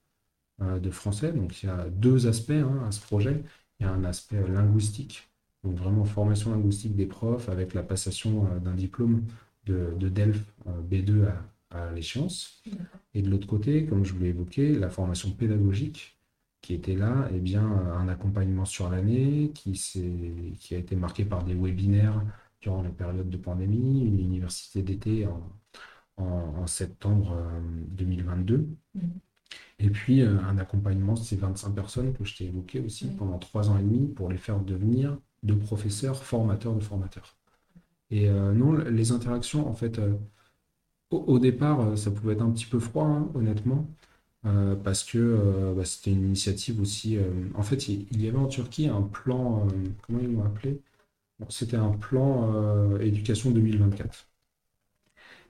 euh, 0.62 0.78
de 0.78 0.90
français. 0.90 1.32
Donc 1.32 1.62
il 1.62 1.66
y 1.66 1.68
a 1.68 1.90
deux 1.90 2.26
aspects 2.26 2.50
hein, 2.50 2.82
à 2.88 2.90
ce 2.90 3.02
projet. 3.02 3.44
Il 3.78 3.84
y 3.84 3.86
a 3.86 3.92
un 3.92 4.04
aspect 4.04 4.42
linguistique, 4.48 5.28
donc 5.62 5.76
vraiment 5.76 6.06
formation 6.06 6.50
linguistique 6.50 6.96
des 6.96 7.04
profs 7.04 7.50
avec 7.50 7.74
la 7.74 7.82
passation 7.82 8.46
euh, 8.46 8.58
d'un 8.58 8.72
diplôme 8.74 9.24
de, 9.66 9.92
de 9.98 10.08
DELF 10.08 10.42
euh, 10.66 10.80
B2 10.80 11.26
à, 11.26 11.44
à 11.70 11.90
l'échéance. 11.92 12.62
Et 13.14 13.22
de 13.22 13.30
l'autre 13.30 13.46
côté, 13.46 13.86
comme 13.86 14.04
je 14.04 14.12
vous 14.12 14.20
l'ai 14.20 14.28
évoqué, 14.28 14.72
la 14.74 14.90
formation 14.90 15.30
pédagogique 15.30 16.18
qui 16.60 16.74
était 16.74 16.96
là, 16.96 17.28
et 17.30 17.36
eh 17.36 17.40
bien, 17.40 17.64
un 17.64 18.08
accompagnement 18.08 18.64
sur 18.64 18.90
l'année 18.90 19.52
qui, 19.54 19.72
qui 20.58 20.74
a 20.74 20.78
été 20.78 20.96
marqué 20.96 21.24
par 21.24 21.44
des 21.44 21.54
webinaires 21.54 22.20
durant 22.60 22.82
la 22.82 22.90
période 22.90 23.30
de 23.30 23.36
pandémie, 23.36 24.04
une 24.04 24.18
université 24.18 24.82
d'été 24.82 25.26
en, 25.26 25.56
en, 26.16 26.66
septembre 26.66 27.36
2022. 27.88 28.54
Euh, 28.54 28.58
mm. 28.94 29.00
Et 29.78 29.90
puis 29.90 30.22
euh, 30.22 30.40
un 30.40 30.58
accompagnement 30.58 31.14
de 31.14 31.18
ces 31.18 31.36
25 31.36 31.74
personnes 31.74 32.12
que 32.14 32.24
je 32.24 32.36
t'ai 32.36 32.44
évoqué 32.46 32.80
aussi 32.80 33.08
pendant 33.08 33.38
trois 33.38 33.68
ans 33.70 33.78
et 33.78 33.82
demi 33.82 34.08
pour 34.08 34.30
les 34.30 34.38
faire 34.38 34.58
devenir 34.58 35.18
de 35.42 35.54
professeurs 35.54 36.22
formateurs 36.22 36.74
de 36.74 36.80
formateurs. 36.80 37.36
Et 38.10 38.28
euh, 38.28 38.52
non, 38.52 38.72
les 38.72 39.12
interactions, 39.12 39.68
en 39.68 39.74
fait, 39.74 40.00
au, 41.26 41.38
départ, 41.38 41.96
ça 41.98 42.10
pouvait 42.10 42.34
être 42.34 42.42
un 42.42 42.50
petit 42.50 42.66
peu 42.66 42.78
froid, 42.78 43.06
hein, 43.06 43.28
honnêtement, 43.34 43.88
parce 44.84 45.02
que 45.04 45.74
bah, 45.76 45.84
c'était 45.84 46.12
une 46.12 46.24
initiative 46.26 46.80
aussi. 46.80 47.18
en 47.54 47.62
fait, 47.62 47.88
il, 47.88 48.22
y 48.22 48.28
avait 48.28 48.38
en 48.38 48.46
Turquie 48.46 48.86
un 48.86 49.02
plan, 49.02 49.66
comment 50.02 50.20
ils 50.22 50.32
l'ont 50.32 50.44
appelé? 50.44 50.80
C'était 51.48 51.76
un 51.76 51.90
plan 51.90 52.96
éducation 52.98 53.50
2024. 53.50 54.28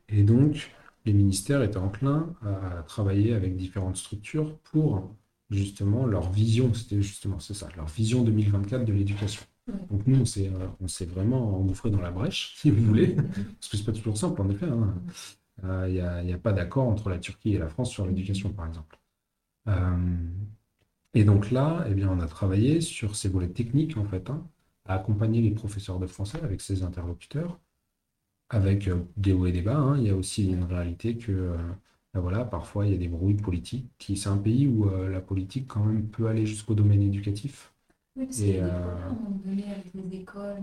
Et 0.09 0.23
donc, 0.23 0.73
les 1.05 1.13
ministères 1.13 1.63
étaient 1.63 1.77
enclins 1.77 2.35
à 2.43 2.83
travailler 2.85 3.35
avec 3.35 3.57
différentes 3.57 3.97
structures 3.97 4.57
pour 4.73 5.15
justement 5.51 6.07
leur 6.07 6.31
vision, 6.31 6.73
c'était 6.75 7.01
justement 7.01 7.39
c'est 7.39 7.55
ça, 7.55 7.69
leur 7.77 7.87
vision 7.87 8.23
2024 8.23 8.85
de 8.85 8.93
l'éducation. 8.93 9.43
Donc 9.91 10.07
nous, 10.07 10.21
on 10.21 10.25
s'est, 10.25 10.49
euh, 10.49 10.67
on 10.81 10.89
s'est 10.89 11.07
vraiment 11.07 11.59
engouffré 11.59 11.91
dans 11.91 12.01
la 12.01 12.11
brèche, 12.11 12.55
si 12.59 12.71
vous 12.71 12.85
voulez, 12.85 13.15
parce 13.15 13.69
que 13.69 13.77
c'est 13.77 13.85
pas 13.85 13.93
toujours 13.93 14.17
simple 14.17 14.41
en 14.41 14.51
effet. 14.51 14.67
Hein. 14.67 14.95
Euh, 15.65 15.87
il 15.89 16.27
n'y 16.27 16.33
a, 16.33 16.39
pas 16.39 16.53
d'accord 16.53 16.89
entre 16.89 17.09
la 17.09 17.19
Turquie 17.19 17.55
et 17.55 17.59
la 17.59 17.69
France 17.69 17.91
sur 17.91 18.07
l'éducation, 18.07 18.53
par 18.53 18.67
exemple. 18.67 18.99
Euh, 19.69 19.97
et 21.15 21.25
donc 21.25 21.51
là, 21.51 21.85
eh 21.89 21.95
bien, 21.95 22.11
on 22.11 22.21
a 22.21 22.27
travaillé 22.27 22.81
sur 22.81 23.17
ces 23.17 23.29
volets 23.29 23.49
techniques, 23.49 23.97
en 23.97 24.05
fait, 24.05 24.29
hein, 24.31 24.47
à 24.85 24.95
accompagner 24.95 25.41
les 25.41 25.51
professeurs 25.51 25.99
de 25.99 26.07
français 26.07 26.41
avec 26.43 26.61
ces 26.61 26.83
interlocuteurs 26.83 27.59
avec 28.49 28.87
euh, 28.87 29.03
des 29.17 29.33
hauts 29.33 29.47
et 29.47 29.53
des 29.53 29.63
bas. 29.63 29.77
Hein. 29.77 29.99
Il 29.99 30.05
y 30.07 30.11
a 30.11 30.15
aussi 30.15 30.47
une 30.47 30.65
réalité 30.65 31.17
que 31.17 31.57
ben 32.15 32.21
voilà, 32.21 32.45
parfois 32.45 32.87
il 32.87 32.93
y 32.93 32.95
a 32.95 32.99
des 32.99 33.09
brouilles 33.09 33.35
politiques. 33.35 33.91
Qui, 33.99 34.17
c'est 34.17 34.29
un 34.29 34.39
pays 34.39 34.69
où 34.69 34.89
la 34.89 35.21
politique 35.21 35.67
quand 35.67 35.85
même 35.85 36.09
peut 36.09 36.29
aller 36.29 36.47
jusqu'au 36.47 36.75
domaine 36.75 37.03
éducatif. 37.03 37.75
Oui, 38.15 38.25
parce 38.25 38.39
qu'il 38.39 38.55
y 38.55 38.59
a 38.61 38.67
des 38.67 39.15
problèmes 39.15 39.65
avec 39.71 39.95
les 39.95 40.17
écoles. 40.19 40.63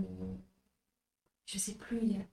Je 1.44 1.58
sais 1.58 1.74
plus, 1.74 1.98
il 2.02 2.12
y 2.12 2.16
a 2.16 2.24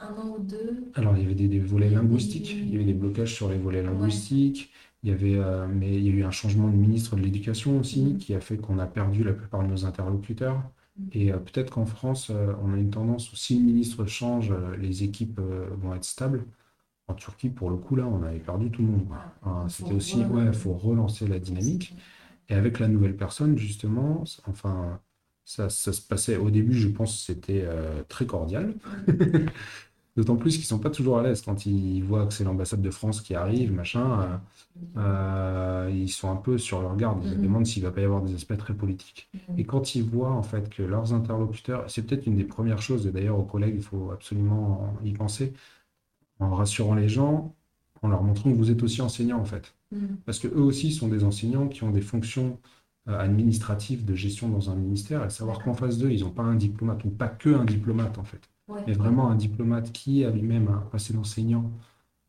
un 0.00 0.16
an 0.18 0.34
ou 0.36 0.42
deux 0.42 0.90
Alors, 0.94 1.16
il 1.16 1.22
y 1.22 1.24
avait 1.26 1.34
des, 1.34 1.48
des 1.48 1.58
volets 1.60 1.88
Il 1.88 1.94
linguistiques, 1.94 2.56
il 2.62 2.72
y 2.72 2.76
avait 2.76 2.84
des 2.84 2.94
blocages 2.94 3.34
sur 3.34 3.48
les 3.48 3.58
volets 3.58 3.80
Ouais. 3.80 3.86
linguistiques, 3.86 4.72
il 5.02 5.10
y 5.10 5.12
avait, 5.12 5.36
euh, 5.36 5.66
mais 5.68 5.94
il 5.96 6.04
y 6.06 6.08
a 6.10 6.12
eu 6.12 6.24
un 6.24 6.30
changement 6.30 6.68
de 6.68 6.76
ministre 6.76 7.16
de 7.16 7.22
l'Éducation 7.22 7.78
aussi, 7.78 8.02
Mhm. 8.04 8.18
qui 8.18 8.34
a 8.34 8.40
fait 8.40 8.56
qu'on 8.58 8.78
a 8.78 8.86
perdu 8.86 9.24
la 9.24 9.32
plupart 9.32 9.62
de 9.62 9.68
nos 9.68 9.84
interlocuteurs. 9.84 10.62
Mhm. 10.96 11.10
Et 11.12 11.32
euh, 11.32 11.38
peut-être 11.38 11.70
qu'en 11.70 11.86
France, 11.86 12.30
euh, 12.30 12.52
on 12.62 12.72
a 12.74 12.76
une 12.78 12.90
tendance 12.90 13.32
où 13.32 13.36
si 13.36 13.58
le 13.58 13.64
ministre 13.64 14.06
change, 14.06 14.52
les 14.78 15.02
équipes 15.04 15.40
vont 15.40 15.94
être 15.94 16.04
stables. 16.04 16.44
En 17.08 17.14
Turquie, 17.14 17.50
pour 17.50 17.70
le 17.70 17.76
coup, 17.76 17.96
là, 17.96 18.06
on 18.06 18.22
avait 18.22 18.38
perdu 18.40 18.70
tout 18.70 18.82
le 18.82 18.88
monde. 18.88 19.06
Il 19.64 19.70
faut 19.72 19.86
C'était 19.86 19.94
aussi, 19.94 20.24
re- 20.24 20.26
ouais, 20.26 20.46
il 20.46 20.52
faut 20.54 20.74
relancer 20.74 21.26
la 21.26 21.38
dynamique. 21.40 21.94
Et 22.48 22.54
avec 22.54 22.78
la 22.80 22.88
nouvelle 22.88 23.16
personne, 23.16 23.58
justement, 23.58 24.24
enfin, 24.46 25.00
ça, 25.44 25.70
ça 25.70 25.92
se 25.92 26.02
passait 26.02 26.36
au 26.36 26.50
début, 26.50 26.74
je 26.74 26.88
pense, 26.88 27.24
c'était 27.26 27.62
euh, 27.64 28.02
très 28.08 28.26
cordial. 28.26 28.74
D'autant 30.20 30.36
plus 30.36 30.56
qu'ils 30.56 30.66
sont 30.66 30.78
pas 30.78 30.90
toujours 30.90 31.18
à 31.18 31.22
l'aise 31.22 31.40
quand 31.42 31.64
ils 31.66 32.02
voient 32.04 32.26
que 32.26 32.34
c'est 32.34 32.44
l'ambassade 32.44 32.82
de 32.82 32.90
France 32.90 33.22
qui 33.22 33.34
arrive, 33.34 33.72
machin. 33.72 34.06
euh, 34.22 34.36
euh, 34.98 35.90
ils 35.94 36.10
sont 36.10 36.30
un 36.30 36.36
peu 36.36 36.58
sur 36.58 36.82
leur 36.82 36.96
garde. 36.96 37.20
Ils 37.24 37.30
se 37.30 37.34
Mhm. 37.36 37.42
demandent 37.42 37.66
s'il 37.66 37.82
va 37.82 37.90
pas 37.90 38.02
y 38.02 38.04
avoir 38.04 38.22
des 38.22 38.34
aspects 38.34 38.56
très 38.58 38.74
politiques. 38.74 39.30
Et 39.56 39.64
quand 39.64 39.94
ils 39.94 40.04
voient 40.04 40.32
en 40.32 40.42
fait 40.42 40.68
que 40.68 40.82
leurs 40.82 41.14
interlocuteurs, 41.14 41.84
c'est 41.90 42.02
peut-être 42.06 42.26
une 42.26 42.36
des 42.36 42.44
premières 42.44 42.82
choses, 42.82 43.06
et 43.06 43.12
d'ailleurs 43.12 43.38
aux 43.38 43.44
collègues, 43.44 43.76
il 43.76 43.82
faut 43.82 44.10
absolument 44.12 44.94
y 45.04 45.12
penser, 45.12 45.54
en 46.40 46.50
rassurant 46.54 46.94
les 46.94 47.08
gens, 47.08 47.54
en 48.02 48.08
leur 48.08 48.22
montrant 48.22 48.50
que 48.52 48.56
vous 48.56 48.70
êtes 48.70 48.82
aussi 48.82 49.02
enseignants 49.02 49.40
en 49.40 49.44
fait. 49.44 49.74
Mhm. 49.92 50.18
Parce 50.26 50.38
que 50.38 50.48
eux 50.48 50.62
aussi 50.62 50.92
sont 50.92 51.08
des 51.08 51.24
enseignants 51.24 51.68
qui 51.68 51.84
ont 51.84 51.90
des 51.92 52.02
fonctions 52.02 52.58
euh, 53.08 53.18
administratives 53.18 54.04
de 54.04 54.14
gestion 54.14 54.48
dans 54.50 54.70
un 54.70 54.76
ministère, 54.76 55.24
et 55.24 55.30
savoir 55.30 55.62
qu'en 55.62 55.74
face 55.74 55.98
d'eux, 55.98 56.12
ils 56.12 56.22
n'ont 56.22 56.30
pas 56.30 56.44
un 56.44 56.56
diplomate, 56.56 57.04
ou 57.04 57.10
pas 57.10 57.28
que 57.28 57.50
un 57.50 57.64
diplomate 57.64 58.18
en 58.18 58.24
fait, 58.24 58.42
Ouais. 58.70 58.80
mais 58.86 58.92
vraiment 58.94 59.30
un 59.30 59.36
diplomate 59.36 59.92
qui 59.92 60.24
a 60.24 60.30
lui-même 60.30 60.68
un 60.68 60.80
passé 60.92 61.12
d'enseignant, 61.14 61.70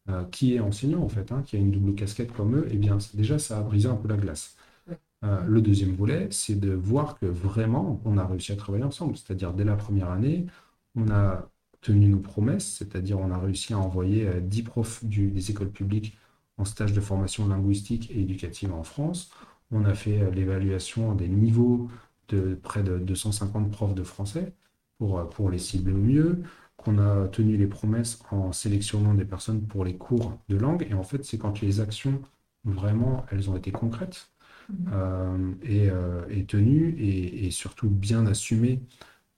euh, 0.10 0.26
qui 0.26 0.56
est 0.56 0.60
enseignant 0.60 1.04
en 1.04 1.10
fait, 1.10 1.32
hein, 1.32 1.44
qui 1.46 1.56
a 1.58 1.60
une 1.60 1.72
double 1.72 1.96
casquette 1.96 2.34
comme 2.34 2.56
eux, 2.58 2.68
et 2.74 2.78
bien 2.78 2.98
déjà 3.14 3.40
ça 3.40 3.60
a 3.60 3.62
brisé 3.64 3.88
un 3.90 3.96
peu 3.96 4.08
la 4.10 4.18
glace. 4.18 4.58
Ouais. 4.88 5.00
Euh, 5.26 5.44
le 5.46 5.62
deuxième 5.62 5.96
volet, 5.96 6.30
c'est 6.32 6.60
de 6.60 6.72
voir 6.74 7.20
que 7.20 7.26
vraiment 7.28 8.02
on 8.06 8.18
a 8.18 8.26
réussi 8.26 8.52
à 8.54 8.56
travailler 8.58 8.84
ensemble, 8.86 9.18
c'est-à-dire 9.18 9.54
dès 9.54 9.66
la 9.66 9.76
première 9.76 10.10
année, 10.12 10.48
on 10.96 11.10
a 11.12 11.50
tenu 11.82 12.08
nos 12.10 12.20
promesses, 12.20 12.78
c'est-à-dire 12.78 13.20
on 13.20 13.32
a 13.32 13.38
réussi 13.40 13.74
à 13.74 13.80
envoyer 13.80 14.28
euh, 14.28 14.40
10 14.42 14.64
profs 14.64 15.04
du- 15.06 15.32
des 15.32 15.52
écoles 15.52 15.72
publiques 15.72 16.18
en 16.58 16.66
stage 16.66 16.94
de 16.94 17.02
formation 17.02 17.48
linguistique 17.48 18.12
et 18.12 18.22
éducative 18.22 18.74
en 18.74 18.84
France. 18.84 19.32
On 19.72 19.86
a 19.86 19.94
fait 19.96 20.22
euh, 20.22 20.32
l'évaluation 20.32 21.16
des 21.16 21.28
niveaux 21.30 21.90
de 22.30 22.56
près 22.56 22.84
de 22.84 22.98
250 23.00 23.72
profs 23.72 23.96
de 23.96 24.04
français 24.04 24.54
pour, 25.02 25.20
euh, 25.20 25.26
pour 25.26 25.50
les 25.50 25.58
cibler 25.58 25.94
au 25.94 25.98
mieux, 25.98 26.44
qu'on 26.78 27.00
a 27.00 27.28
tenu 27.30 27.58
les 27.58 27.68
promesses 27.68 28.20
en 28.32 28.52
sélectionnant 28.54 29.16
des 29.16 29.26
personnes 29.26 29.66
pour 29.68 29.84
les 29.86 29.98
cours 29.98 30.38
de 30.50 30.58
langue. 30.58 30.88
Et 30.90 30.94
en 30.94 31.04
fait, 31.04 31.26
c'est 31.26 31.40
quand 31.40 31.62
les 31.62 31.80
actions, 31.82 32.22
vraiment, 32.66 33.26
elles 33.32 33.50
ont 33.50 33.58
été 33.58 33.72
concrètes 33.72 34.30
Mhm. 34.70 34.92
euh, 34.94 35.54
et, 35.64 35.90
euh, 35.90 36.26
et 36.30 36.46
tenues 36.46 36.96
et, 37.00 37.48
et 37.48 37.52
surtout 37.52 37.90
bien 37.90 38.26
assumées 38.28 38.82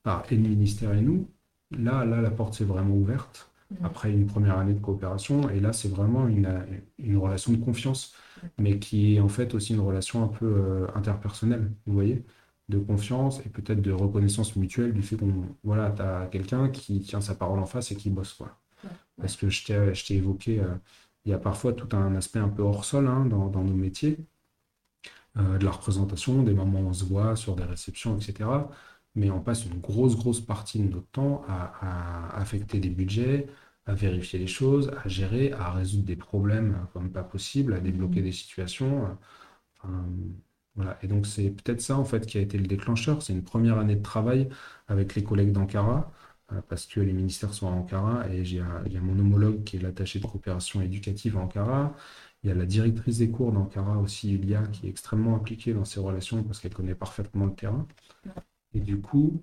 par 0.04 0.26
et 0.32 0.36
le 0.36 0.42
ministère 0.50 0.94
et 0.94 1.02
nous, 1.02 1.30
là, 1.72 2.06
là, 2.06 2.22
la 2.22 2.32
porte 2.32 2.54
s'est 2.56 2.66
vraiment 2.66 2.96
ouverte 2.96 3.52
Mhm. 3.70 3.88
après 3.88 4.12
une 4.12 4.28
première 4.28 4.58
année 4.60 4.74
de 4.74 4.80
coopération. 4.80 5.50
Et 5.50 5.60
là, 5.60 5.74
c'est 5.74 5.90
vraiment 5.90 6.28
une, 6.28 6.66
une 7.00 7.18
relation 7.18 7.52
de 7.54 7.58
confiance, 7.58 8.14
mais 8.58 8.80
qui 8.80 9.16
est 9.16 9.20
en 9.20 9.30
fait 9.30 9.54
aussi 9.56 9.74
une 9.74 9.80
relation 9.82 10.24
un 10.24 10.28
peu 10.28 10.46
euh, 10.46 10.88
interpersonnelle, 10.96 11.72
vous 11.86 11.94
voyez, 11.94 12.26
de 12.70 12.80
confiance 12.80 13.40
et 13.46 13.50
peut-être 13.50 13.82
de 13.82 13.92
reconnaissance 13.92 14.56
mutuelle 14.56 14.94
du 14.94 15.02
fait 15.04 15.18
qu'on, 15.18 15.56
voilà, 15.64 15.92
tu 15.92 16.02
as 16.02 16.28
quelqu'un 16.28 16.70
qui 16.70 17.02
tient 17.02 17.22
sa 17.22 17.36
parole 17.36 17.60
en 17.60 17.66
face 17.66 17.92
et 17.92 17.96
qui 17.96 18.10
bosse, 18.10 18.34
quoi. 18.34 18.60
Ouais, 18.84 18.98
Parce 19.22 19.38
que 19.38 19.50
je 19.50 19.66
t'ai, 19.66 20.16
évoqué, 20.16 20.62
euh, 20.62 20.76
il 21.26 21.32
y 21.32 21.34
a 21.36 21.40
parfois 21.40 21.74
tout 21.74 21.96
un 21.96 22.16
aspect 22.16 22.40
un 22.40 22.50
peu 22.50 22.64
hors 22.64 22.86
sol 22.86 23.08
hein, 23.08 23.26
dans, 23.26 23.48
dans 23.50 23.64
nos 23.64 23.74
métiers, 23.76 24.20
euh, 25.38 25.58
de 25.58 25.66
la 25.66 25.72
représentation, 25.72 26.44
des 26.44 26.54
moments 26.54 26.80
où 26.82 26.88
on 26.90 26.94
se 26.94 27.06
voit 27.06 27.36
sur 27.36 27.56
des 27.56 27.64
réceptions, 27.64 28.18
etc. 28.18 28.70
Mais 29.16 29.30
on 29.32 29.42
passe 29.42 29.66
une 29.66 29.80
grosse, 29.80 30.16
grosse 30.16 30.42
partie 30.42 30.80
de 30.80 30.90
notre 30.92 31.08
temps 31.12 31.44
à, 31.48 32.32
à 32.36 32.38
affecter 32.40 32.80
des 32.80 32.90
budgets, 32.90 33.48
à 33.86 33.94
vérifier 33.94 34.40
les 34.40 34.48
choses, 34.48 34.92
à 35.04 35.08
gérer, 35.08 35.52
à 35.54 35.72
résoudre 35.72 36.06
des 36.06 36.16
problèmes 36.16 36.88
comme 36.94 37.12
pas 37.12 37.24
possible, 37.24 37.74
à 37.74 37.80
débloquer 37.80 38.22
des 38.22 38.32
situations. 38.32 39.06
euh, 39.06 39.10
enfin, 39.84 40.06
Et 41.02 41.08
donc 41.08 41.28
c'est 41.28 41.50
peut-être 41.52 41.82
ça 41.82 41.98
en 41.98 42.06
fait 42.06 42.26
qui 42.26 42.38
a 42.38 42.42
été 42.42 42.58
le 42.58 42.68
déclencheur. 42.68 43.22
C'est 43.22 43.34
une 43.34 43.44
première 43.44 43.78
année 43.78 43.96
de 43.96 44.02
travail 44.02 44.50
avec 44.88 45.16
les 45.16 45.24
collègues 45.24 45.52
d'Ankara, 45.52 46.12
euh, 46.52 46.62
parce 46.68 46.86
que 46.88 47.00
les 47.00 47.14
ministères 47.14 47.54
sont 47.54 47.68
à 47.68 47.72
Ankara 47.72 48.28
et 48.30 48.44
j'ai 48.46 48.58
y 48.58 48.98
a 48.98 49.02
mon 49.02 49.18
homologue 49.20 49.64
qui 49.64 49.78
est 49.78 49.80
l'attaché 49.82 50.20
de 50.20 50.26
coopération 50.26 50.82
éducative 50.82 51.38
à 51.38 51.42
Ankara. 51.42 51.96
Il 52.44 52.50
y 52.50 52.52
a 52.52 52.56
la 52.56 52.66
directrice 52.66 53.20
des 53.20 53.30
cours 53.32 53.52
d'Ankara 53.52 53.98
aussi, 54.00 54.34
Ilia, 54.34 54.64
qui 54.68 54.88
est 54.88 54.90
extrêmement 54.90 55.36
impliquée 55.36 55.74
dans 55.74 55.86
ces 55.86 56.00
relations 56.00 56.44
parce 56.44 56.60
qu'elle 56.60 56.74
connaît 56.74 56.96
parfaitement 56.96 57.46
le 57.46 57.54
terrain. 57.56 57.88
Et 58.74 58.80
du 58.82 59.00
coup, 59.02 59.42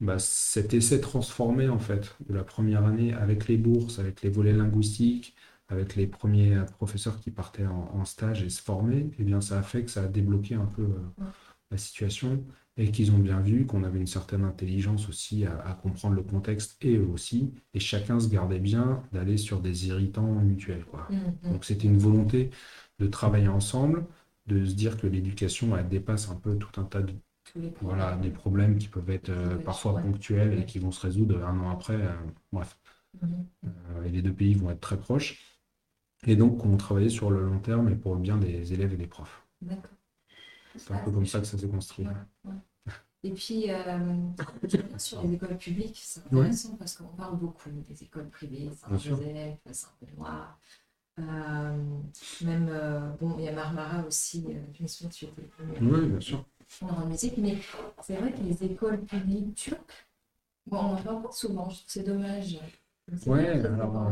bah, 0.00 0.18
cet 0.18 0.74
essai 0.74 1.00
transformé 1.00 1.68
en 1.68 1.78
fait 1.78 2.16
de 2.28 2.34
la 2.34 2.44
première 2.44 2.84
année 2.84 3.14
avec 3.14 3.48
les 3.48 3.56
bourses, 3.56 3.98
avec 3.98 4.22
les 4.22 4.30
volets 4.30 4.52
linguistiques, 4.52 5.34
avec 5.68 5.96
les 5.96 6.06
premiers 6.06 6.54
euh, 6.56 6.64
professeurs 6.64 7.20
qui 7.20 7.30
partaient 7.30 7.66
en, 7.66 7.90
en 7.94 8.04
stage 8.04 8.42
et 8.42 8.50
se 8.50 8.62
former, 8.62 9.10
eh 9.18 9.24
bien 9.24 9.40
ça 9.40 9.58
a 9.58 9.62
fait 9.62 9.84
que 9.84 9.90
ça 9.90 10.04
a 10.04 10.08
débloqué 10.08 10.54
un 10.54 10.66
peu 10.66 10.82
euh, 10.82 11.12
la 11.70 11.78
situation 11.78 12.44
et 12.76 12.90
qu'ils 12.90 13.12
ont 13.12 13.18
bien 13.18 13.40
vu 13.40 13.66
qu'on 13.66 13.84
avait 13.84 13.98
une 14.00 14.06
certaine 14.06 14.44
intelligence 14.44 15.08
aussi 15.08 15.46
à, 15.46 15.58
à 15.60 15.74
comprendre 15.74 16.16
le 16.16 16.22
contexte 16.22 16.76
et 16.84 16.96
eux 16.96 17.06
aussi, 17.06 17.52
et 17.72 17.80
chacun 17.80 18.18
se 18.18 18.28
gardait 18.28 18.58
bien 18.58 19.02
d'aller 19.12 19.36
sur 19.36 19.60
des 19.60 19.86
irritants 19.88 20.26
mutuels, 20.42 20.84
quoi. 20.84 21.06
Mhm. 21.10 21.52
Donc 21.52 21.64
c'était 21.64 21.86
une 21.86 21.98
volonté 21.98 22.50
de 22.98 23.06
travailler 23.06 23.48
ensemble, 23.48 24.06
de 24.46 24.64
se 24.64 24.74
dire 24.74 24.96
que 24.98 25.06
l'éducation, 25.06 25.76
elle 25.76 25.88
dépasse 25.88 26.28
un 26.30 26.36
peu 26.36 26.56
tout 26.58 26.80
un 26.80 26.84
tas 26.84 27.00
de 27.02 27.12
voilà, 27.80 28.10
problèmes. 28.10 28.20
des 28.22 28.30
problèmes 28.30 28.78
qui 28.78 28.88
peuvent 28.88 29.10
être 29.10 29.28
euh, 29.30 29.56
parfois 29.58 29.94
ouais. 29.94 30.02
ponctuels 30.02 30.58
et 30.60 30.64
qui 30.66 30.78
vont 30.80 30.90
se 30.92 31.00
résoudre 31.00 31.44
un 31.44 31.58
an 31.60 31.70
après. 31.70 31.94
euh, 31.94 32.12
bref. 32.52 32.76
Euh, 33.64 34.04
et 34.04 34.10
les 34.10 34.22
deux 34.22 34.32
pays 34.34 34.54
vont 34.54 34.70
être 34.70 34.80
très 34.80 34.98
proches. 34.98 35.40
Et 36.26 36.36
donc, 36.36 36.64
on 36.64 36.76
travaillait 36.76 37.10
sur 37.10 37.30
le 37.30 37.44
long 37.44 37.58
terme 37.58 37.88
et 37.90 37.94
pour 37.94 38.14
le 38.14 38.20
bien 38.20 38.36
des 38.36 38.72
élèves 38.72 38.92
et 38.94 38.96
des 38.96 39.06
profs. 39.06 39.44
D'accord. 39.60 39.90
C'est 40.76 40.92
un 40.92 40.98
peu 40.98 41.10
comme 41.10 41.26
ça 41.26 41.40
que 41.40 41.46
ça 41.46 41.58
s'est 41.58 41.68
construit. 41.68 42.06
Ouais, 42.06 42.12
ouais. 42.46 42.54
Et 43.22 43.30
puis, 43.30 43.70
euh, 43.70 43.98
sur 44.98 45.22
les 45.22 45.34
écoles 45.34 45.56
publiques, 45.56 45.98
c'est 46.02 46.20
Ouais. 46.32 46.40
intéressant 46.40 46.76
parce 46.76 46.96
qu'on 46.96 47.04
parle 47.04 47.38
beaucoup 47.38 47.70
des 47.70 48.02
écoles 48.02 48.28
privées. 48.28 48.70
Saint-Joseph, 48.74 49.58
Saint-Benoît. 49.70 50.58
Euh, 51.20 51.78
même, 52.42 52.68
euh, 52.70 53.10
bon, 53.20 53.36
il 53.38 53.44
y 53.44 53.48
a 53.48 53.52
Marmara 53.52 54.04
aussi, 54.04 54.44
euh, 54.48 54.60
je 54.74 54.82
me 54.82 54.88
souviens, 54.88 55.10
tu 55.10 55.24
étais 55.26 55.42
Oui, 55.80 56.06
bien 56.06 56.20
sûr. 56.20 56.44
en 56.82 57.06
musique, 57.06 57.38
mais 57.38 57.56
c'est 58.02 58.16
vrai 58.16 58.32
que 58.32 58.42
les 58.42 58.64
écoles 58.64 59.00
publiques 59.04 59.54
turques, 59.54 60.08
bon, 60.66 60.78
on 60.78 60.94
en 60.94 61.02
parle 61.02 61.22
pas 61.22 61.30
souvent, 61.32 61.70
je 61.70 61.76
trouve 61.76 61.86
que 61.86 61.92
c'est 61.92 62.02
dommage. 62.02 62.58
C'est 63.16 63.30
Ouais, 63.30 63.60
très 63.60 63.68
alors, 63.68 63.92
pour, 63.92 64.10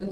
donc, 0.00 0.10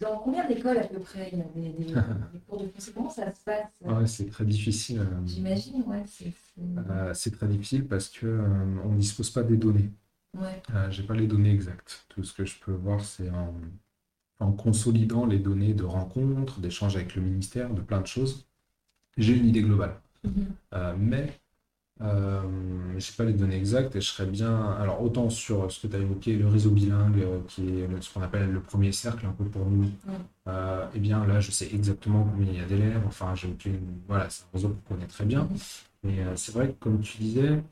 dans 0.00 0.18
combien 0.18 0.46
d'écoles 0.46 0.78
à 0.78 0.84
peu 0.84 0.98
près 1.00 1.30
il 1.32 1.38
y 1.38 1.42
a 1.42 1.44
des, 1.44 1.84
des- 1.84 1.92
des 2.32 2.38
cours 2.48 2.60
de 2.60 2.68
français? 2.68 2.92
Comment 2.94 3.10
ça 3.10 3.32
se 3.34 3.40
passe 3.44 3.66
Ouais, 3.82 4.06
c'est 4.06 4.26
très 4.30 4.44
difficile. 4.44 5.00
euh, 5.00 5.26
J'imagine, 5.26 5.82
ouais. 5.86 6.02
c'est- 6.06 6.32
euh, 6.58 7.12
très 7.32 7.48
difficile 7.48 7.86
parce 7.86 8.08
que 8.08 8.26
euh, 8.26 8.80
on 8.84 8.90
ne 8.92 8.98
dispose 8.98 9.30
pas 9.30 9.42
des 9.42 9.56
données. 9.56 9.90
Ouais. 10.34 10.62
Euh, 10.74 10.90
j'ai 10.90 11.02
pas 11.02 11.14
les 11.14 11.26
données 11.26 11.52
exactes. 11.52 12.06
Tout 12.08 12.22
ce 12.24 12.32
que 12.32 12.44
je 12.44 12.58
peux 12.60 12.72
voir, 12.72 13.00
c'est 13.04 13.30
en, 13.30 13.54
en 14.40 14.52
consolidant 14.52 15.26
les 15.26 15.38
données 15.38 15.74
de 15.74 15.84
rencontres, 15.84 16.60
d'échanges 16.60 16.96
avec 16.96 17.14
le 17.16 17.22
ministère, 17.22 17.72
de 17.74 17.80
plein 17.82 18.00
de 18.00 18.06
choses. 18.06 18.46
J'ai 19.16 19.36
une 19.36 19.46
idée 19.48 19.62
globale. 19.62 20.00
Mhm. 20.24 20.46
Euh, 20.74 20.94
mais 20.98 21.39
euh, 22.02 22.42
je 22.98 23.10
n'ai 23.10 23.16
pas 23.16 23.24
les 23.24 23.32
données 23.34 23.56
exactes 23.56 23.96
et 23.96 24.00
je 24.00 24.08
serais 24.08 24.26
bien. 24.26 24.72
Alors, 24.72 25.02
autant 25.02 25.28
sur 25.30 25.70
ce 25.70 25.80
que 25.80 25.86
tu 25.88 25.96
as 25.96 25.98
évoqué, 26.00 26.34
le 26.36 26.48
réseau 26.48 26.70
bilingue, 26.70 27.20
euh, 27.22 27.40
qui 27.48 27.62
est 27.80 27.86
le- 27.86 28.00
ce 28.00 28.12
qu'on 28.12 28.22
appelle 28.22 28.50
le 28.50 28.60
premier 28.60 28.92
cercle 28.92 29.26
un 29.26 29.32
peu 29.32 29.44
pour 29.44 29.66
nous, 29.66 29.90
euh, 30.48 30.86
eh 30.94 30.98
bien 31.00 31.26
là, 31.26 31.40
je 31.40 31.50
sais 31.50 31.68
exactement 31.74 32.24
combien 32.24 32.52
il 32.52 32.58
y 32.58 32.62
a 32.62 32.66
d'élèves. 32.66 33.02
Enfin, 33.06 33.34
j'ai 33.34 33.48
aucune. 33.48 33.80
Voilà, 34.08 34.28
c'est 34.30 34.44
un 34.44 34.48
réseau 34.54 34.68
qu'on 34.88 34.94
connaît 34.94 35.06
très 35.08 35.24
bien. 35.26 35.48
Mais 36.04 36.20
euh, 36.20 36.36
c'est 36.36 36.52
vrai 36.52 36.68
que, 36.68 36.74
comme 36.84 37.00
tu 37.00 37.18
disais, 37.18 37.62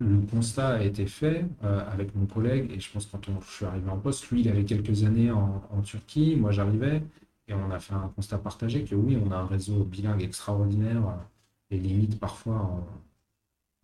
le 0.00 0.20
constat 0.30 0.68
a 0.76 0.82
été 0.82 1.06
fait 1.06 1.46
avec 1.62 2.14
mon 2.14 2.26
collègue, 2.26 2.70
et 2.72 2.80
je 2.80 2.90
pense 2.92 3.06
que 3.06 3.12
quand 3.12 3.28
on- 3.28 3.40
je 3.40 3.50
suis 3.50 3.64
arrivé 3.64 3.88
en 3.90 3.98
poste, 3.98 4.28
lui, 4.30 4.40
il 4.42 4.48
avait 4.48 4.64
quelques 4.64 5.04
années 5.04 5.30
en, 5.30 5.62
en 5.70 5.80
Turquie, 5.82 6.36
moi 6.36 6.50
j'arrivais, 6.52 7.02
et 7.48 7.54
on 7.54 7.70
a 7.70 7.78
fait 7.78 7.94
un 7.94 8.08
constat 8.14 8.38
partagé 8.38 8.84
que 8.84 8.94
oui, 8.94 9.16
on 9.24 9.30
a 9.30 9.36
un 9.36 9.46
réseau 9.46 9.84
bilingue 9.84 10.22
extraordinaire, 10.22 11.02
euh, 11.72 11.76
et 11.76 11.78
limite 11.78 12.18
parfois 12.18 12.84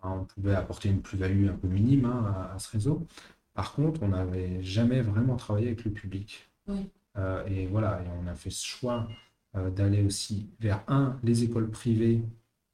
on, 0.03 0.09
on 0.09 0.24
pouvait 0.24 0.55
apporter 0.55 0.89
une 0.89 1.03
plus-value 1.03 1.49
un 1.49 1.55
peu 1.55 1.68
minime 1.68 2.07
hein, 2.07 2.35
à, 2.51 2.55
à 2.55 2.59
ce 2.59 2.70
réseau. 2.70 3.07
Par 3.55 3.72
contre, 3.74 4.03
on 4.03 4.09
n'avait 4.09 4.62
jamais 4.62 5.01
vraiment 5.03 5.37
travaillé 5.37 5.66
avec 5.66 5.85
le 5.85 5.91
public. 5.91 6.49
Oui. 6.68 6.89
Euh, 7.18 7.45
et 7.47 7.66
voilà, 7.66 8.01
et 8.03 8.07
on 8.22 8.26
a 8.28 8.35
fait 8.35 8.51
ce 8.51 8.64
choix 8.64 9.09
euh, 9.57 9.70
d'aller 9.70 10.03
aussi 10.05 10.49
vers 10.61 10.83
un, 10.89 11.18
les 11.24 11.43
écoles 11.45 11.68
privées 11.68 12.22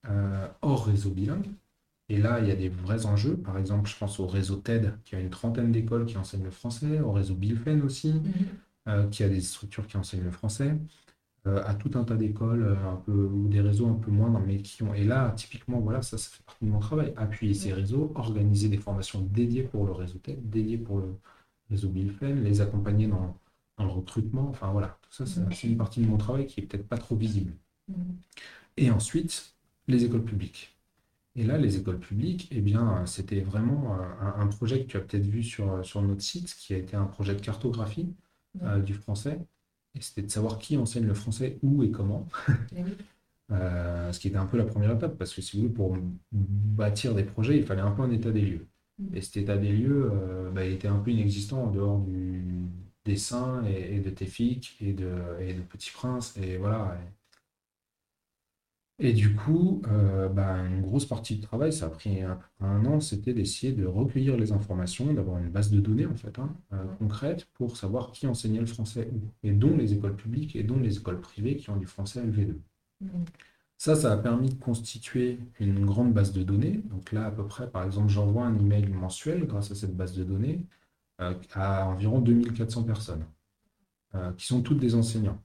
euh, 0.09 0.47
hors 0.63 0.87
réseau 0.87 1.11
bilingue. 1.11 1.49
Et 2.09 2.19
là, 2.19 2.39
il 2.41 2.47
y 2.47 2.53
a 2.53 2.57
des 2.57 2.69
vrais 2.69 3.07
enjeux. 3.07 3.37
Par 3.37 3.59
exemple, 3.59 3.89
je 3.91 3.97
pense 3.97 4.21
au 4.21 4.27
réseau 4.29 4.57
TED, 4.57 4.93
qui 5.05 5.17
a 5.17 5.21
une 5.21 5.31
trentaine 5.31 5.73
d'écoles 5.73 6.07
qui 6.07 6.17
enseignent 6.19 6.45
le 6.45 6.51
français, 6.53 7.01
au 7.01 7.11
réseau 7.11 7.35
Bilfen 7.35 7.83
aussi, 7.83 8.13
Mhm. 8.87 9.11
qui 9.11 9.25
a 9.25 9.29
des 9.29 9.41
structures 9.41 9.89
qui 9.89 9.97
enseignent 9.97 10.23
le 10.23 10.31
français, 10.31 10.77
à 11.65 11.75
tout 11.75 11.91
un 11.95 12.05
tas 12.05 12.17
d'écoles 12.17 12.63
euh, 12.65 12.91
un 12.91 12.97
peu, 12.97 13.13
ou 13.13 13.49
des 13.49 13.61
réseaux 13.61 13.89
un 13.89 13.95
peu 13.95 14.11
moindres, 14.11 14.41
mais 14.47 14.59
qui 14.63 14.83
ont. 14.83 14.95
Et 14.95 15.05
là, 15.05 15.31
typiquement, 15.37 15.81
voilà, 15.81 16.03
ça, 16.03 16.19
ça 16.19 16.31
fait 16.31 16.43
partie 16.45 16.65
de 16.65 16.71
mon 16.71 16.79
travail. 16.81 17.13
Appuyer 17.17 17.55
ces 17.55 17.73
réseaux, 17.73 18.13
organiser 18.15 18.69
des 18.69 18.79
formations 18.79 19.21
dédiées 19.21 19.63
pour 19.65 19.87
le 19.87 19.93
réseau 19.93 20.19
TED, 20.19 20.49
dédiées 20.51 20.79
pour 20.79 20.99
le 21.01 21.15
réseau 21.71 21.89
Bilfen, 21.89 22.43
les 22.43 22.61
accompagner 22.61 23.07
dans, 23.09 23.37
dans 23.79 23.85
le 23.85 23.91
recrutement. 23.91 24.49
Enfin, 24.51 24.71
voilà, 24.73 24.99
tout 25.03 25.13
ça, 25.13 25.27
c'est 25.27 25.67
une 25.69 25.77
partie 25.77 26.01
de 26.01 26.07
mon 26.07 26.17
travail 26.19 26.47
qui 26.47 26.61
est 26.61 26.65
peut-être 26.65 26.89
pas 26.89 26.99
trop 26.99 27.17
visible. 27.17 27.53
Mhm. 27.89 28.17
Et 28.77 28.91
ensuite, 28.91 29.55
les 29.89 30.05
écoles 30.05 30.25
publiques. 30.25 30.77
Et 31.37 31.45
là, 31.45 31.59
les 31.59 31.77
écoles 31.77 31.99
publiques, 32.01 32.49
eh 32.51 32.61
bien, 32.61 33.05
c'était 33.07 33.41
vraiment 33.41 33.95
euh, 33.95 34.03
un, 34.21 34.41
un 34.43 34.47
projet 34.49 34.83
que 34.83 34.87
tu 34.89 34.97
as 34.97 35.01
peut-être 35.01 35.27
vu 35.27 35.43
sur, 35.43 35.85
sur 35.85 36.03
notre 36.03 36.23
site, 36.23 36.55
qui 36.59 36.75
a 36.75 36.79
été 36.79 36.97
un 36.97 37.05
projet 37.05 37.35
de 37.35 37.41
cartographie 37.41 38.15
euh, 38.63 38.81
du 38.81 38.95
français. 38.95 39.39
Et 39.97 40.01
c'était 40.01 40.23
de 40.23 40.31
savoir 40.31 40.59
qui 40.59 40.77
enseigne 40.77 41.07
le 41.07 41.15
français, 41.15 41.59
où 41.63 41.83
et 41.83 41.91
comment. 41.91 42.27
Eh. 42.77 42.83
Euh, 43.53 44.11
ce 44.11 44.19
qui 44.19 44.27
était 44.27 44.39
un 44.39 44.47
peu 44.47 44.57
la 44.57 44.65
première 44.65 44.91
étape, 44.91 45.17
parce 45.17 45.33
que 45.33 45.41
si 45.41 45.57
vous 45.57 45.63
voulez, 45.63 45.73
pour 45.73 45.97
bâtir 46.33 47.15
des 47.15 47.23
projets, 47.23 47.57
il 47.57 47.65
fallait 47.65 47.81
un 47.81 47.93
peu 47.93 48.03
un 48.03 48.11
état 48.11 48.33
des 48.33 48.41
lieux. 48.41 48.67
Mhm. 48.99 49.15
Et 49.15 49.21
cet 49.21 49.37
état 49.37 49.57
des 49.57 49.71
lieux, 49.71 50.11
euh, 50.13 50.51
bah, 50.51 50.65
il 50.65 50.73
était 50.73 50.89
un 50.89 50.99
peu 50.99 51.13
inexistant 51.13 51.63
en 51.63 51.71
dehors 51.71 52.01
du 52.01 52.43
dessin 53.05 53.63
et, 53.65 53.95
et 53.95 54.01
de 54.01 54.11
Tefik 54.11 54.77
et 54.81 54.93
de, 54.93 55.13
et 55.41 55.55
de 55.55 55.61
Petit 55.61 55.93
Prince. 55.93 56.37
Et 56.43 56.57
voilà. 56.57 56.99
Et, 57.01 57.13
et 58.99 59.13
du 59.13 59.35
coup, 59.35 59.83
euh, 59.89 60.29
bah, 60.29 60.57
une 60.65 60.81
grosse 60.81 61.05
partie 61.05 61.35
du 61.35 61.43
travail, 61.43 61.71
ça 61.71 61.87
a 61.87 61.91
pris 61.91 62.23
un, 62.23 62.87
an, 62.87 63.01
c'était 63.01 63.35
d'essayer 63.35 63.73
de 63.73 63.85
recueillir 63.85 64.39
les 64.39 64.53
informations, 64.53 65.13
d'avoir 65.13 65.39
une 65.39 65.51
base 65.51 65.71
de 65.71 65.81
données 65.81 66.07
en 66.07 66.17
fait, 66.17 66.39
hein, 66.39 66.57
euh, 66.73 66.83
concrète 66.99 67.47
pour 67.53 67.77
savoir 67.77 68.11
qui 68.13 68.27
enseignait 68.27 68.61
le 68.61 68.67
français 68.67 69.11
où, 69.13 69.21
et 69.43 69.53
dont 69.53 69.77
les 69.77 69.93
écoles 69.93 70.17
publiques 70.17 70.57
et 70.57 70.63
dont 70.63 70.79
les 70.79 70.97
écoles 70.97 71.21
privées 71.21 71.57
qui 71.57 71.69
ont 71.69 71.77
du 71.77 71.85
français 71.87 72.25
LV2. 72.25 72.57
Mhm. 73.03 73.25
Ça, 73.77 73.95
ça 73.95 74.13
a 74.15 74.17
permis 74.17 74.49
de 74.49 74.55
constituer 74.55 75.41
une 75.61 75.85
grande 75.85 76.15
base 76.15 76.33
de 76.33 76.43
données. 76.43 76.81
Donc 76.87 77.13
là, 77.13 77.27
à 77.27 77.31
peu 77.31 77.45
près, 77.47 77.71
par 77.71 77.85
exemple, 77.85 78.09
j'envoie 78.09 78.47
un 78.47 78.59
email 78.59 78.89
mensuel 78.89 79.47
grâce 79.47 79.71
à 79.71 79.75
cette 79.75 79.95
base 79.95 80.15
de 80.15 80.25
données 80.25 80.65
euh, 81.21 81.35
à 81.53 81.87
environ 81.87 82.21
2400 82.21 82.85
personnes, 82.85 83.27
qui 84.39 84.47
sont 84.47 84.63
toutes 84.63 84.79
des 84.79 84.95
enseignants. 84.95 85.39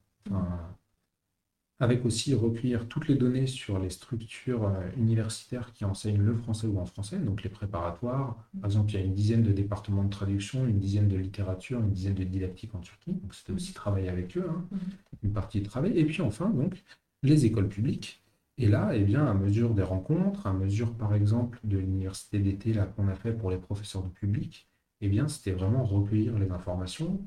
Avec 1.82 2.06
aussi 2.06 2.36
recueillir 2.36 2.88
toutes 2.88 3.08
les 3.08 3.16
données 3.16 3.48
sur 3.48 3.80
les 3.80 3.90
structures 3.90 4.66
euh, 4.68 4.90
universitaires 4.98 5.74
qui 5.74 5.84
enseignent 5.84 6.22
le 6.22 6.36
français 6.36 6.68
ou 6.68 6.80
en 6.80 6.86
français, 6.86 7.18
donc 7.18 7.42
les 7.44 7.50
préparatoires. 7.50 8.38
Par 8.62 8.66
exemple, 8.66 8.92
il 8.92 9.00
y 9.00 9.02
a 9.02 9.06
une 9.06 9.16
dizaine 9.16 9.42
de 9.42 9.52
départements 9.52 10.04
de 10.04 10.10
traduction, 10.12 10.68
une 10.68 10.78
dizaine 10.80 11.08
de 11.08 11.18
littérature, 11.18 11.80
une 11.80 11.92
dizaine 11.92 12.14
de 12.14 12.24
didactique 12.24 12.76
en 12.76 12.80
Turquie. 12.80 13.14
Donc 13.14 13.34
c'était 13.34 13.52
aussi 13.52 13.74
travailler 13.74 14.10
avec 14.10 14.38
eux, 14.38 14.46
hein, 14.48 14.64
Mhm. 14.72 14.80
une 15.24 15.34
partie 15.34 15.60
de 15.60 15.66
travail. 15.66 15.98
Et 15.98 16.06
puis 16.06 16.22
enfin, 16.22 16.52
donc, 16.52 16.84
les 17.24 17.46
écoles 17.46 17.68
publiques. 17.68 18.22
Et 18.60 18.68
là, 18.68 18.92
eh 18.94 19.04
bien, 19.04 19.26
à 19.26 19.34
mesure 19.34 19.74
des 19.74 19.82
rencontres, 19.82 20.46
à 20.46 20.54
mesure, 20.54 20.94
par 20.94 21.16
exemple, 21.16 21.60
de 21.64 21.80
l'université 21.80 22.38
d'été 22.40 22.76
qu'on 22.96 23.08
a 23.08 23.16
fait 23.16 23.34
pour 23.34 23.50
les 23.50 23.58
professeurs 23.58 24.04
du 24.04 24.12
public, 24.12 24.68
eh 25.02 25.10
bien, 25.10 25.28
c'était 25.28 25.52
vraiment 25.52 25.84
recueillir 25.84 26.38
les 26.38 26.52
informations, 26.52 27.20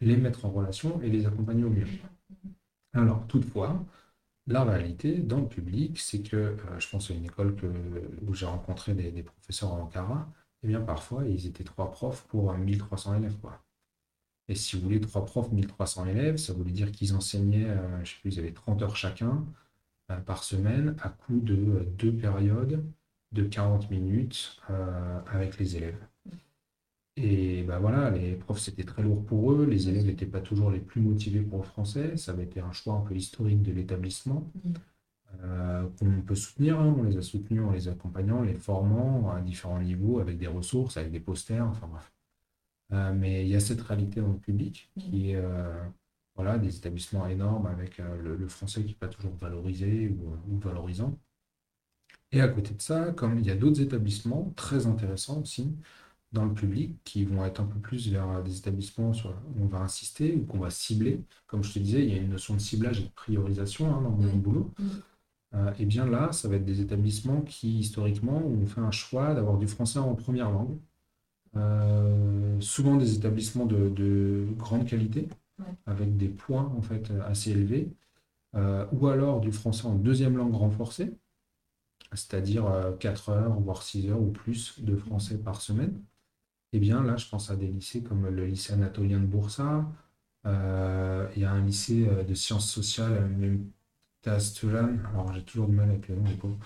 les 0.00 0.16
mettre 0.16 0.46
en 0.46 0.50
relation 0.50 1.00
et 1.02 1.10
les 1.10 1.26
accompagner 1.26 1.62
au 1.62 1.70
mieux. 1.70 1.86
Alors, 2.94 3.26
toutefois, 3.26 3.84
la 4.46 4.64
réalité 4.64 5.18
dans 5.18 5.40
le 5.40 5.48
public, 5.48 5.98
c'est 5.98 6.22
que, 6.22 6.36
euh, 6.36 6.78
je 6.78 6.88
pense 6.88 7.10
à 7.10 7.14
une 7.14 7.24
école 7.24 7.56
où 8.26 8.34
j'ai 8.34 8.46
rencontré 8.46 8.94
des, 8.94 9.22
professeurs 9.22 9.72
en 9.72 9.82
Ankara, 9.82 10.28
eh 10.62 10.68
bien, 10.68 10.80
parfois, 10.80 11.24
ils 11.26 11.46
étaient 11.46 11.64
trois 11.64 11.90
profs 11.92 12.24
pour 12.28 12.50
euh, 12.52 12.56
1300 12.56 13.16
élèves, 13.16 13.36
quoi. 13.40 13.62
Et 14.48 14.54
si 14.54 14.76
vous 14.76 14.82
voulez, 14.82 15.00
trois 15.00 15.24
profs, 15.24 15.50
1300 15.52 16.06
élèves, 16.06 16.36
ça 16.36 16.52
voulait 16.52 16.70
dire 16.72 16.92
qu'ils 16.92 17.14
enseignaient, 17.14 17.68
euh, 17.68 17.96
je 17.96 18.00
ne 18.00 18.04
sais 18.06 18.16
plus, 18.20 18.34
ils 18.34 18.38
avaient 18.40 18.52
30 18.52 18.82
heures 18.82 18.96
chacun 18.96 19.44
euh, 20.10 20.16
par 20.20 20.44
semaine, 20.44 20.96
à 21.02 21.08
coup 21.08 21.40
de 21.40 21.54
euh, 21.54 21.84
deux 21.96 22.12
périodes 22.12 22.84
de 23.32 23.42
40 23.44 23.90
minutes 23.90 24.60
euh, 24.70 25.20
avec 25.26 25.58
les 25.58 25.76
élèves. 25.76 25.98
Et 27.16 27.62
ben 27.62 27.78
voilà, 27.78 28.10
les 28.10 28.34
profs, 28.34 28.58
c'était 28.58 28.82
très 28.84 29.02
lourd 29.02 29.24
pour 29.24 29.52
eux, 29.52 29.64
les 29.66 29.88
élèves 29.88 30.04
n'étaient 30.04 30.26
pas 30.26 30.40
toujours 30.40 30.70
les 30.70 30.80
plus 30.80 31.00
motivés 31.00 31.42
pour 31.42 31.58
le 31.58 31.64
français, 31.64 32.16
ça 32.16 32.32
avait 32.32 32.42
été 32.44 32.60
un 32.60 32.72
choix 32.72 32.94
un 32.94 33.02
peu 33.02 33.14
historique 33.14 33.62
de 33.62 33.72
l'établissement, 33.72 34.50
euh, 35.42 35.88
qu'on 35.98 36.22
peut 36.22 36.34
soutenir, 36.34 36.80
hein. 36.80 36.94
On 36.98 37.04
les 37.04 37.16
a 37.16 37.22
soutenus 37.22 37.62
en 37.62 37.70
les 37.72 37.88
accompagnant, 37.88 38.42
les 38.42 38.54
formant 38.54 39.30
à 39.30 39.40
différents 39.40 39.80
niveaux, 39.80 40.18
avec 40.20 40.38
des 40.38 40.46
ressources, 40.48 40.96
avec 40.96 41.12
des 41.12 41.20
posters, 41.20 41.66
enfin 41.66 41.86
bref. 41.88 42.12
Euh, 42.92 43.12
mais 43.14 43.42
il 43.44 43.48
y 43.48 43.56
a 43.56 43.60
cette 43.60 43.80
réalité 43.82 44.20
dans 44.20 44.32
le 44.32 44.38
public 44.38 44.90
qui 44.98 45.30
est 45.32 45.36
euh, 45.36 45.84
voilà, 46.36 46.58
des 46.58 46.76
établissements 46.76 47.26
énormes 47.28 47.66
avec 47.66 47.98
le, 47.98 48.48
français 48.48 48.82
qui 48.82 48.88
n'est 48.88 48.94
pas 48.94 49.08
toujours 49.08 49.34
valorisé 49.36 50.08
ou 50.48 50.58
valorisant. 50.58 51.18
Et 52.32 52.40
à 52.40 52.48
côté 52.48 52.74
de 52.74 52.82
ça, 52.82 53.12
comme 53.12 53.38
il 53.38 53.46
y 53.46 53.50
a 53.50 53.54
d'autres 53.54 53.80
établissements 53.80 54.52
très 54.56 54.86
intéressants 54.86 55.40
aussi 55.40 55.76
dans 56.34 56.46
le 56.46 56.54
public 56.54 56.96
qui 57.04 57.24
vont 57.24 57.44
être 57.46 57.60
un 57.60 57.66
peu 57.66 57.80
plus 57.80 58.10
vers 58.10 58.42
des 58.44 58.58
établissements 58.58 59.14
sur, 59.14 59.30
où 59.30 59.64
on 59.64 59.66
va 59.68 59.80
insister 59.80 60.36
ou 60.36 60.46
qu'on 60.46 60.58
va 60.60 60.70
cibler. 60.70 61.22
Comme 61.48 61.64
je 61.64 61.72
te 61.74 61.80
disais, 61.80 62.04
il 62.04 62.10
y 62.14 62.14
a 62.18 62.22
une 62.22 62.30
notion 62.30 62.54
de 62.54 62.60
ciblage 62.60 63.00
et 63.00 63.04
de 63.04 63.10
priorisation 63.10 63.94
hein, 63.94 64.02
dans 64.02 64.10
mon 64.10 64.34
Oui. 64.34 64.38
boulot. 64.38 64.72
Mhm. 64.78 65.02
Euh, 65.54 65.72
et 65.78 65.86
bien 65.86 66.06
là, 66.06 66.32
ça 66.32 66.48
va 66.48 66.56
être 66.56 66.64
des 66.64 66.80
établissements 66.80 67.42
qui, 67.42 67.78
historiquement, 67.80 68.38
ont 68.38 68.66
fait 68.66 68.80
un 68.80 68.90
choix 68.90 69.34
d'avoir 69.34 69.58
du 69.58 69.68
français 69.68 69.98
en 70.00 70.14
première 70.14 70.50
langue. 70.50 70.78
Euh, 71.56 72.60
souvent 72.60 72.96
des 72.96 73.14
établissements 73.16 73.66
de, 73.66 73.88
de 73.90 74.46
grande 74.58 74.86
qualité, 74.86 75.28
avec 75.86 76.16
des 76.16 76.28
points 76.28 76.72
en 76.76 76.82
fait 76.82 77.10
assez 77.26 77.52
élevés, 77.52 77.90
Euh, 78.56 78.86
ou 78.92 79.08
alors 79.08 79.40
du 79.40 79.52
français 79.52 79.86
en 79.86 79.94
deuxième 79.96 80.36
langue 80.36 80.54
renforcée, 80.56 81.14
c'est-à-dire 82.14 82.66
euh, 82.66 82.92
4 82.96 83.28
heures, 83.30 83.60
voire 83.60 83.82
6 83.82 84.08
heures 84.10 84.20
ou 84.22 84.30
plus 84.30 84.80
de 84.82 84.96
français 84.96 85.38
par 85.38 85.60
semaine. 85.60 86.00
Et 86.74 86.80
bien 86.80 87.04
là, 87.04 87.16
je 87.16 87.28
pense 87.28 87.50
à 87.52 87.56
des 87.56 87.68
lycées 87.68 88.02
comme 88.02 88.26
le 88.26 88.46
lycée 88.46 88.72
anatolien 88.72 89.20
de 89.20 89.26
Boursa, 89.26 89.88
euh, 90.44 91.28
il 91.36 91.42
y 91.42 91.44
a 91.44 91.52
un 91.52 91.64
lycée 91.64 92.08
euh, 92.08 92.24
de 92.24 92.34
sciences 92.34 92.68
sociales, 92.68 93.30
euh, 93.40 93.56
Tasturan, 94.22 94.88
alors 95.12 95.32
j'ai 95.32 95.42
toujours 95.44 95.68
du 95.68 95.74
mal 95.74 95.88
avec 95.88 96.08
le 96.08 96.16
nom, 96.16 96.24
les 96.24 96.34
pauvres. 96.34 96.58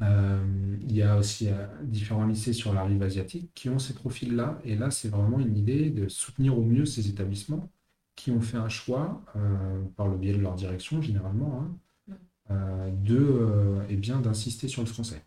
Euh, 0.00 0.76
il 0.82 0.96
y 0.96 1.02
a 1.02 1.18
aussi 1.18 1.48
euh, 1.48 1.66
différents 1.82 2.26
lycées 2.26 2.54
sur 2.54 2.72
la 2.72 2.82
rive 2.84 3.02
asiatique 3.02 3.50
qui 3.54 3.68
ont 3.68 3.78
ces 3.78 3.92
profils-là. 3.92 4.58
Et 4.64 4.74
là, 4.74 4.90
c'est 4.90 5.08
vraiment 5.08 5.38
une 5.38 5.56
idée 5.56 5.90
de 5.90 6.08
soutenir 6.08 6.58
au 6.58 6.62
mieux 6.62 6.86
ces 6.86 7.08
établissements 7.08 7.68
qui 8.16 8.30
ont 8.30 8.40
fait 8.40 8.56
un 8.56 8.70
choix, 8.70 9.22
euh, 9.36 9.82
par 9.96 10.08
le 10.08 10.16
biais 10.16 10.32
de 10.32 10.40
leur 10.40 10.54
direction 10.54 11.02
généralement, 11.02 11.66
hein, 12.50 12.90
de, 13.04 13.78
eh 13.88 13.96
bien, 13.96 14.20
d'insister 14.20 14.68
sur 14.68 14.82
le 14.82 14.88
français. 14.88 15.24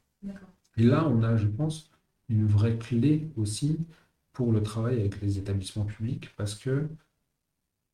Et 0.78 0.84
là, 0.84 1.07
on 1.07 1.23
a, 1.23 1.38
je 1.38 1.47
pense, 1.47 1.91
une 2.30 2.45
vraie 2.45 2.78
clé 2.78 3.30
aussi 3.36 3.80
pour 4.36 4.51
le 4.53 4.61
travail 4.63 4.99
avec 5.01 5.21
les 5.21 5.39
établissements 5.39 5.86
publics 5.86 6.29
parce 6.38 6.55
que 6.55 6.88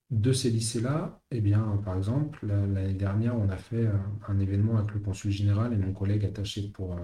de 0.09 0.33
ces 0.33 0.49
lycées-là, 0.49 1.21
eh 1.31 1.39
bien, 1.39 1.79
par 1.85 1.97
exemple, 1.97 2.45
la- 2.45 2.67
l'année 2.67 2.93
dernière, 2.93 3.37
on 3.37 3.49
a 3.49 3.55
fait 3.57 3.87
un 4.27 4.39
événement 4.39 4.77
avec 4.77 4.93
le 4.93 4.99
consul 4.99 5.31
général 5.31 5.73
et 5.73 5.77
mon 5.77 5.93
collègue 5.93 6.25
attaché 6.25 6.67
pour 6.69 6.93
euh, 6.93 6.97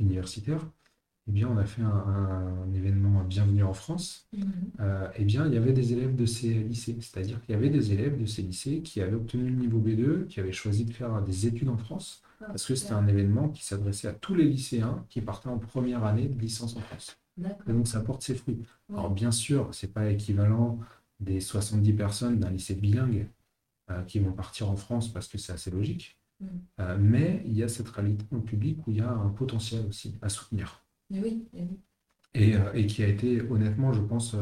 universitaire. 0.00 0.60
Eh 1.28 1.32
bien, 1.32 1.48
on 1.48 1.56
a 1.58 1.64
fait 1.64 1.82
un, 1.82 1.88
un 2.66 2.72
événement 2.74 3.24
Bienvenue 3.24 3.62
en 3.64 3.74
France. 3.74 4.28
Mhm. 4.32 4.46
Euh, 4.80 5.08
eh 5.16 5.24
bien, 5.24 5.46
il 5.46 5.54
y 5.54 5.56
avait 5.58 5.72
des 5.72 5.92
élèves 5.94 6.14
de 6.16 6.26
ces 6.26 6.54
lycées. 6.54 6.96
C'est-à-dire 7.00 7.40
qu'il 7.42 7.54
y 7.54 7.58
avait 7.58 7.70
des 7.70 7.92
élèves 7.92 8.20
de 8.20 8.26
ces 8.26 8.42
lycées 8.42 8.82
qui 8.82 9.00
avaient 9.02 9.14
obtenu 9.16 9.44
le 9.50 9.56
niveau 9.56 9.78
B2, 9.80 10.26
qui 10.26 10.40
avaient 10.40 10.52
choisi 10.52 10.84
de 10.86 10.92
faire 10.92 11.22
des 11.22 11.46
études 11.46 11.68
en 11.70 11.78
France, 11.78 12.22
Ah, 12.40 12.46
parce 12.48 12.66
que 12.66 12.74
c'était 12.74 12.92
un 12.94 13.08
événement 13.08 13.48
qui 13.50 13.64
s'adressait 13.64 14.08
à 14.08 14.12
tous 14.14 14.34
les 14.34 14.44
lycéens 14.44 15.06
qui 15.10 15.20
partaient 15.22 15.48
en 15.48 15.58
première 15.58 16.04
année 16.04 16.28
de 16.28 16.38
licence 16.40 16.76
en 16.76 16.80
France. 16.80 17.18
Et 17.68 17.72
donc, 17.72 17.86
ça 17.86 18.00
porte 18.00 18.22
ses 18.22 18.34
fruits. 18.34 18.60
Ouais. 18.88 18.98
Alors, 18.98 19.10
bien 19.10 19.30
sûr, 19.30 19.68
c'est 19.74 19.92
pas 19.92 20.10
équivalent 20.10 20.78
des 21.20 21.40
70 21.40 21.92
personnes 21.94 22.38
d'un 22.38 22.50
lycée 22.50 22.74
bilingue 22.74 23.28
euh, 23.90 24.02
qui 24.02 24.18
vont 24.18 24.32
partir 24.32 24.70
en 24.70 24.76
France 24.76 25.12
parce 25.12 25.28
que 25.28 25.38
c'est 25.38 25.52
assez 25.52 25.70
logique. 25.70 26.18
Mm. 26.40 26.46
Euh, 26.80 26.98
mais 27.00 27.42
il 27.46 27.52
y 27.56 27.62
a 27.62 27.68
cette 27.68 27.88
réalité 27.88 28.24
le 28.30 28.40
public 28.42 28.86
où 28.86 28.90
il 28.90 28.98
y 28.98 29.00
a 29.00 29.10
un 29.10 29.28
potentiel 29.28 29.86
aussi 29.86 30.16
à 30.22 30.28
soutenir. 30.28 30.84
Mais 31.10 31.20
oui. 31.20 31.46
Et, 32.34 32.56
euh, 32.56 32.72
et 32.74 32.86
qui 32.86 33.02
a 33.02 33.08
été, 33.08 33.40
honnêtement, 33.42 33.92
je 33.92 34.00
pense, 34.00 34.36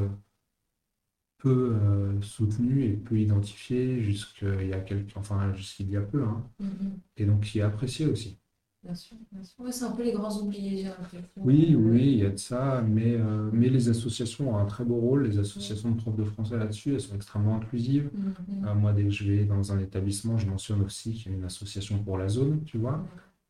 peu 1.38 1.76
soutenu 2.22 2.84
et 2.84 2.92
peu 2.96 3.20
identifié 3.20 4.02
jusqu'il 4.02 4.66
y 4.66 4.72
a 4.72 4.80
quelques, 4.80 5.16
enfin, 5.16 5.52
jusqu'il 5.54 5.90
y 5.90 5.96
a 5.96 6.00
peu. 6.00 6.24
hein. 6.24 6.42
Mhm. 6.58 6.98
Et 7.18 7.26
donc, 7.26 7.42
qui 7.42 7.58
est 7.58 7.62
apprécié 7.62 8.06
aussi. 8.06 8.38
Bien 8.84 8.94
sûr, 8.94 9.16
bien 9.32 9.42
sûr. 9.42 9.64
Ouais, 9.64 9.72
c'est 9.72 9.84
un 9.84 9.92
peu 9.92 10.04
les 10.04 10.12
grands 10.12 10.36
oubliés, 10.42 10.76
j'ai 10.76 10.82
l'impression. 10.84 11.22
Oui, 11.38 11.74
oui, 11.74 12.02
il 12.02 12.18
y 12.18 12.26
a 12.26 12.30
de 12.30 12.36
ça, 12.36 12.84
mais, 12.86 13.14
euh, 13.14 13.48
mais 13.50 13.70
les 13.70 13.88
associations 13.88 14.54
ont 14.54 14.58
un 14.58 14.66
très 14.66 14.84
beau 14.84 14.96
rôle. 14.96 15.26
Les 15.26 15.38
associations 15.38 15.90
de 15.90 15.96
profs 15.96 16.16
de 16.16 16.24
français 16.24 16.58
là-dessus, 16.58 16.92
elles 16.92 17.00
sont 17.00 17.14
extrêmement 17.14 17.56
inclusives. 17.56 18.10
Mhm. 18.12 18.66
Euh, 18.66 18.74
moi, 18.74 18.92
dès 18.92 19.04
que 19.04 19.10
je 19.10 19.24
vais 19.24 19.44
dans 19.46 19.72
un 19.72 19.78
établissement, 19.78 20.36
je 20.36 20.46
mentionne 20.46 20.82
aussi 20.82 21.14
qu'il 21.14 21.32
y 21.32 21.34
a 21.34 21.38
une 21.38 21.44
association 21.44 21.98
pour 22.02 22.18
la 22.18 22.28
zone, 22.28 22.62
tu 22.64 22.76
vois. 22.76 23.02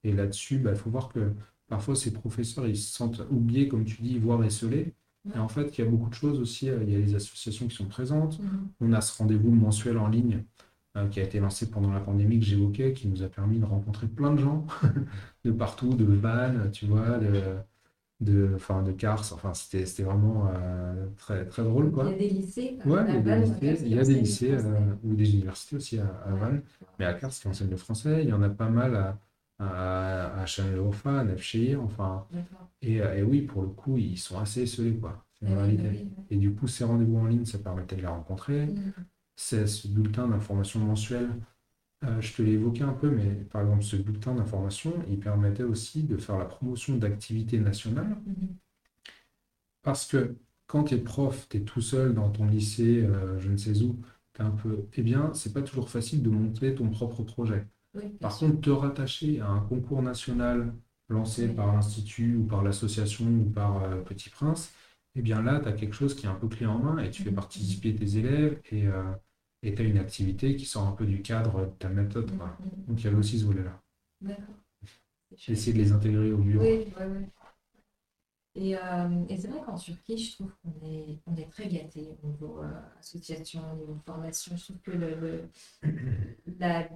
Et 0.05 0.13
là-dessus, 0.13 0.63
il 0.65 0.77
faut 0.77 0.91
voir 0.91 1.09
que 1.09 1.33
parfois 1.67 1.97
ces 1.97 2.13
professeurs, 2.13 2.69
ils 2.69 2.77
se 2.77 2.95
sentent 2.95 3.23
oubliés, 3.31 3.67
comme 3.67 3.85
tu 3.85 4.03
dis, 4.03 4.19
voire 4.19 4.45
esselés. 4.45 4.95
Et 5.35 5.39
en 5.39 5.49
fait, 5.49 5.77
il 5.77 5.85
y 5.85 5.87
a 5.87 5.91
beaucoup 5.91 6.11
de 6.11 6.15
choses 6.15 6.39
aussi. 6.39 6.67
Il 6.67 6.91
y 6.93 6.95
a 6.95 6.99
les 6.99 7.15
associations 7.15 7.67
qui 7.67 7.75
sont 7.75 7.87
présentes. 7.87 8.39
On 8.81 8.93
a 8.93 9.01
ce 9.01 9.17
rendez-vous 9.19 9.51
mensuel 9.51 9.99
en 9.99 10.07
ligne 10.07 10.35
euh, 10.35 10.64
qui 11.11 11.21
a 11.21 11.25
été 11.25 11.41
lancé 11.41 11.71
pendant 11.71 11.93
la 11.93 12.01
pandémie 12.01 12.39
que 12.39 12.45
j'évoquais, 12.47 12.93
qui 12.93 13.09
nous 13.09 13.23
a 13.23 13.29
permis 13.29 13.59
de 13.59 13.65
rencontrer 13.65 14.07
plein 14.07 14.33
de 14.33 14.39
gens 14.41 14.67
de 15.45 15.51
partout, 15.51 15.91
de 15.95 16.05
Vannes, 16.05 16.71
tu 16.73 16.87
vois, 16.87 17.19
de, 17.19 17.43
de, 18.21 18.53
enfin, 18.55 18.83
de 18.83 18.93
Kars. 18.93 19.33
Enfin, 19.33 19.55
c'était, 19.55 19.85
vraiment 20.03 20.49
euh, 20.55 21.07
très, 21.17 21.47
très 21.47 21.63
drôle, 21.65 21.87
Il 21.87 21.93
quoi. 21.93 22.05
y 22.05 22.15
a 22.15 22.19
des 22.19 22.29
lycées. 22.31 22.79
Ouais, 22.87 23.01
à 23.01 23.09
il 23.09 23.15
y 23.15 23.17
a 23.19 23.21
des 23.23 23.35
lycées, 23.37 23.77
qui 23.77 23.83
il 23.87 23.95
y 23.95 23.99
a 23.99 24.05
des 24.05 24.15
lycées 24.15 24.53
euh, 24.55 24.95
ou 25.03 25.15
des 25.15 25.33
universités 25.35 25.77
aussi 25.77 25.99
à, 25.99 26.07
à 26.27 26.33
Ouais. 26.33 26.41
Vannes, 26.41 26.63
mais 26.99 27.05
à 27.07 27.15
Kars 27.15 27.31
qui 27.31 27.49
enseignent 27.49 27.71
le 27.71 27.77
français. 27.77 28.23
Il 28.23 28.29
y 28.29 28.33
en 28.33 28.43
a 28.43 28.49
pas 28.51 28.69
mal 28.71 28.97
à, 28.97 29.19
à, 29.59 30.41
à 30.41 30.45
à 30.45 30.47
enfin. 31.77 32.27
Et, 32.83 33.01
euh, 33.01 33.17
et 33.17 33.23
oui, 33.23 33.43
pour 33.43 33.63
le 33.63 33.69
coup, 33.69 33.97
ils 33.99 34.19
sont 34.19 34.39
assez 34.39 34.63
esselés, 34.63 34.95
quoi. 34.97 35.25
C'est 35.41 35.47
oui, 35.47 35.77
oui, 35.79 35.89
oui. 35.91 36.09
Et 36.31 36.37
du 36.37 36.55
coup, 36.55 36.67
ces 36.69 36.85
rendez-vous 36.85 37.19
en 37.19 37.27
ligne, 37.27 37.45
ça 37.45 37.59
permettait 37.59 37.97
de 37.97 38.03
les 38.03 38.07
rencontrer. 38.07 38.69
C'est 39.37 39.67
ce 39.69 39.87
bulletin 39.89 40.29
d'information 40.29 40.81
mensuel. 40.81 41.31
euh, 42.05 42.21
je 42.21 42.35
te 42.35 42.43
l'ai 42.43 42.53
évoqué 42.53 42.83
un 42.85 42.95
peu, 42.95 43.11
mais 43.11 43.27
par 43.47 43.63
exemple, 43.63 43.83
ce 43.85 43.97
bulletin 43.97 44.35
d'information, 44.37 44.93
il 45.11 45.21
permettait 45.21 45.65
aussi 45.65 46.05
de 46.05 46.17
faire 46.19 46.39
la 46.39 46.47
promotion 46.47 46.97
d'activités 46.99 47.61
nationales. 47.61 48.17
Mhm. 48.27 48.59
Parce 49.83 50.07
que 50.07 50.37
quand 50.67 50.85
tu 50.85 50.95
es 50.95 50.99
prof, 50.99 51.49
tu 51.49 51.59
es 51.59 51.61
tout 51.65 51.81
seul 51.81 52.15
dans 52.15 52.31
ton 52.31 52.47
lycée, 52.47 53.03
euh, 53.05 53.39
je 53.39 53.51
ne 53.51 53.57
sais 53.57 53.83
où, 53.83 54.01
un 54.39 54.51
peu. 54.51 54.87
Eh 54.95 55.03
bien, 55.03 55.33
c'est 55.35 55.53
pas 55.53 55.63
toujours 55.63 55.91
facile 55.91 56.23
de 56.23 56.31
monter 56.31 56.75
ton 56.75 56.89
propre 56.91 57.23
projet. 57.23 57.67
Oui, 57.95 58.19
Par 58.21 58.39
sûr. 58.39 58.49
contre, 58.49 58.61
te 58.63 58.71
rattacher 58.71 59.41
à 59.41 59.49
un 59.49 59.61
concours 59.61 60.03
national 60.03 60.75
lancé 61.09 61.49
Oui. 61.49 61.55
par 61.55 61.73
l'Institut 61.75 62.37
ou 62.37 62.47
par 62.47 62.63
l'association 62.63 63.27
ou 63.27 63.51
par 63.51 63.83
euh, 63.85 64.01
Petit 64.03 64.31
Prince, 64.31 64.73
eh 65.17 65.23
bien 65.23 65.43
là, 65.43 65.61
tu 65.61 65.69
as 65.69 65.73
quelque 65.73 65.95
chose 65.95 66.15
qui 66.15 66.27
est 66.27 66.29
un 66.29 66.35
peu 66.35 66.49
clé 66.49 66.67
en 66.67 66.79
main 66.79 66.99
et 66.99 67.11
tu 67.11 67.23
fais 67.23 67.31
Mhm. 67.31 67.37
participer 67.37 67.95
tes 67.95 68.19
élèves 68.19 68.61
et 68.71 69.75
tu 69.75 69.83
as 69.83 69.85
une 69.85 69.99
activité 69.99 70.57
qui 70.57 70.67
sort 70.67 70.87
un 70.87 70.93
peu 70.93 71.07
du 71.07 71.23
cadre 71.23 71.67
de 71.67 71.71
ta 71.79 71.89
méthode. 71.89 72.31
Mhm. 72.31 72.87
Donc 72.89 73.01
il 73.01 73.05
y 73.05 73.07
avait 73.09 73.17
aussi 73.17 73.39
ce 73.39 73.45
volet-là. 73.45 73.81
D'accord. 74.21 74.57
Essayé 75.49 75.73
de 75.73 75.79
les 75.79 75.93
intégrer 75.93 76.33
au 76.33 76.39
mieux. 76.39 76.59
Oui, 76.59 76.93
oui, 76.99 77.05
oui. 77.07 77.27
Et, 78.57 78.77
euh, 78.77 79.25
et 79.29 79.37
c'est 79.37 79.49
vrai 79.49 79.61
qu'en 79.65 79.77
Turquie, 79.77 80.17
je 80.17 80.33
trouve 80.35 80.53
qu'on 80.63 80.87
est, 80.87 81.19
on 81.27 81.35
est 81.37 81.51
très 81.51 81.69
gâtés 81.69 82.09
au 82.23 82.27
niveau 82.29 82.63
euh, 82.63 82.71
association, 83.01 83.63
au 83.73 83.77
niveau 83.77 83.99
formation. 84.07 84.57
Je 84.57 84.65
trouve 84.65 84.79
que 84.81 84.93
le, 84.93 85.15
le- 85.17 85.49
la 86.61 86.89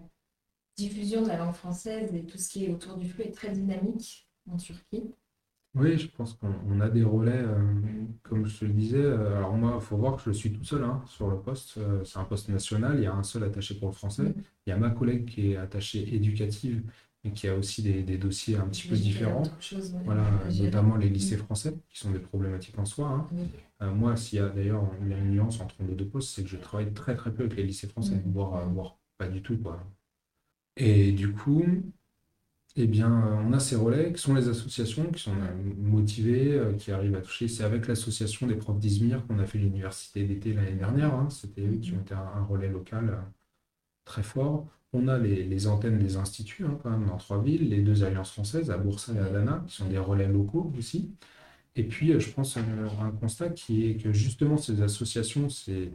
diffusion 0.76 1.22
de 1.22 1.28
la 1.28 1.38
langue 1.38 1.54
française 1.54 2.14
et 2.14 2.24
tout 2.24 2.38
ce 2.38 2.48
qui 2.50 2.66
est 2.66 2.70
autour 2.70 2.96
du 2.96 3.08
fleu 3.10 3.26
est 3.26 3.32
très 3.32 3.52
dynamique 3.52 4.28
en 4.50 4.56
Turquie. 4.56 5.04
Oui, 5.78 5.96
je 5.98 6.08
pense 6.08 6.34
qu'on 6.34 6.52
on 6.66 6.80
a 6.80 6.88
des 6.90 7.04
relais, 7.04 7.38
euh, 7.38 7.82
comme 8.22 8.46
je 8.46 8.58
te 8.60 8.64
le 8.64 8.72
disais. 8.72 8.98
euh, 9.02 9.36
alors 9.36 9.52
moi, 9.56 9.74
il 9.76 9.80
faut 9.80 9.96
voir 9.96 10.16
que 10.16 10.22
je 10.24 10.32
suis 10.32 10.52
tout 10.52 10.64
seul 10.64 10.82
hein, 10.82 11.02
sur 11.06 11.30
le 11.30 11.40
poste. 11.40 11.78
euh, 11.78 12.04
c'est 12.04 12.18
un 12.18 12.24
poste 12.24 12.48
national, 12.48 12.96
il 12.98 13.04
y 13.04 13.06
a 13.06 13.14
un 13.14 13.22
seul 13.22 13.44
attaché 13.44 13.74
pour 13.78 13.88
le 13.88 13.94
français. 13.94 14.34
Il 14.66 14.70
y 14.70 14.72
a 14.72 14.76
ma 14.76 14.90
collègue 14.90 15.26
qui 15.26 15.52
est 15.52 15.56
attachée 15.56 16.14
éducative 16.14 16.82
et 17.24 17.32
qui 17.32 17.46
a 17.48 17.54
aussi 17.56 17.82
des, 17.82 18.02
des 18.02 18.18
dossiers 18.18 18.56
un 18.56 18.68
petit 18.68 18.86
peu 18.86 18.96
différents. 18.98 19.44
ouais, 19.44 19.50
Voilà, 20.04 20.50
notamment 20.52 20.96
les 20.96 21.08
lycées 21.10 21.36
français, 21.36 21.74
qui 21.90 21.98
sont 21.98 22.10
des 22.10 22.18
problématiques 22.20 22.78
en 22.78 22.84
soi. 22.86 23.08
hein. 23.10 23.28
Oui. 23.32 23.52
Euh, 23.82 23.92
moi, 23.94 24.16
s'il 24.16 24.38
y 24.38 24.42
a 24.42 24.48
d'ailleurs 24.48 24.90
il 25.02 25.08
y 25.10 25.14
a 25.14 25.18
une 25.18 25.30
nuance 25.32 25.60
entre 25.60 25.76
les 25.84 25.94
deux 25.94 26.08
postes, 26.08 26.34
c'est 26.34 26.42
que 26.42 26.48
je 26.50 26.56
travaille 26.56 26.92
très 26.94 27.14
très 27.16 27.32
peu 27.32 27.44
avec 27.44 27.56
les 27.56 27.62
lycées 27.64 27.88
français, 27.88 28.20
voire, 28.26 28.56
euh, 28.56 28.64
voire 28.66 28.98
pas 29.18 29.28
du 29.28 29.42
tout, 29.42 29.56
quoi. 29.58 29.80
Et 30.76 31.12
du 31.12 31.32
coup, 31.32 31.64
eh 32.82 32.86
bien, 32.86 33.10
euh, 33.26 33.34
on 33.46 33.52
a 33.52 33.60
ces 33.60 33.76
relais 33.76 34.12
qui 34.12 34.20
sont 34.22 34.34
les 34.34 34.48
associations 34.48 35.10
qui 35.10 35.22
sont 35.22 35.32
euh, 35.34 35.74
motivées, 35.78 36.52
euh, 36.54 36.74
qui 36.74 36.92
arrivent 36.92 37.16
à 37.16 37.20
toucher. 37.20 37.48
C'est 37.48 37.64
avec 37.64 37.86
l'association 37.88 38.46
des 38.46 38.56
profs 38.56 38.78
d'Izmir 38.78 39.26
qu'on 39.26 39.38
a 39.38 39.46
fait 39.46 39.58
l'université 39.58 40.24
d'été 40.24 40.52
l'année 40.52 40.72
dernière. 40.76 41.14
hein. 41.14 41.28
C'était 41.30 41.62
eux 41.66 41.76
qui 41.78 41.92
ont 41.92 42.00
été 42.00 42.14
un, 42.14 42.44
relais 42.44 42.68
local 42.68 43.22
très 44.04 44.22
fort. 44.22 44.68
On 44.92 45.08
a 45.08 45.18
les, 45.18 45.44
les 45.44 45.66
antennes 45.68 45.98
des 45.98 46.16
instituts, 46.16 46.64
hein, 46.64 46.78
quand 46.82 46.90
même, 46.90 47.06
dans 47.06 47.18
trois 47.18 47.42
villes, 47.42 47.68
les 47.68 47.82
deux 47.82 48.04
alliances 48.04 48.32
françaises, 48.32 48.70
à 48.70 48.78
Boursa 48.78 49.12
et 49.14 49.18
à 49.18 49.30
Dana, 49.30 49.64
qui 49.68 49.76
sont 49.76 49.88
des 49.88 49.98
relais 49.98 50.28
locaux 50.28 50.72
aussi. 50.78 51.12
Et 51.76 51.84
puis, 51.84 52.18
je 52.20 52.30
pense 52.32 52.56
à 52.56 52.60
un 52.60 53.10
constat 53.12 53.50
qui 53.50 53.86
est 53.90 53.96
que 53.96 54.12
justement, 54.12 54.56
ces 54.58 54.82
associations, 54.82 55.48
c'est, 55.50 55.92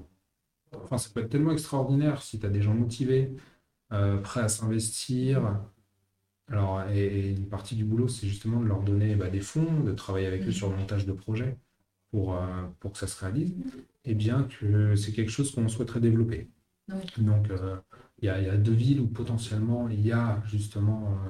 enfin, 0.75 0.97
ça 0.97 1.09
peut 1.13 1.21
être 1.21 1.29
tellement 1.29 1.51
extraordinaire 1.51 2.23
si 2.23 2.39
tu 2.39 2.45
as 2.45 2.49
des 2.49 2.61
gens 2.61 2.73
motivés, 2.75 3.35
euh, 3.93 4.17
prêts 4.19 4.41
à 4.41 4.49
s'investir. 4.49 5.61
Alors, 6.53 6.83
et, 6.91 6.99
et 7.05 7.29
une 7.31 7.47
partie 7.49 7.75
du 7.75 7.83
boulot, 7.83 8.07
c'est 8.07 8.27
justement 8.27 8.59
de 8.61 8.67
leur 8.67 8.81
donner 8.83 9.15
bah, 9.15 9.29
des 9.29 9.41
fonds, 9.41 9.81
de 9.81 9.91
travailler 9.91 10.27
avec 10.27 10.43
eux 10.47 10.51
sur 10.51 10.69
le 10.69 10.77
montage 10.77 11.05
de 11.05 11.13
projets 11.13 11.57
pour, 12.11 12.35
euh, 12.35 12.41
pour 12.79 12.93
que 12.93 12.99
ça 12.99 13.07
se 13.07 13.19
réalise. 13.23 13.55
Et 14.05 14.15
bien 14.15 14.43
que 14.43 14.95
c'est 14.95 15.13
quelque 15.13 15.31
chose 15.31 15.51
qu'on 15.51 15.67
souhaiterait 15.67 15.99
développer. 16.01 16.49
Oui. 16.89 17.01
Donc, 17.17 17.49
euh, 17.49 17.77
il 18.21 18.25
y 18.25 18.29
a, 18.29 18.39
il 18.39 18.45
y 18.47 18.49
a 18.49 18.57
deux 18.57 18.73
villes 18.73 19.01
où 19.01 19.07
potentiellement 19.07 19.89
il 19.89 20.05
y 20.05 20.11
a 20.11 20.43
justement 20.45 21.13
euh, 21.13 21.29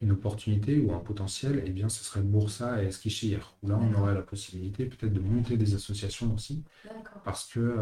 une 0.00 0.12
opportunité 0.12 0.80
ou 0.80 0.94
un 0.94 1.00
potentiel, 1.00 1.62
et 1.66 1.70
bien 1.70 1.90
ce 1.90 2.02
serait 2.04 2.22
Boursa 2.22 2.82
et 2.82 2.86
Eskişehir, 2.86 3.56
où 3.62 3.68
là 3.68 3.78
on 3.78 3.92
aurait 4.00 4.14
la 4.14 4.22
possibilité 4.22 4.86
peut-être 4.86 5.12
de 5.12 5.20
monter 5.20 5.58
des 5.58 5.74
associations 5.74 6.34
aussi, 6.34 6.64
parce 7.24 7.46
que 7.52 7.76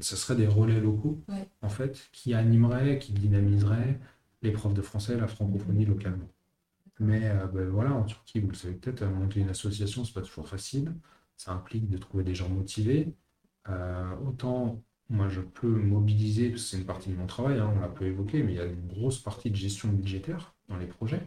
ce 0.00 0.16
serait 0.16 0.36
des 0.36 0.48
relais 0.48 0.80
locaux, 0.80 1.22
Ouais. 1.28 1.48
en 1.62 1.68
fait, 1.68 2.08
qui 2.12 2.34
animeraient, 2.34 2.98
qui 2.98 3.12
dynamiseraient 3.12 4.00
les 4.44 4.52
profs 4.52 4.74
de 4.74 4.82
français, 4.82 5.16
la 5.16 5.26
francophonie 5.26 5.84
localement. 5.86 6.28
Mais 7.00 7.28
euh, 7.28 7.46
ben 7.46 7.68
voilà, 7.68 7.92
en 7.92 8.04
Turquie, 8.04 8.40
vous 8.40 8.48
le 8.48 8.54
savez 8.54 8.74
peut-être, 8.74 9.02
euh, 9.02 9.10
monter 9.10 9.40
une 9.40 9.48
association, 9.48 10.04
c'est 10.04 10.14
pas 10.14 10.22
toujours 10.22 10.48
facile. 10.48 10.94
Ça 11.36 11.52
implique 11.52 11.88
de 11.88 11.98
trouver 11.98 12.22
des 12.22 12.34
gens 12.34 12.48
motivés. 12.48 13.12
Euh, 13.68 14.14
autant 14.26 14.80
moi 15.10 15.28
je 15.28 15.40
peux 15.40 15.68
mobiliser, 15.68 16.50
parce 16.50 16.62
que 16.62 16.68
c'est 16.68 16.78
une 16.78 16.86
partie 16.86 17.10
de 17.10 17.16
mon 17.16 17.26
travail, 17.26 17.58
hein, 17.58 17.72
on 17.76 17.80
l'a 17.80 17.88
peu 17.88 18.06
évoqué, 18.06 18.42
mais 18.42 18.52
il 18.52 18.56
y 18.56 18.60
a 18.60 18.64
une 18.64 18.86
grosse 18.86 19.18
partie 19.18 19.50
de 19.50 19.56
gestion 19.56 19.88
budgétaire 19.88 20.54
dans 20.68 20.76
les 20.76 20.86
projets. 20.86 21.22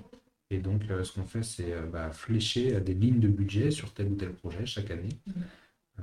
Et 0.49 0.59
donc 0.59 0.89
euh, 0.89 1.03
ce 1.03 1.13
qu'on 1.13 1.25
fait, 1.25 1.43
c'est 1.43 1.75
bah, 1.91 2.11
flécher 2.11 2.79
des 2.81 2.93
lignes 2.93 3.19
de 3.19 3.27
budget 3.27 3.71
sur 3.71 3.93
tel 3.93 4.07
ou 4.11 4.15
tel 4.15 4.33
projet 4.33 4.65
chaque 4.65 4.91
année. 4.91 5.19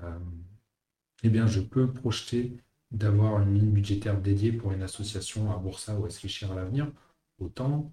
Euh, 0.02 0.18
eh 1.22 1.30
bien, 1.30 1.46
je 1.46 1.60
peux 1.60 1.90
projeter 1.90 2.56
d'avoir 2.90 3.40
une 3.42 3.54
ligne 3.54 3.70
budgétaire 3.70 4.20
dédiée 4.20 4.52
pour 4.52 4.72
une 4.72 4.82
association 4.82 5.50
à 5.50 5.56
Boursa 5.56 5.98
ou 5.98 6.04
à 6.04 6.08
Eskişehir 6.08 6.52
à 6.52 6.56
l'avenir. 6.56 6.92
Autant 7.38 7.92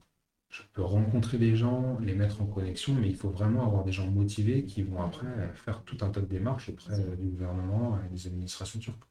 je 0.51 0.63
peux 0.73 0.83
rencontrer 0.83 1.37
des 1.37 1.55
gens, 1.55 1.97
les 1.99 2.13
mettre 2.13 2.41
en 2.41 2.45
connexion, 2.45 2.93
mais 2.93 3.07
il 3.09 3.15
faut 3.15 3.29
vraiment 3.29 3.65
avoir 3.65 3.85
des 3.85 3.93
gens 3.93 4.11
motivés 4.11 4.65
qui 4.65 4.83
vont 4.83 5.01
après 5.01 5.49
faire 5.55 5.81
tout 5.83 5.97
un 6.01 6.09
tas 6.09 6.19
de 6.19 6.25
démarches 6.25 6.69
auprès 6.69 6.99
du 7.15 7.29
gouvernement 7.29 7.97
et 8.03 8.09
des 8.09 8.27
administrations 8.27 8.79
turques. 8.79 9.03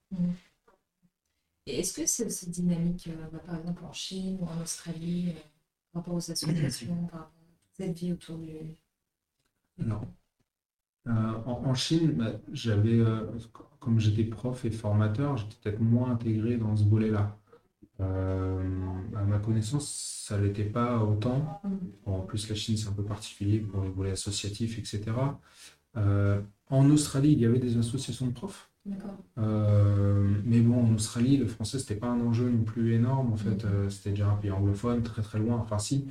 Et 1.67 1.81
est-ce 1.81 1.95
que 1.95 2.05
c'est 2.07 2.27
aussi 2.27 2.51
dynamique, 2.51 3.09
euh, 3.09 3.29
bah, 3.33 3.39
par 3.39 3.57
exemple 3.59 3.85
en 3.85 3.93
Chine 3.93 4.39
ou 4.41 4.45
en 4.45 4.61
Australie, 4.63 5.31
euh, 5.31 5.41
par 5.93 6.03
rapport 6.03 6.15
aux 6.15 6.31
associations, 6.31 7.07
par 7.11 7.21
rapport 7.21 7.21
à 7.21 7.73
cette 7.73 7.99
vie 7.99 8.13
autour 8.13 8.37
du... 8.39 8.57
Non. 9.79 10.01
Euh, 11.07 11.11
en, 11.47 11.65
en 11.65 11.75
Chine, 11.75 12.13
bah, 12.13 12.33
j'avais, 12.53 12.99
comme 13.79 13.99
j'étais 13.99 14.25
prof 14.25 14.65
et 14.67 14.71
formateur, 14.71 15.39
j'étais 15.39 15.57
peut-être 15.63 15.81
moins 15.81 16.11
intégré 16.11 16.59
dans 16.59 16.77
ce 16.77 16.85
volet-là. 16.85 17.40
Euh, 18.01 18.63
à 19.17 19.25
ma 19.25 19.39
connaissance, 19.39 20.25
ça 20.27 20.39
ne 20.39 20.45
l'était 20.45 20.65
pas 20.65 20.99
autant. 21.05 21.61
Bon, 22.07 22.17
en 22.19 22.21
plus, 22.21 22.49
la 22.49 22.55
Chine, 22.55 22.77
c'est 22.77 22.89
un 22.89 22.93
peu 22.93 23.05
particulier 23.05 23.59
pour 23.61 23.83
le 23.83 23.91
volet 23.91 24.13
associatif, 24.13 24.79
etc. 24.79 25.41
Euh, 25.97 26.41
en 26.69 26.89
Australie, 26.91 27.33
il 27.33 27.41
y 27.41 27.47
avait 27.47 27.59
des 27.59 27.77
associations 27.79 28.27
de 28.27 28.33
profs. 28.33 28.71
Euh, 29.39 30.29
mais 30.45 30.61
bon, 30.61 30.85
en 30.85 30.95
Australie, 30.95 31.37
le 31.37 31.47
français, 31.47 31.79
c'était 31.79 31.97
pas 31.97 32.09
un 32.09 32.21
enjeu 32.21 32.51
non 32.51 32.65
plus 32.65 32.95
énorme. 32.95 33.33
En 33.33 33.37
fait, 33.37 33.65
Mhm. 33.65 33.71
Euh, 33.73 33.91
c'était 33.91 34.11
déjà 34.11 34.29
un 34.31 34.37
pays 34.37 34.51
anglophone, 34.51 35.03
très 35.03 35.23
très 35.23 35.39
loin. 35.39 35.57
Enfin, 35.59 35.79
si, 35.79 36.07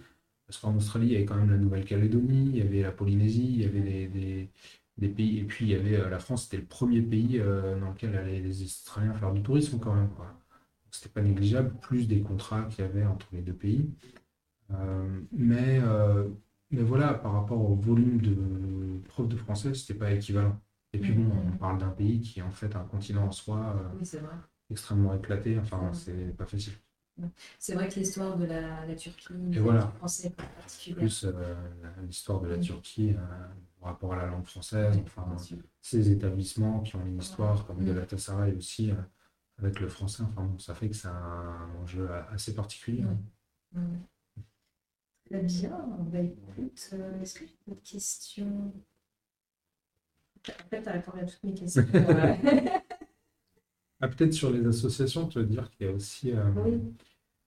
parce 0.48 0.60
qu'en 0.60 0.76
Australie, 0.76 1.08
il 1.08 1.14
y 1.14 1.16
avait 1.16 1.26
quand 1.26 1.36
même 1.36 1.52
la 1.52 1.58
Nouvelle-Calédonie, 1.58 2.50
il 2.52 2.58
y 2.58 2.62
avait 2.62 2.82
la 2.82 2.92
Polynésie, 2.92 3.46
il 3.56 3.62
y 3.62 3.66
avait 3.66 3.82
des, 3.82 4.08
des- 4.08 4.50
des 4.98 5.10
pays. 5.10 5.40
Et 5.40 5.44
puis, 5.46 5.66
il 5.66 5.72
y 5.72 5.76
avait 5.76 5.98
euh, 5.98 6.10
la 6.10 6.20
France, 6.20 6.44
c'était 6.46 6.58
le 6.58 6.66
premier 6.66 7.02
pays 7.02 7.40
dans 7.40 7.90
lequel 7.92 8.16
allaient 8.16 8.42
les 8.42 8.64
Australiens 8.64 9.14
faire 9.14 9.32
du 9.34 9.42
tourisme 9.44 9.80
quand 9.80 9.94
même, 9.96 10.10
quoi. 10.10 10.34
C'était 10.92 11.10
pas 11.10 11.22
négligeable, 11.22 11.74
plus 11.82 12.08
des 12.08 12.22
contrats 12.22 12.64
qu'il 12.64 12.84
y 12.84 12.88
avait 12.88 13.06
entre 13.06 13.28
les 13.32 13.42
deux 13.42 13.54
pays. 13.54 13.90
Euh, 14.72 15.22
mais, 15.32 15.80
euh, 15.82 16.28
mais 16.72 16.84
voilà, 16.84 17.14
par 17.14 17.34
rapport 17.34 17.60
au 17.70 17.76
volume 17.76 18.22
de 18.22 18.36
profs 19.08 19.28
de 19.28 19.36
français, 19.36 19.74
c'était 19.74 19.98
pas 19.98 20.12
équivalent. 20.12 20.60
Et 20.94 21.00
puis 21.00 21.14
bon, 21.14 21.32
on 21.48 21.58
parle 21.58 21.78
d'un 21.80 21.90
pays 21.90 22.20
qui 22.20 22.40
est 22.40 22.44
en 22.44 22.52
fait 22.52 22.76
un 22.76 22.84
continent 22.84 23.26
en 23.28 23.32
soi 23.32 23.76
euh, 23.78 23.98
Oui, 24.00 24.08
extrêmement 24.72 25.14
éclaté, 25.16 25.58
enfin, 25.60 25.92
c'est 25.94 26.36
pas 26.36 26.46
facile. 26.46 26.74
C'est 27.60 27.74
vrai 27.74 27.90
que 27.90 27.96
l'histoire 28.00 28.38
de 28.38 28.46
la, 28.46 28.86
la 28.86 28.96
Turquie, 28.96 29.34
Et 29.52 29.60
voilà. 29.60 29.82
français 29.98 30.28
est 30.28 30.36
particulière. 30.56 30.98
Plus 30.98 31.24
la- 31.26 32.02
l'histoire 32.04 32.40
de 32.42 32.48
la 32.48 32.58
Mm. 32.58 32.62
Turquie 32.62 33.14
par 33.80 33.90
rapport 33.90 34.14
à 34.14 34.18
la 34.18 34.28
langue 34.28 34.46
française, 34.46 34.96
Ouais, 34.96 35.04
enfin, 35.06 35.36
ces 35.82 36.12
établissements 36.12 36.80
qui 36.82 36.96
ont 36.96 37.06
une 37.06 37.18
histoire, 37.20 37.66
comme 37.66 37.82
Mm. 37.82 37.86
Galatasaray 37.88 38.54
aussi, 38.56 38.92
euh, 38.92 38.96
avec 39.62 39.80
le 39.80 39.88
français, 39.90 40.24
enfin 40.24 40.44
bon, 40.44 40.58
ça 40.60 40.74
fait 40.76 40.90
que 40.90 40.96
c'est 40.96 41.08
un 41.10 41.70
enjeu 41.82 42.10
assez 42.32 42.54
particulier. 42.56 43.04
hein. 43.04 43.18
Très 45.30 45.42
bien. 45.44 45.78
Bah, 46.12 46.20
écoute, 46.20 46.90
euh, 46.94 47.22
est-ce 47.22 47.40
que 47.40 47.46
j'ai 47.46 47.58
d'autres 47.68 47.84
questions? 47.84 48.74
En 50.48 50.70
fait, 50.70 50.82
tu 50.82 50.90
as 50.90 50.94
répondu 50.94 51.20
à 51.20 51.26
toutes 51.26 51.44
mes 51.44 51.54
questions. 51.54 51.86
ah, 54.02 54.08
Peut-être 54.08 54.34
sur 54.34 54.52
les 54.52 54.66
associations, 54.66 55.28
tu 55.28 55.40
veux 55.40 55.46
dire 55.46 55.70
qu'il 55.72 55.88
y 55.88 55.90
a 55.90 55.94
aussi. 55.94 56.32
euh, 56.32 56.50
oui. 56.66 56.80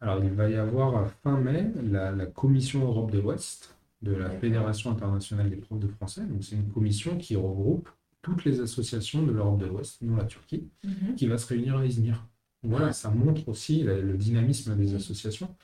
Alors, 0.00 0.22
il 0.22 0.30
va 0.32 0.48
y 0.48 0.56
avoir 0.56 0.96
euh, 0.96 1.06
fin 1.22 1.38
mai 1.40 1.72
la, 1.82 2.10
la 2.12 2.26
Commission 2.26 2.84
Europe 2.84 3.10
de 3.10 3.20
l'Ouest 3.20 3.76
de 4.02 4.12
la. 4.14 4.30
Fédération 4.30 4.90
internationale 4.90 5.48
des 5.48 5.56
profs 5.56 5.78
de 5.78 5.88
français. 5.88 6.22
Donc, 6.24 6.42
c'est 6.44 6.56
une 6.56 6.70
commission 6.70 7.16
qui 7.18 7.36
regroupe 7.36 7.88
toutes 8.22 8.44
les 8.44 8.60
associations 8.60 9.22
de 9.26 9.32
l'Europe 9.32 9.58
de 9.58 9.66
l'Ouest, 9.66 10.00
non 10.02 10.16
la 10.16 10.24
Turquie, 10.24 10.68
Mhm. 10.84 11.14
qui 11.16 11.26
va 11.26 11.38
se 11.38 11.46
réunir 11.48 11.76
à 11.78 11.84
Izmir. 11.86 12.26
Voilà, 12.62 12.92
ça 12.92 13.10
montre 13.10 13.48
aussi 13.48 13.82
la- 13.82 13.98
le 14.00 14.16
dynamisme 14.16 14.76
des 14.76 14.94
associations. 14.94 15.54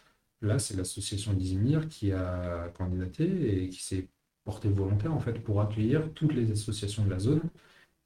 Là, 0.43 0.59
c'est 0.59 0.77
l'association 0.77 1.33
d'Izmir 1.33 1.89
qui 1.89 2.13
a 2.13 2.69
candidaté 2.77 3.65
et 3.65 3.69
qui 3.69 3.83
s'est 3.83 4.09
portée 4.45 4.69
volontaire 4.69 5.13
en 5.15 5.21
fait 5.21 5.39
pour 5.41 5.61
accueillir 5.61 6.13
toutes 6.15 6.35
les 6.35 6.51
associations 6.51 7.05
de 7.05 7.11
la 7.11 7.19
zone 7.19 7.43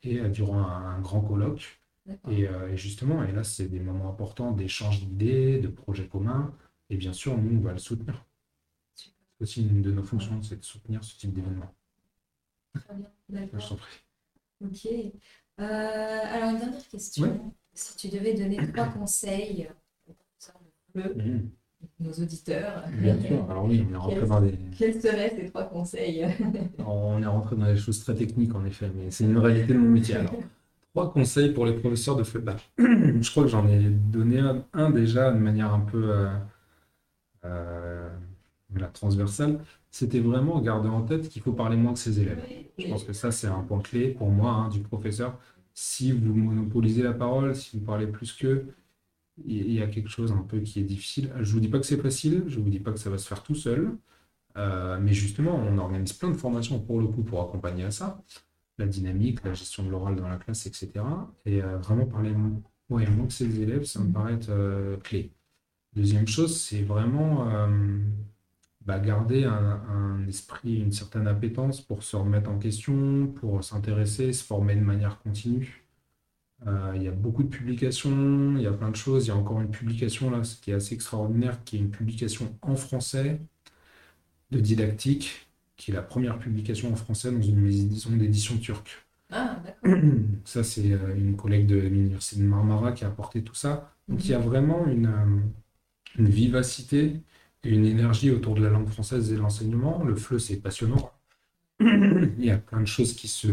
et 0.02 0.20
euh, 0.20 0.28
durant 0.28 0.58
un, 0.58 0.96
un 0.96 1.00
grand 1.00 1.20
colloque. 1.22 1.78
Et, 2.28 2.48
euh, 2.48 2.68
et 2.72 2.76
justement, 2.76 3.22
et 3.24 3.30
là, 3.32 3.44
c'est 3.44 3.68
des 3.68 3.78
moments 3.80 4.10
importants 4.10 4.50
d'échange 4.50 5.00
d'idées, 5.00 5.60
de 5.60 5.68
projets 5.68 6.08
communs. 6.08 6.52
Et 6.90 6.96
bien 6.96 7.12
sûr, 7.12 7.38
nous, 7.38 7.58
on 7.58 7.60
va 7.60 7.72
le 7.72 7.78
soutenir. 7.78 8.24
C'est 8.94 9.10
aussi 9.40 9.62
une 9.62 9.82
de 9.82 9.92
nos 9.92 10.02
fonctions, 10.02 10.42
c'est 10.42 10.58
de 10.58 10.64
soutenir 10.64 11.02
ce 11.04 11.16
type 11.16 11.32
d'événement. 11.32 11.72
Très 12.74 12.94
bien. 12.96 13.48
Je 13.58 13.68
t'en 13.68 13.76
prie. 13.76 14.00
Ok. 14.64 14.88
Euh, 15.60 16.20
alors, 16.32 16.50
une 16.50 16.58
dernière 16.58 16.88
question. 16.88 17.24
Ouais. 17.24 17.40
Si 17.74 17.96
tu 17.96 18.08
devais 18.08 18.34
donner 18.34 18.56
trois 18.72 18.86
conseils 18.86 19.68
aux 20.08 20.12
professeurs 20.12 20.60
de 20.94 21.02
FLE, 21.02 21.48
nos 21.98 22.12
auditeurs, 22.12 22.84
Bien 22.92 23.20
sûr. 23.20 23.50
Alors 23.50 23.64
oui, 23.64 23.84
on 23.88 23.94
est 23.94 23.96
rentré 23.96 24.26
dans 24.26 24.40
des, 24.40 24.58
quels 24.78 25.00
seraient 25.00 25.30
ces 25.36 25.46
trois 25.46 25.64
conseils? 25.64 26.26
On 26.86 27.20
est 27.22 27.26
rentré 27.26 27.56
dans 27.56 27.66
des 27.66 27.76
choses 27.76 28.00
très 28.00 28.14
techniques 28.14 28.54
en 28.54 28.64
effet, 28.64 28.90
mais 28.94 29.10
c'est 29.10 29.24
une 29.24 29.38
réalité 29.38 29.74
de 29.74 29.78
mon 29.78 29.88
métier. 29.90 30.16
Alors, 30.16 30.34
trois 30.94 31.12
conseils 31.12 31.52
pour 31.52 31.66
les 31.66 31.72
professeurs 31.74 32.16
de 32.16 32.22
FLE. 32.22 32.40
Bah, 32.44 32.56
je 32.78 33.30
crois 33.30 33.42
que 33.44 33.48
j'en 33.48 33.66
ai 33.68 33.80
donné 33.88 34.38
un, 34.38 34.64
un 34.74 34.90
déjà 34.90 35.32
de 35.32 35.38
manière 35.38 35.72
un 35.72 35.80
peu 35.80 36.10
euh, 36.10 36.28
euh, 37.44 38.08
voilà, 38.72 38.88
transversale. 38.88 39.60
C'était 39.90 40.20
vraiment 40.20 40.60
garder 40.60 40.88
en 40.88 41.02
tête 41.02 41.28
qu'il 41.28 41.42
faut 41.42 41.52
parler 41.52 41.76
moins 41.76 41.92
que 41.92 41.98
ses 41.98 42.20
élèves. 42.20 42.42
Je 42.78 42.88
pense 42.88 43.04
que 43.04 43.12
ça, 43.12 43.30
c'est 43.30 43.46
un 43.46 43.60
point 43.60 43.80
clé 43.80 44.08
pour 44.08 44.30
moi 44.30 44.52
hein, 44.52 44.68
du 44.68 44.80
professeur. 44.80 45.38
Si 45.74 46.12
vous 46.12 46.34
monopolisez 46.34 47.02
la 47.02 47.12
parole, 47.12 47.54
si 47.54 47.78
vous 47.78 47.84
parlez 47.84 48.06
plus 48.06 48.32
qu'eux, 48.32 48.74
il 49.44 49.72
y 49.72 49.82
a 49.82 49.86
quelque 49.86 50.08
chose 50.08 50.32
un 50.32 50.42
peu 50.42 50.60
qui 50.60 50.80
est 50.80 50.84
difficile. 50.84 51.32
Je 51.36 51.40
ne 51.40 51.54
vous 51.54 51.60
dis 51.60 51.68
pas 51.68 51.78
que 51.78 51.86
c'est 51.86 52.00
facile, 52.00 52.44
je 52.48 52.58
ne 52.58 52.64
vous 52.64 52.70
dis 52.70 52.80
pas 52.80 52.92
que 52.92 52.98
ça 52.98 53.10
va 53.10 53.18
se 53.18 53.26
faire 53.26 53.42
tout 53.42 53.54
seul, 53.54 53.96
euh, 54.56 54.98
mais 55.00 55.12
justement, 55.12 55.54
on 55.54 55.78
organise 55.78 56.12
plein 56.12 56.30
de 56.30 56.36
formations 56.36 56.78
pour 56.78 57.00
le 57.00 57.06
coup 57.06 57.22
pour 57.22 57.40
accompagner 57.42 57.84
à 57.84 57.90
ça. 57.90 58.22
La 58.78 58.86
dynamique, 58.86 59.44
la 59.44 59.54
gestion 59.54 59.82
de 59.84 59.90
l'oral 59.90 60.16
dans 60.16 60.28
la 60.28 60.36
classe, 60.36 60.66
etc. 60.66 60.90
Et 61.46 61.62
euh, 61.62 61.78
vraiment 61.78 62.06
parler 62.06 62.32
moins, 62.32 62.60
ouais, 62.90 63.06
moins 63.06 63.26
que 63.26 63.32
ses 63.32 63.60
élèves, 63.60 63.84
ça 63.84 64.00
me 64.00 64.12
paraît 64.12 64.34
être 64.34 64.50
euh, 64.50 64.96
clé. 64.98 65.32
Deuxième 65.94 66.26
chose, 66.26 66.58
c'est 66.58 66.82
vraiment 66.82 67.46
bah, 68.86 68.98
garder 68.98 69.44
un, 69.44 69.82
un 69.88 70.26
esprit, 70.28 70.76
une 70.80 70.92
certaine 70.92 71.26
appétence 71.28 71.80
pour 71.80 72.02
se 72.02 72.16
remettre 72.16 72.50
en 72.50 72.58
question, 72.58 73.28
pour 73.28 73.62
s'intéresser, 73.64 74.32
se 74.32 74.44
former 74.44 74.74
de 74.76 74.80
manière 74.80 75.20
continue. 75.20 75.82
Euh, 76.66 76.92
il 76.94 77.02
y 77.02 77.08
a 77.08 77.12
beaucoup 77.12 77.42
de 77.42 77.48
publications, 77.48 78.54
il 78.56 78.62
y 78.62 78.66
a 78.66 78.72
plein 78.72 78.90
de 78.90 78.96
choses. 78.96 79.26
Il 79.26 79.28
y 79.28 79.30
a 79.32 79.36
encore 79.36 79.60
une 79.60 79.70
publication 79.70 80.30
là, 80.30 80.44
ce 80.44 80.56
qui 80.60 80.70
est 80.70 80.74
assez 80.74 80.94
extraordinaire, 80.94 81.62
qui 81.64 81.76
est 81.76 81.80
une 81.80 81.90
publication 81.90 82.56
en 82.62 82.76
français 82.76 83.40
de 84.50 84.60
didactique, 84.60 85.48
qui 85.76 85.90
est 85.90 85.94
la 85.94 86.02
première 86.02 86.38
publication 86.38 86.92
en 86.92 86.96
français 86.96 87.32
dans 87.32 87.42
une 87.42 87.60
maison 87.60 88.10
d'édition 88.16 88.58
turque. 88.58 89.06
Ah, 89.30 89.56
d'accord. 89.64 89.98
Ça, 90.44 90.62
c'est 90.62 90.92
euh, 90.92 91.16
une 91.16 91.36
collègue 91.36 91.66
de 91.66 91.76
l'université 91.76 92.42
de 92.42 92.46
Marmara 92.46 92.92
qui 92.92 93.04
a 93.04 93.08
apporté 93.08 93.42
tout 93.42 93.54
ça. 93.54 93.94
Donc, 94.08 94.24
il 94.24 94.30
y 94.30 94.34
a 94.34 94.38
vraiment 94.38 94.86
une, 94.86 95.06
euh, 95.06 95.40
une 96.18 96.28
vivacité 96.28 97.22
une 97.64 97.84
énergie 97.86 98.30
autour 98.30 98.54
de 98.54 98.62
la 98.62 98.70
langue 98.70 98.88
française 98.88 99.32
et 99.32 99.36
de 99.36 99.40
l'enseignement. 99.40 100.02
Le 100.04 100.16
FLE, 100.16 100.40
c'est 100.40 100.56
passionnant. 100.56 101.12
Il 101.80 102.44
y 102.44 102.50
a 102.50 102.58
plein 102.58 102.80
de 102.80 102.86
choses 102.86 103.14
qui 103.14 103.28
se, 103.28 103.48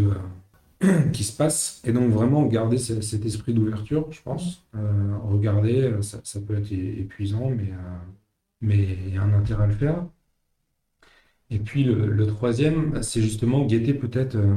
qui 1.14 1.24
se 1.24 1.36
passent. 1.36 1.82
Et 1.86 1.92
donc, 1.94 2.12
vraiment, 2.12 2.46
garder 2.46 2.78
ce- 2.78 3.02
cet 3.02 3.26
esprit 3.26 3.54
d'ouverture, 3.54 4.12
je 4.12 4.22
pense. 4.22 4.66
Euh, 4.76 5.18
regarder, 5.24 5.82
euh, 5.84 6.02
ça, 6.02 6.20
ça 6.24 6.40
peut 6.42 6.56
être 6.58 6.72
épuisant, 6.72 7.50
mais, 7.50 7.72
euh, 7.72 7.98
mais 8.62 8.78
il 9.08 9.16
y 9.16 9.18
a 9.18 9.24
un 9.24 9.34
intérêt 9.34 9.66
à 9.66 9.68
le 9.68 9.74
faire. 9.74 10.06
Et 11.50 11.60
puis, 11.60 11.84
le, 11.84 12.08
le 12.08 12.28
troisième, 12.28 13.02
c'est 13.02 13.22
justement 13.22 13.66
guetter 13.66 13.94
peut-être, 13.94 14.36
euh, 14.36 14.56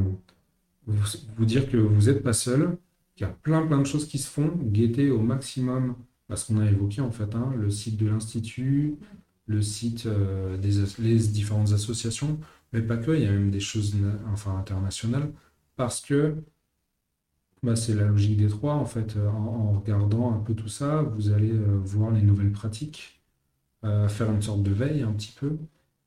vous, 0.87 1.19
vous 1.37 1.45
dire 1.47 1.71
que 1.71 1.77
vous 1.77 2.05
n'êtes 2.11 2.23
pas 2.23 2.33
seul, 2.33 2.79
qu'il 3.17 3.27
y 3.27 3.31
a 3.31 3.33
plein, 3.33 3.67
plein 3.67 3.79
de 3.81 3.87
choses 3.87 4.07
qui 4.09 4.19
se 4.19 4.29
font. 4.31 4.49
Guetter 4.65 5.11
au 5.11 5.21
maximum 5.21 5.97
bah, 6.29 6.37
ce 6.37 6.47
qu'on 6.49 6.61
a 6.61 6.67
évoqué, 6.71 7.01
en 7.03 7.13
fait, 7.13 7.35
hein, 7.35 7.53
le 7.59 7.71
site 7.71 7.97
de 7.99 8.09
l'Institut, 8.09 8.97
le 9.47 9.63
site 9.63 10.07
euh, 10.07 10.57
des 10.59 10.73
les 10.99 11.19
différentes 11.29 11.73
associations, 11.73 12.39
mais 12.73 12.83
pas 12.83 12.97
que, 12.97 13.13
il 13.13 13.23
y 13.23 13.27
a 13.27 13.33
même 13.33 13.51
des 13.51 13.61
choses 13.61 13.95
enfin, 14.33 14.57
internationales, 14.59 15.33
parce 15.77 16.01
que 16.01 16.37
bah, 17.63 17.77
c'est 17.77 17.95
la 17.95 18.05
logique 18.07 18.37
des 18.37 18.49
trois, 18.49 18.75
en 18.75 18.85
fait. 18.85 19.17
Euh, 19.17 19.29
En, 19.29 19.47
en 19.47 19.73
regardant 19.81 20.33
un 20.35 20.39
peu 20.41 20.55
tout 20.55 20.69
ça, 20.69 21.03
vous 21.03 21.31
allez 21.31 21.53
euh, 21.53 21.79
voir 21.85 22.11
les 22.11 22.23
nouvelles 22.23 22.53
pratiques, 22.53 23.23
euh, 23.85 24.09
faire 24.09 24.31
une 24.33 24.43
sorte 24.43 24.63
de 24.65 24.73
veille 24.73 25.03
un 25.03 25.13
petit 25.13 25.33
peu, 25.39 25.59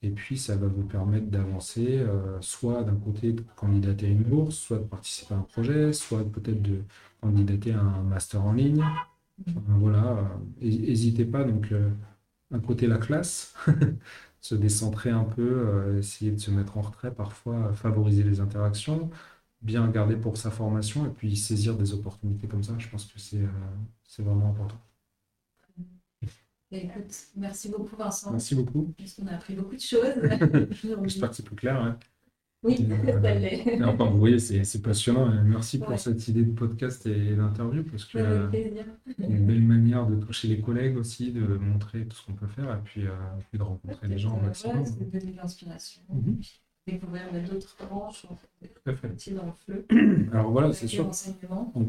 et 0.03 0.11
puis 0.11 0.38
ça 0.39 0.55
va 0.57 0.67
vous 0.67 0.86
permettre 0.86 1.27
d'avancer, 1.27 2.03
soit 2.41 2.83
d'un 2.83 2.95
côté 2.97 3.33
de 3.33 3.43
candidater 3.57 4.07
à 4.07 4.09
une 4.09 4.23
bourse, 4.23 4.55
soit 4.57 4.79
de 4.79 4.83
participer 4.86 5.33
à 5.36 5.38
un 5.39 5.41
projet, 5.43 5.93
soit 5.93 6.23
peut-être 6.31 6.61
de 6.61 6.81
candidater 7.21 7.73
à 7.73 7.81
un 7.81 8.03
master 8.03 8.43
en 8.45 8.53
ligne. 8.53 8.83
Euh, 9.57 9.61
voilà, 9.79 10.39
n'hésitez 10.61 11.25
pas 11.25 11.43
donc 11.43 11.73
d'un 12.56 12.66
côté 12.66 12.88
la 12.88 12.97
classe, 12.97 13.53
se 14.41 14.56
décentrer 14.56 15.10
un 15.10 15.24
peu, 15.24 15.41
euh, 15.68 15.99
essayer 15.99 16.32
de 16.32 16.39
se 16.39 16.51
mettre 16.51 16.78
en 16.78 16.82
retrait 16.82 17.14
parfois, 17.14 17.56
euh, 17.56 17.74
favoriser 17.74 18.24
les 18.24 18.39
interactions, 18.39 19.10
bien 19.62 19.88
garder 19.89 20.16
pour 20.16 20.38
sa 20.38 20.51
formation 20.51 21.06
et 21.06 21.10
puis 21.10 21.36
saisir 21.36 21.76
des 21.76 21.93
opportunités 21.93 22.47
comme 22.47 22.64
ça. 22.64 22.74
Je 22.78 22.88
pense 22.88 23.06
que 23.06 23.20
c'est 23.20 23.38
euh, 23.38 24.24
vraiment 24.24 24.49
important. 24.49 24.80
Écoute, 26.72 27.14
merci 27.36 27.70
beaucoup 27.70 27.95
Vincent. 27.95 28.32
Merci 28.32 28.56
beaucoup. 28.56 28.93
Parce 28.97 29.14
qu'on 29.14 29.28
a 29.28 29.36
appris 29.36 29.56
beaucoup 29.56 29.76
de 29.76 29.82
choses. 29.82 30.14
J'espère 31.03 31.30
que 31.30 31.36
c'est 31.36 31.45
plus 31.45 31.56
clair. 31.56 31.82
hein. 31.82 31.97
Oui, 32.64 32.78
Euh, 32.89 33.22
ça 33.22 33.34
l'est. 33.36 33.68
Et 33.68 33.84
enfin, 33.84 34.06
vous 34.10 34.18
voyez, 34.18 34.39
c'est 34.39 34.82
passionnant. 34.82 35.30
merci 35.43 35.78
pour 35.80 35.97
cette 35.99 36.28
idée 36.28 36.43
de 36.43 36.51
podcast 36.53 37.06
et 37.06 37.36
d'interview 37.36 37.84
parce 37.84 38.06
que 38.06 38.18
euh, 38.18 38.49
une 39.20 39.45
belle 39.45 39.62
manière 39.62 40.08
de 40.08 40.16
toucher 40.16 40.47
les 40.47 40.62
collègues 40.62 40.97
aussi, 40.97 41.32
de 41.32 41.45
montrer 41.58 42.06
tout 42.06 42.16
ce 42.18 42.26
qu'on 42.26 42.34
peut 42.34 42.47
faire 42.47 42.72
et 42.74 42.82
puis, 42.84 43.06
euh, 43.06 43.12
puis 43.49 43.60
de 43.60 43.64
rencontrer 43.64 44.08
les 44.08 44.18
gens 44.18 44.38
au 44.38 44.41
maximum. 44.41 44.78
voilà, 44.78 44.89
c'est 44.91 45.10
donner 45.12 45.32
de 45.34 45.38
l'inspiration. 45.38 46.01
Mhm. 46.12 46.39
Découvrir 46.88 47.24
d'autres 47.51 47.76
branches 47.89 48.26
en 48.30 48.36
fait, 48.36 48.68
Tout 48.68 48.89
à 48.91 48.93
fait. 48.93 49.10
métiers 49.10 49.34
dans 49.34 49.45
le 49.47 49.51
fleu. 49.53 49.86
Alors 50.34 50.51
voilà, 50.51 50.72
c'est 50.72 50.88
sûr. 50.88 51.03
En 51.06 51.08
Parce 51.08 51.32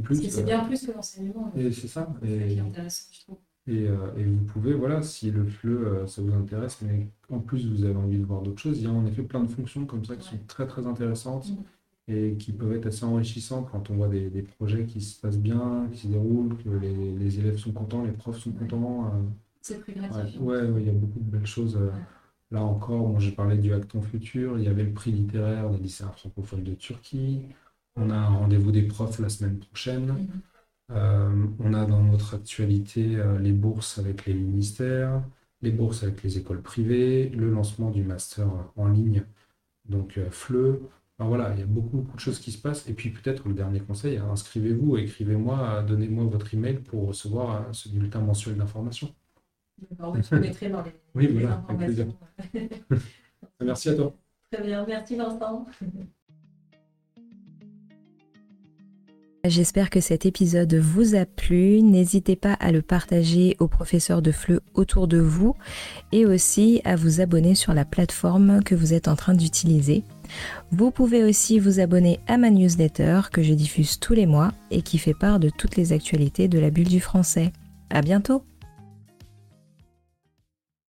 plus, 0.02 0.20
que 0.22 0.28
c'est 0.30 0.40
euh, 0.40 0.44
bien 0.44 0.64
plus 0.64 0.86
que 0.86 0.92
l'enseignement. 0.92 1.52
et 1.54 1.70
c'est 1.70 1.86
ça. 1.88 2.14
C'est 2.22 2.28
Et, 2.30 2.56
est 2.56 2.60
intéressant, 2.60 3.08
je 3.12 3.20
trouve. 3.20 3.36
Et, 3.68 3.88
euh, 3.88 4.14
et 4.16 4.24
vous 4.24 4.44
pouvez, 4.44 4.74
voilà, 4.74 5.02
si 5.02 5.30
le 5.30 5.44
FLE, 5.44 5.70
euh, 5.86 6.06
ça 6.06 6.22
vous 6.22 6.32
intéresse, 6.34 6.80
mais 6.82 7.08
en 7.30 7.40
plus 7.40 7.66
vous 7.68 7.84
avez 7.84 7.96
envie 7.96 8.18
de 8.18 8.24
voir 8.24 8.42
d'autres 8.42 8.60
choses, 8.60 8.78
il 8.78 8.84
y 8.84 8.86
a 8.86 8.90
en 8.92 9.04
effet 9.06 9.22
plein 9.22 9.42
de 9.42 9.48
fonctions 9.48 9.86
comme 9.86 10.04
ça 10.04 10.16
qui 10.16 10.28
sont 10.28 10.38
très 10.46 10.66
très 10.66 10.86
intéressantes 10.86 11.48
Mhm. 11.50 11.64
et 12.08 12.36
qui 12.38 12.52
peuvent 12.52 12.72
être 12.72 12.86
assez 12.86 13.04
enrichissantes 13.04 13.68
quand 13.70 13.90
on 13.90 13.96
voit 13.96 14.08
des, 14.08 14.30
des 14.30 14.42
projets 14.42 14.84
qui 14.86 15.00
se 15.00 15.20
passent 15.20 15.38
bien, 15.38 15.88
qui 15.92 16.02
se 16.02 16.08
déroulent, 16.08 16.56
que 16.62 16.68
les, 16.70 17.12
les 17.14 17.38
élèves 17.40 17.58
sont 17.58 17.72
contents, 17.72 18.04
les 18.04 18.12
profs 18.12 18.38
sont 18.38 18.52
contents. 18.52 19.06
euh, 19.06 19.22
C'est 19.60 19.80
très 19.80 19.92
gratifiant. 19.94 20.42
ouais, 20.42 20.62
ouais, 20.70 20.80
il 20.82 20.86
y 20.86 20.90
a 20.90 20.92
beaucoup 20.92 21.18
de 21.18 21.30
belles 21.30 21.46
choses. 21.46 21.78
Là 22.52 22.62
encore, 22.62 23.08
moi 23.08 23.18
j'ai 23.18 23.32
parlé 23.32 23.58
du 23.58 23.72
Acton 23.72 24.00
Futur, 24.02 24.58
il 24.58 24.64
y 24.64 24.68
avait 24.68 24.84
le 24.84 24.92
prix 24.92 25.10
littéraire 25.10 25.68
des 25.70 25.78
lycéens 25.78 26.12
francophones 26.12 26.62
de 26.62 26.74
Turquie. 26.74 27.42
On 27.96 28.10
a 28.10 28.14
un 28.14 28.28
rendez-vous 28.28 28.70
des 28.72 28.82
profs 28.82 29.18
la 29.18 29.28
semaine 29.28 29.58
prochaine. 29.58 30.10
Euh, 30.10 30.38
on 30.88 31.74
a 31.74 31.84
dans 31.86 32.02
notre 32.02 32.34
actualité 32.34 33.16
euh, 33.16 33.38
les 33.38 33.52
bourses 33.52 33.98
avec 33.98 34.26
les 34.26 34.34
ministères, 34.34 35.22
les 35.62 35.70
bourses 35.70 36.02
avec 36.02 36.22
les 36.22 36.38
écoles 36.38 36.62
privées, 36.62 37.28
le 37.30 37.50
lancement 37.50 37.90
du 37.90 38.02
master 38.04 38.48
en 38.76 38.88
ligne, 38.88 39.24
donc 39.88 40.18
euh, 40.18 40.30
FLE. 40.30 40.80
Enfin, 41.18 41.28
voilà, 41.28 41.52
il 41.54 41.60
y 41.60 41.62
a 41.62 41.66
beaucoup, 41.66 41.96
beaucoup 41.98 42.16
de 42.16 42.20
choses 42.20 42.38
qui 42.40 42.52
se 42.52 42.58
passent. 42.60 42.88
Et 42.88 42.92
puis 42.94 43.10
peut-être 43.10 43.48
le 43.48 43.54
dernier 43.54 43.80
conseil, 43.80 44.18
hein, 44.18 44.28
inscrivez-vous, 44.30 44.96
écrivez-moi, 44.98 45.58
euh, 45.60 45.82
donnez-moi 45.82 46.24
votre 46.24 46.52
email 46.54 46.78
pour 46.80 47.08
recevoir 47.08 47.68
euh, 47.68 47.72
ce 47.72 47.88
bulletin 47.88 48.20
mensuel 48.20 48.56
d'information. 48.56 49.14
Oui, 50.00 50.20
je 50.30 50.36
mettrai 50.36 50.68
dans 50.70 50.82
les, 50.82 50.92
Oui, 51.14 51.26
les 51.26 51.32
voilà, 51.32 51.64
avec 51.68 51.86
plaisir. 51.86 52.06
informations. 52.06 52.68
Merci 53.60 53.88
à 53.90 53.94
toi. 53.94 54.14
Très 54.50 54.62
bien, 54.62 54.86
merci 54.86 55.16
Vincent. 55.16 55.66
J'espère 59.48 59.90
que 59.90 60.00
cet 60.00 60.26
épisode 60.26 60.74
vous 60.74 61.14
a 61.14 61.24
plu. 61.24 61.82
N'hésitez 61.82 62.36
pas 62.36 62.54
à 62.54 62.72
le 62.72 62.82
partager 62.82 63.56
aux 63.60 63.68
professeurs 63.68 64.22
de 64.22 64.32
FLE 64.32 64.60
autour 64.74 65.08
de 65.08 65.18
vous 65.18 65.54
et 66.12 66.26
aussi 66.26 66.80
à 66.84 66.96
vous 66.96 67.20
abonner 67.20 67.54
sur 67.54 67.74
la 67.74 67.84
plateforme 67.84 68.62
que 68.62 68.74
vous 68.74 68.94
êtes 68.94 69.08
en 69.08 69.16
train 69.16 69.34
d'utiliser. 69.34 70.02
Vous 70.72 70.90
pouvez 70.90 71.22
aussi 71.22 71.58
vous 71.58 71.80
abonner 71.80 72.18
à 72.26 72.38
ma 72.38 72.50
newsletter 72.50 73.22
que 73.32 73.42
je 73.42 73.54
diffuse 73.54 74.00
tous 74.00 74.14
les 74.14 74.26
mois 74.26 74.52
et 74.70 74.82
qui 74.82 74.98
fait 74.98 75.14
part 75.14 75.38
de 75.38 75.50
toutes 75.50 75.76
les 75.76 75.92
actualités 75.92 76.48
de 76.48 76.58
la 76.58 76.70
bulle 76.70 76.88
du 76.88 77.00
français. 77.00 77.52
À 77.90 78.02
bientôt! 78.02 78.42